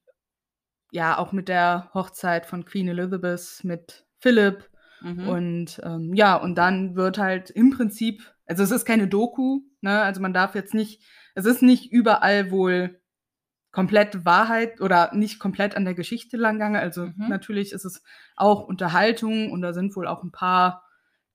[0.92, 4.70] ja, auch mit der Hochzeit von Queen Elizabeth mit Philip.
[5.02, 5.28] Mhm.
[5.28, 10.02] Und ähm, ja, und dann wird halt im Prinzip, also es ist keine Doku, ne?
[10.02, 11.04] Also man darf jetzt nicht,
[11.36, 13.00] es ist nicht überall wohl
[13.72, 16.80] komplett Wahrheit oder nicht komplett an der Geschichte langgange.
[16.80, 17.28] Also mhm.
[17.30, 18.02] natürlich ist es
[18.36, 20.87] auch Unterhaltung und da sind wohl auch ein paar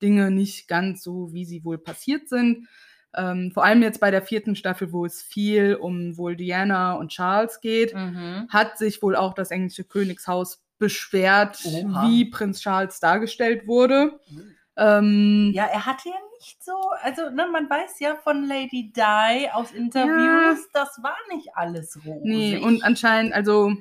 [0.03, 2.69] Dinge nicht ganz so, wie sie wohl passiert sind.
[3.15, 7.11] Ähm, vor allem jetzt bei der vierten Staffel, wo es viel um wohl Diana und
[7.11, 8.49] Charles geht, mhm.
[8.49, 12.07] hat sich wohl auch das englische Königshaus beschwert, Oha.
[12.07, 14.19] wie Prinz Charles dargestellt wurde.
[14.31, 14.57] Mhm.
[14.77, 16.73] Ähm, ja, er hatte ja nicht so,
[17.03, 21.99] also ne, man weiß ja von Lady Di aus Interviews, ja, das war nicht alles
[22.05, 22.23] rosig.
[22.25, 23.73] Nee, und anscheinend, also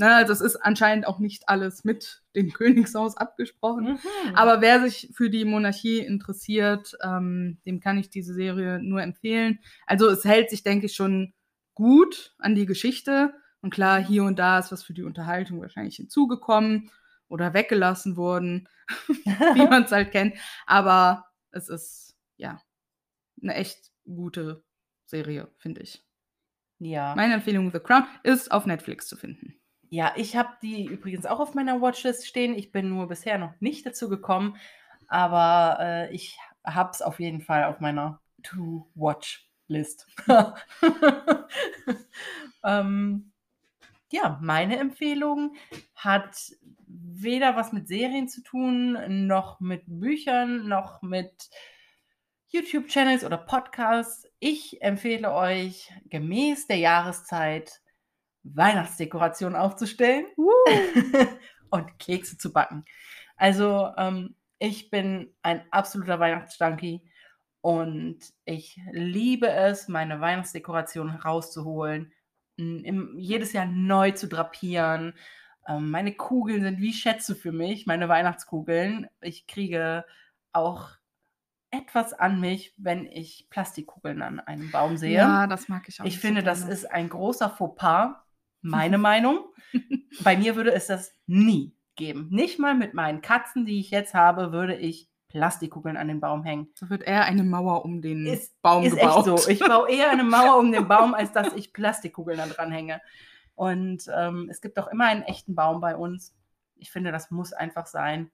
[0.00, 3.94] Ne, also es ist anscheinend auch nicht alles mit dem Königshaus abgesprochen.
[3.94, 4.34] Mhm.
[4.34, 9.58] Aber wer sich für die Monarchie interessiert, ähm, dem kann ich diese Serie nur empfehlen.
[9.86, 11.34] Also es hält sich, denke ich, schon
[11.74, 13.34] gut an die Geschichte.
[13.60, 16.92] Und klar, hier und da ist was für die Unterhaltung wahrscheinlich hinzugekommen
[17.26, 18.68] oder weggelassen worden,
[19.08, 20.36] wie man es halt kennt.
[20.66, 22.62] Aber es ist ja
[23.42, 24.62] eine echt gute
[25.06, 26.04] Serie, finde ich.
[26.78, 27.16] Ja.
[27.16, 29.57] Meine Empfehlung The Crown ist auf Netflix zu finden.
[29.90, 32.54] Ja, ich habe die übrigens auch auf meiner Watchlist stehen.
[32.54, 34.56] Ich bin nur bisher noch nicht dazu gekommen,
[35.06, 40.06] aber äh, ich habe es auf jeden Fall auf meiner To-Watch-List.
[42.64, 43.32] ähm,
[44.10, 45.56] ja, meine Empfehlung
[45.94, 46.52] hat
[46.86, 51.48] weder was mit Serien zu tun, noch mit Büchern, noch mit
[52.48, 54.26] YouTube-Channels oder Podcasts.
[54.38, 57.80] Ich empfehle euch gemäß der Jahreszeit
[58.42, 60.26] Weihnachtsdekoration aufzustellen
[61.70, 62.84] und Kekse zu backen.
[63.36, 67.02] Also ähm, ich bin ein absoluter Weihnachtsjunkie
[67.60, 72.12] und ich liebe es, meine Weihnachtsdekoration rauszuholen,
[72.56, 75.14] im, jedes Jahr neu zu drapieren.
[75.68, 79.08] Ähm, meine Kugeln sind wie Schätze für mich, meine Weihnachtskugeln.
[79.20, 80.04] Ich kriege
[80.52, 80.90] auch
[81.70, 85.16] etwas an mich, wenn ich Plastikkugeln an einem Baum sehe.
[85.16, 86.04] Ja, das mag ich auch.
[86.04, 88.14] Ich finde, das ist ein großer Fauxpas.
[88.68, 89.44] Meine Meinung.
[90.24, 92.28] Bei mir würde es das nie geben.
[92.30, 96.42] Nicht mal mit meinen Katzen, die ich jetzt habe, würde ich Plastikkugeln an den Baum
[96.42, 96.68] hängen.
[96.80, 99.26] Da wird eher eine Mauer um den Ist- Baum Ist gebaut.
[99.28, 99.50] echt so.
[99.50, 103.00] Ich baue eher eine Mauer um den Baum, als dass ich Plastikkugeln da dran hänge.
[103.54, 106.34] Und ähm, es gibt auch immer einen echten Baum bei uns.
[106.76, 108.30] Ich finde, das muss einfach sein.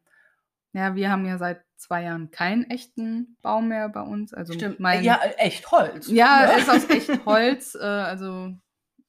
[0.72, 4.34] Ja, wir haben ja seit zwei Jahren keinen echten Baum mehr bei uns.
[4.34, 4.80] Also Stimmt.
[4.80, 6.08] Mein, ja, echt Holz.
[6.08, 6.52] ja, Ne?
[6.52, 7.74] er ist aus echtem Holz.
[7.74, 8.52] Äh, also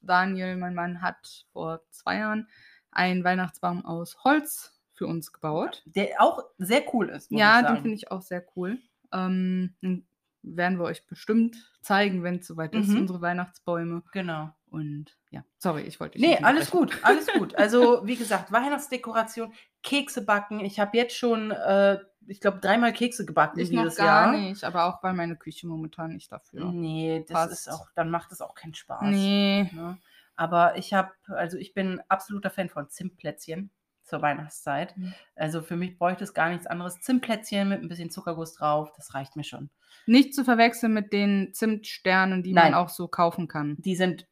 [0.06, 2.48] Daniel, mein Mann, hat vor zwei Jahren
[2.92, 5.84] einen Weihnachtsbaum aus Holz für uns gebaut.
[5.86, 7.32] Der auch sehr cool ist.
[7.32, 8.80] muss Ja, den finde ich auch sehr cool.
[9.12, 10.08] Ähm, den
[10.44, 13.02] werden wir euch bestimmt zeigen, wenn es soweit ist, Mhm.
[13.02, 14.04] unsere Weihnachtsbäume.
[14.14, 14.52] Genau.
[14.76, 17.56] Und ja, sorry, ich wollte Nee, alles gut, alles gut.
[17.56, 19.54] Also, wie gesagt, Weihnachtsdekoration,
[19.84, 20.60] Kekse backen.
[20.60, 24.38] Ich habe jetzt schon, äh, ich glaube, dreimal Kekse gebacken Ich noch dieses gar Jahr.
[24.38, 26.66] nicht, aber auch weil meine Küche momentan nicht dafür.
[26.66, 27.54] Nee, das passt.
[27.54, 29.04] ist auch, dann macht es auch keinen Spaß.
[29.04, 29.70] Nee.
[29.72, 29.98] Ne?
[30.36, 33.70] Aber ich habe, also ich bin absoluter Fan von Zimtplätzchen
[34.04, 34.98] zur Weihnachtszeit.
[34.98, 35.14] Mhm.
[35.38, 37.00] Also für mich bräuchte es gar nichts anderes.
[37.00, 39.70] Zimtplätzchen mit ein bisschen Zuckerguss drauf, das reicht mir schon.
[40.06, 42.72] Nicht zu verwechseln mit den Zimtsternen, die Nein.
[42.72, 43.78] man auch so kaufen kann.
[43.80, 44.28] Die sind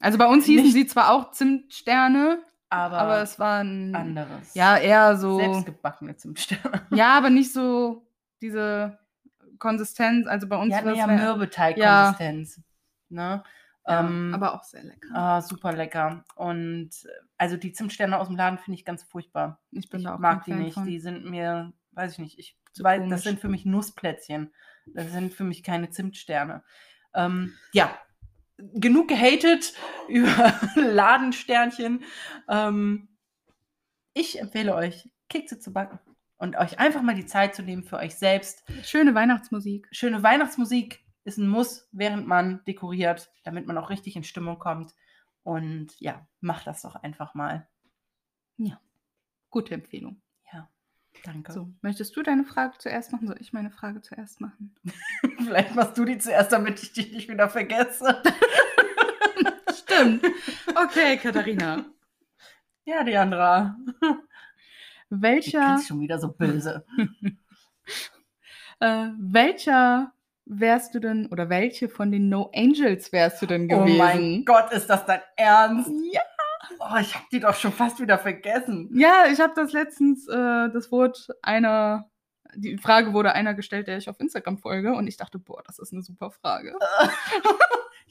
[0.00, 4.54] Also bei uns hießen Nicht- sie zwar auch Zimtsterne, aber, aber es waren anderes.
[4.54, 6.86] ja eher so Selbstgebackene Zimtsterne.
[6.90, 8.06] ja, aber nicht so
[8.40, 8.98] diese
[9.58, 10.26] Konsistenz.
[10.26, 12.60] Also bei uns hatten war es ja Mürbeteig-Konsistenz.
[13.08, 13.42] Ne?
[13.86, 15.08] ja, ähm, aber auch sehr lecker.
[15.14, 16.24] ah, super lecker.
[16.36, 16.90] Und
[17.38, 19.60] also die Zimtsterne aus dem Laden finde ich ganz furchtbar.
[19.70, 20.74] ich bin Ich da auch mag die Fan nicht.
[20.74, 20.84] von.
[20.84, 24.52] Die sind mir, weiß ich nicht, ich Zu weiß, das sind für mich Nussplätzchen.
[24.86, 26.62] Das sind für mich keine Zimtsterne.
[27.14, 27.90] Ähm, ja,
[28.58, 29.74] genug gehatet
[30.08, 32.04] über Ladensternchen.
[32.48, 33.08] Ähm,
[34.14, 35.98] ich empfehle euch, Kekse zu backen
[36.38, 38.64] und euch einfach mal die Zeit zu nehmen für euch selbst.
[38.82, 39.88] Schöne Weihnachtsmusik.
[39.92, 44.94] Schöne Weihnachtsmusik ist ein Muss, während man dekoriert, damit man auch richtig in Stimmung kommt.
[45.42, 47.68] Und ja, macht das doch einfach mal.
[49.50, 50.20] Gute Empfehlung.
[50.52, 50.68] Ja,
[51.24, 51.52] danke.
[51.52, 53.26] So, möchtest du deine Frage zuerst machen?
[53.26, 54.74] Soll ich meine Frage zuerst machen?
[55.38, 58.22] Vielleicht machst du die zuerst, damit ich dich nicht wieder vergesse.
[59.98, 60.24] Stimmt.
[60.74, 61.84] Okay, Katharina.
[62.84, 63.76] Ja, Diandra.
[64.00, 64.06] Die
[65.10, 66.84] Welcher, klingt schon wieder so böse.
[68.80, 70.12] äh, welcher
[70.44, 73.98] wärst du denn oder welche von den No Angels wärst du denn Oh gewesen?
[73.98, 75.90] mein Gott, ist das dein Ernst?
[76.12, 76.20] Ja.
[76.80, 78.90] Oh, ich hab die doch schon fast wieder vergessen.
[78.94, 82.10] Ja, ich habe das letztens, äh, das wurde einer,
[82.54, 85.78] die Frage wurde einer gestellt, der ich auf Instagram folge und ich dachte, boah, das
[85.78, 86.74] ist eine super Frage.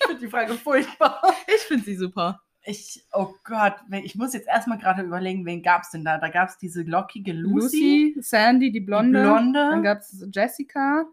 [0.08, 1.22] Finde die Frage furchtbar.
[1.48, 2.42] Ich finde sie super.
[2.70, 6.18] Ich, oh Gott, ich muss jetzt erstmal gerade überlegen, wen gab es denn da?
[6.18, 9.20] Da gab es diese lockige Lucy, Lucy, Sandy, die Blonde.
[9.20, 9.60] die Blonde.
[9.60, 11.06] Dann gab es Jessica.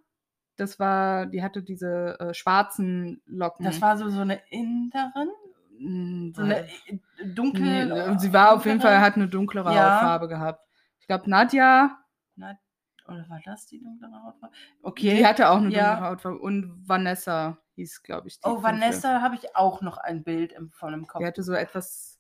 [0.56, 3.64] Das war, die hatte diese äh, schwarzen Locken.
[3.64, 7.86] das war so, so eine Inderin, so eine äh, dunkle.
[7.86, 9.94] nee, sie war auf jeden Fall, hat eine dunklere Ja.
[9.94, 10.66] Hautfarbe gehabt.
[10.98, 11.98] Ich glaube, Nadja,
[12.36, 12.58] Na,
[13.06, 14.54] oder war das die dunklere Hautfarbe?
[14.82, 15.16] Okay.
[15.18, 15.90] die hatte auch eine ja.
[15.90, 16.38] dunklere Hautfarbe.
[16.38, 18.38] Und Vanessa hieß, glaube ich.
[18.44, 18.62] Oh.
[18.62, 21.20] Vanessa habe ich auch noch ein Bild im, von dem Kopf.
[21.20, 22.18] Die hatte so etwas.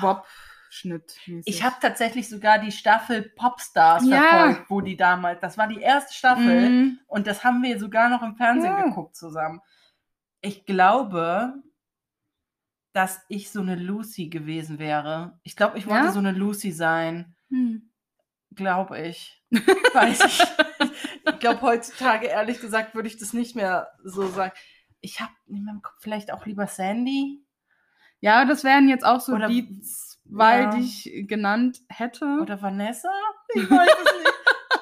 [0.00, 1.16] Bob-Schnitt.
[1.44, 4.20] Ich habe tatsächlich sogar die Staffel Popstars Ja.
[4.22, 7.00] verfolgt, wo die damals, das war die erste Staffel Mhm.
[7.06, 8.82] und das haben wir sogar noch im Fernsehen Ja.
[8.84, 9.60] geguckt zusammen.
[10.40, 11.54] Ich glaube,
[12.92, 15.38] dass ich so eine Lucy gewesen wäre.
[15.42, 16.12] Ich glaube, ich wollte Ja?
[16.12, 17.34] so eine Lucy sein.
[17.48, 17.90] Hm.
[18.54, 19.42] Glaube ich.
[19.94, 20.42] Weiß ich.
[21.42, 24.52] Ich glaube, heutzutage, ehrlich gesagt, würde ich das nicht mehr so sagen.
[25.00, 27.44] Ich habe in meinem Kopf vielleicht auch lieber Sandy.
[28.20, 30.70] Ja, das wären jetzt auch so Oder- die zwei, ja.
[30.70, 32.38] die ich genannt hätte.
[32.40, 33.10] Oder Vanessa?
[33.56, 33.88] Ich weiß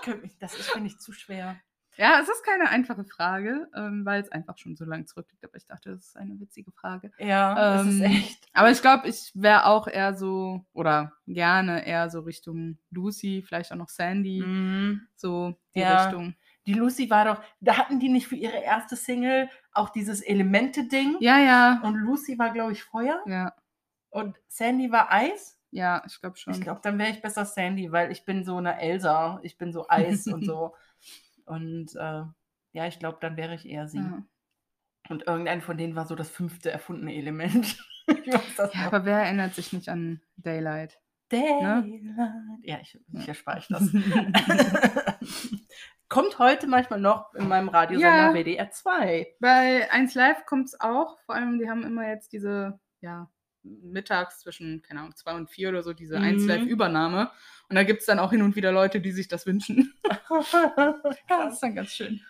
[0.04, 0.36] es nicht.
[0.42, 1.56] Das ist, finde ich, zu schwer.
[1.96, 5.42] Ja, es ist keine einfache Frage, ähm, weil es einfach schon so lange zurückliegt.
[5.44, 7.10] Aber ich dachte, das ist eine witzige Frage.
[7.18, 8.46] Ja, das ist Ähm, echt.
[8.52, 13.72] Aber ich glaube, ich wäre auch eher so, oder gerne eher so Richtung Lucy, vielleicht
[13.72, 15.08] auch noch Sandy, Mhm.
[15.16, 16.04] so die Ja.
[16.04, 16.34] Richtung.
[16.66, 21.16] Die Lucy war doch, da hatten die nicht für ihre erste Single auch dieses Elemente-Ding.
[21.20, 21.80] Ja, ja.
[21.82, 23.22] Und Lucy war, glaube ich, Feuer.
[23.26, 23.54] Ja,
[24.10, 25.58] Und Sandy war Eis.
[25.70, 26.52] ja, ich glaube schon.
[26.54, 29.40] Ich glaube, dann wäre ich besser Sandy, weil ich bin so eine Elsa.
[29.42, 30.74] Ich bin so Eis und so.
[31.46, 32.22] Und äh,
[32.72, 33.98] ja, ich glaube, dann wäre ich eher sie.
[33.98, 34.22] ja.
[35.08, 37.76] Und irgendein von denen war so das fünfte erfundene Element.
[38.24, 38.40] ja,
[38.86, 41.00] aber wer erinnert sich nicht an Daylight?
[41.30, 41.86] Daylight.
[42.62, 43.82] Ja, ich, ich erspare ich das.
[46.10, 48.34] Kommt heute manchmal noch in meinem Radiosender Ja.
[48.34, 49.36] WDR 2.
[49.40, 53.30] Bei 1 Live kommt es auch, vor allem, die haben immer jetzt diese, ja,
[53.62, 56.24] mittags zwischen, keine Ahnung, 2 und 4 oder so, diese Mhm.
[56.24, 57.30] 1 Live-Übernahme.
[57.68, 59.94] Und da gibt es dann auch hin und wieder Leute, die sich das wünschen.
[61.28, 62.20] Das ist dann ganz schön.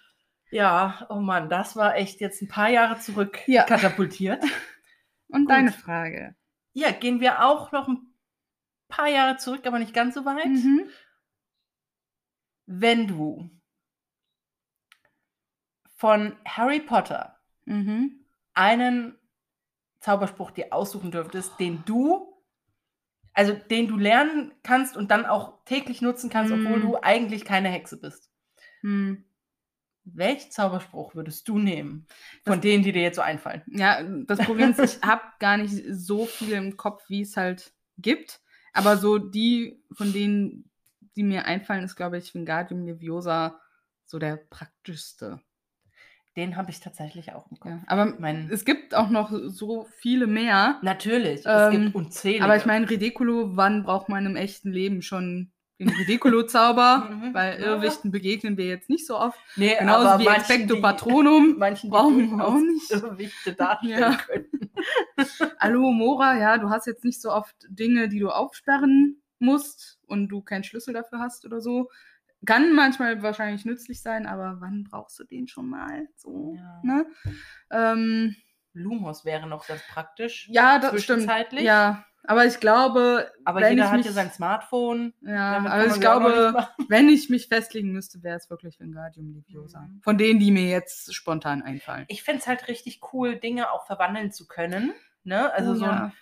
[0.50, 3.64] Ja, oh Mann, das war echt jetzt ein paar Jahre zurück Ja.
[3.64, 4.42] katapultiert.
[5.28, 5.50] Und Gut.
[5.50, 6.34] deine Frage?
[6.72, 8.14] Ja, gehen wir auch noch ein
[8.88, 10.46] paar Jahre zurück, aber nicht ganz so weit.
[10.46, 10.88] Mhm.
[12.66, 13.50] Wenn du
[16.00, 17.36] von Harry Potter
[17.66, 18.24] Mhm.
[18.54, 19.18] einen
[20.00, 22.42] Zauberspruch dir aussuchen dürftest, den du,
[23.34, 26.82] also den du lernen kannst und dann auch täglich nutzen kannst, obwohl Mm.
[26.82, 28.30] du eigentlich keine Hexe bist.
[28.80, 29.26] Hm.
[30.04, 32.06] Welchen Zauberspruch würdest du nehmen?
[32.44, 33.62] Von denen, die dir jetzt so einfallen.
[33.66, 37.74] Ja, das Problem ist, ich habe gar nicht so viel im Kopf, wie es halt
[37.98, 38.40] gibt.
[38.72, 40.70] Aber so die, von denen,
[41.14, 43.60] die mir einfallen, ist, glaube ich, Wingardium Leviosa
[44.06, 45.42] so der praktischste.
[46.36, 47.72] Den habe ich tatsächlich auch im Kopf.
[47.72, 50.78] Ja, aber Mein- es gibt auch noch so viele mehr.
[50.82, 52.44] Natürlich, es Ähm, gibt unzählige.
[52.44, 55.50] Aber ich meine, Ridicolo, wann braucht man im echten Leben schon
[55.80, 57.08] den Ridicolo-Zauber?
[57.10, 57.34] Mhm.
[57.34, 57.58] Weil.
[57.60, 59.38] Irrwichten begegnen wir jetzt nicht so oft.
[59.56, 61.56] nee, Genauso aber wie manchen, Expecto Patronum.
[61.58, 62.90] Manchen, brauchen wir auch nicht.
[62.92, 64.16] Irrwichte darstellen Ja.
[64.16, 64.46] können.
[65.58, 70.28] Hallo Mora, ja, du hast jetzt nicht so oft Dinge, die du aufsperren musst und
[70.28, 71.88] du keinen Schlüssel dafür hast oder so.
[72.46, 76.08] Kann manchmal wahrscheinlich nützlich sein, aber wann brauchst du den schon mal?
[76.16, 76.80] So, Ja.
[76.82, 77.06] ne?
[77.70, 78.36] Ähm,
[78.72, 80.48] Lumos wäre noch ganz praktisch.
[80.50, 81.28] ja, das stimmt.
[81.60, 85.12] Ja, aber ich glaube, Aber wenn jeder ich hat mich, ja sein Smartphone.
[85.22, 89.80] ja, aber kann ich glaube, wenn ich mich festlegen müsste, wäre es wirklich Wingardium Leviosa.
[89.80, 90.00] Mhm.
[90.02, 92.04] Von denen, die mir jetzt spontan einfallen.
[92.08, 94.92] Ich finde es halt richtig cool, Dinge auch verwandeln zu können.
[95.24, 95.52] Ne?
[95.52, 96.04] Also Oh so ja.
[96.04, 96.12] ein,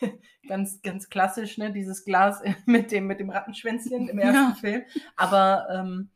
[0.48, 1.72] ganz, ganz klassisch, ne?
[1.72, 4.26] dieses Glas mit dem, mit dem Rattenschwänzchen im Ja.
[4.26, 4.82] ersten Film.
[5.16, 6.10] Aber, ähm,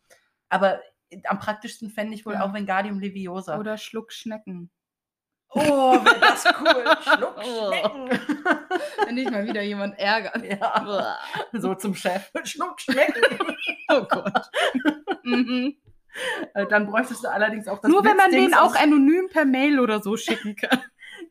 [0.49, 0.81] aber
[1.25, 2.45] am praktischsten fände ich wohl Ja.
[2.45, 3.59] auch Wingardium Leviosa.
[3.59, 4.71] Oder Schluckschnecken.
[5.51, 5.61] oh,
[6.05, 6.85] wäre das cool.
[7.03, 8.09] Schluck, Oh.
[9.07, 10.45] Wenn dich mal wieder jemand ärgert.
[10.45, 11.19] ja,
[11.53, 12.31] so zum Chef.
[12.45, 13.23] Schluck, Schnecken.
[13.91, 14.51] Oh Gott.
[15.25, 15.75] mhm.
[16.55, 19.79] Äh, Dann bräuchtest du allerdings auch das Nur wenn man den auch anonym per Mail
[19.81, 20.83] oder so schicken kann.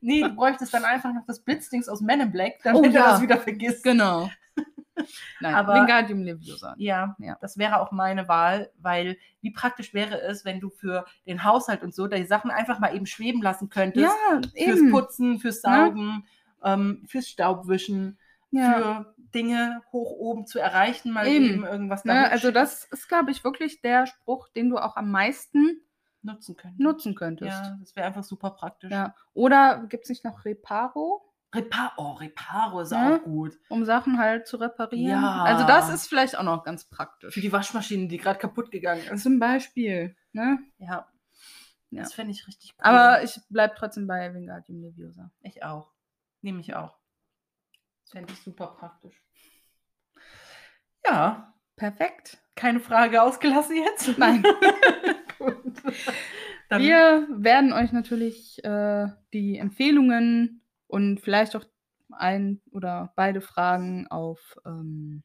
[0.01, 2.89] Nee, du bräuchtest dann einfach noch das Blitzdings aus Men in Black, damit Oh, du
[2.91, 3.11] ja.
[3.11, 3.83] das wieder vergisst.
[3.83, 4.29] Genau.
[5.39, 6.73] Nein, Aber- Wingardium Leviosa.
[6.77, 7.37] Ja, Ja.
[7.41, 11.83] das wäre auch meine Wahl, weil wie praktisch wäre es, wenn du für den Haushalt
[11.83, 14.05] und so die Sachen einfach mal eben schweben lassen könntest.
[14.07, 14.91] Ja, fürs eben.
[14.91, 16.25] Putzen, fürs Saugen,
[16.63, 18.17] ähm, fürs Staubwischen,
[18.49, 18.73] Ja.
[18.73, 21.45] für Dinge hoch oben zu erreichen, mal Eben.
[21.45, 24.95] eben, irgendwas Ne, damit also das ist, glaube ich, wirklich der Spruch, den du auch
[24.95, 25.81] am meisten
[26.21, 26.75] nutzen können.
[26.77, 27.51] nutzen könntest.
[27.51, 28.91] Ja, das wäre einfach super praktisch.
[28.91, 29.15] Ja.
[29.33, 31.23] Oder gibt es nicht noch Reparo,
[31.55, 33.15] Repar oh, Reparo ist Ja.
[33.15, 33.57] auch gut.
[33.69, 35.21] um Sachen halt zu reparieren?
[35.21, 35.43] Ja.
[35.43, 37.33] Also das ist vielleicht auch noch ganz praktisch.
[37.33, 39.23] Für die Waschmaschine, die gerade kaputt gegangen ist.
[39.23, 40.15] Zum Beispiel.
[40.33, 40.59] Ne?
[40.77, 41.07] Ja.
[41.89, 42.03] Ja.
[42.03, 42.83] Das fände ich richtig cool.
[42.83, 45.31] Aber ich bleibe trotzdem bei Wingardium Leviosa.
[45.41, 45.93] Ich auch.
[46.41, 46.97] Nehme ich auch.
[48.03, 49.23] Das fände ich super praktisch.
[51.05, 52.39] Ja, Perfekt.
[52.57, 54.17] Keine Frage ausgelassen jetzt?
[54.17, 54.43] Nein.
[55.37, 55.55] Gut.
[56.69, 61.63] Dann, Wir werden euch natürlich äh, die Empfehlungen und vielleicht auch
[62.11, 65.23] ein oder beide Fragen auf ähm,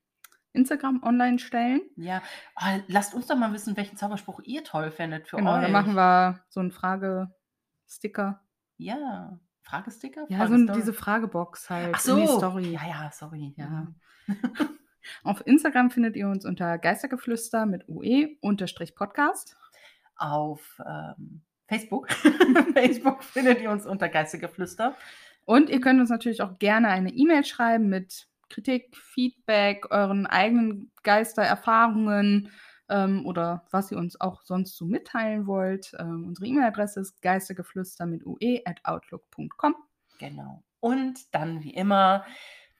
[0.52, 1.80] Instagram online stellen.
[1.96, 2.22] ja,
[2.60, 5.62] oh, lasst uns doch mal wissen, welchen Zauberspruch ihr toll fändet für genau, euch.
[5.62, 8.42] dann machen wir so einen Fragesticker.
[8.76, 10.26] Ja, Fragesticker?
[10.28, 12.16] Ja, so ein, diese Fragebox halt Ach so.
[12.16, 12.72] in die Story.
[12.72, 13.54] Ja, ja, sorry.
[13.56, 13.86] Ja.
[15.22, 19.56] Auf Instagram findet ihr uns unter Geistergeflüster mit UE unterstrich Podcast.
[20.16, 22.10] Auf ähm, Facebook.
[22.74, 24.94] Facebook findet ihr uns unter Geistegeflüster.
[25.44, 30.92] Und ihr könnt uns natürlich auch gerne eine E-Mail schreiben mit Kritik, Feedback, euren eigenen
[31.02, 32.50] Geistererfahrungen
[32.88, 35.92] ähm, oder was ihr uns auch sonst so mitteilen wollt.
[35.98, 39.74] Ähm, unsere E-Mail-Adresse ist geistergeflüster mit ue at outlook.com.
[40.18, 40.62] Genau.
[40.80, 42.24] Und dann wie immer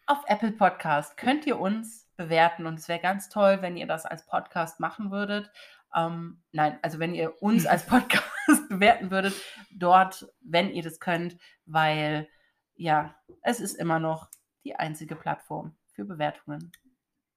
[0.06, 4.06] auf Apple Podcast könnt ihr uns bewerten und es wäre ganz toll, wenn ihr das
[4.06, 5.50] als Podcast machen würdet.
[5.94, 8.24] Ähm, nein, also wenn ihr uns als Podcast
[8.68, 9.34] bewerten würdet,
[9.70, 11.36] dort, wenn ihr das könnt,
[11.66, 12.28] weil
[12.74, 14.28] ja, es ist immer noch
[14.64, 16.72] die einzige Plattform für Bewertungen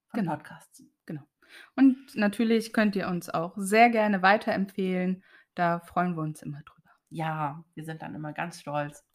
[0.07, 0.31] von Genau.
[0.31, 0.83] Podcasts.
[1.75, 5.23] Und natürlich könnt ihr uns auch sehr gerne weiterempfehlen.
[5.53, 6.89] Da freuen wir uns immer drüber.
[7.09, 9.05] Ja, wir sind dann immer ganz stolz.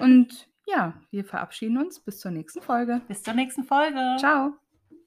[0.00, 3.00] Und ja, wir verabschieden uns bis zur nächsten Folge.
[3.08, 4.16] Bis zur nächsten Folge.
[4.18, 4.54] Ciao.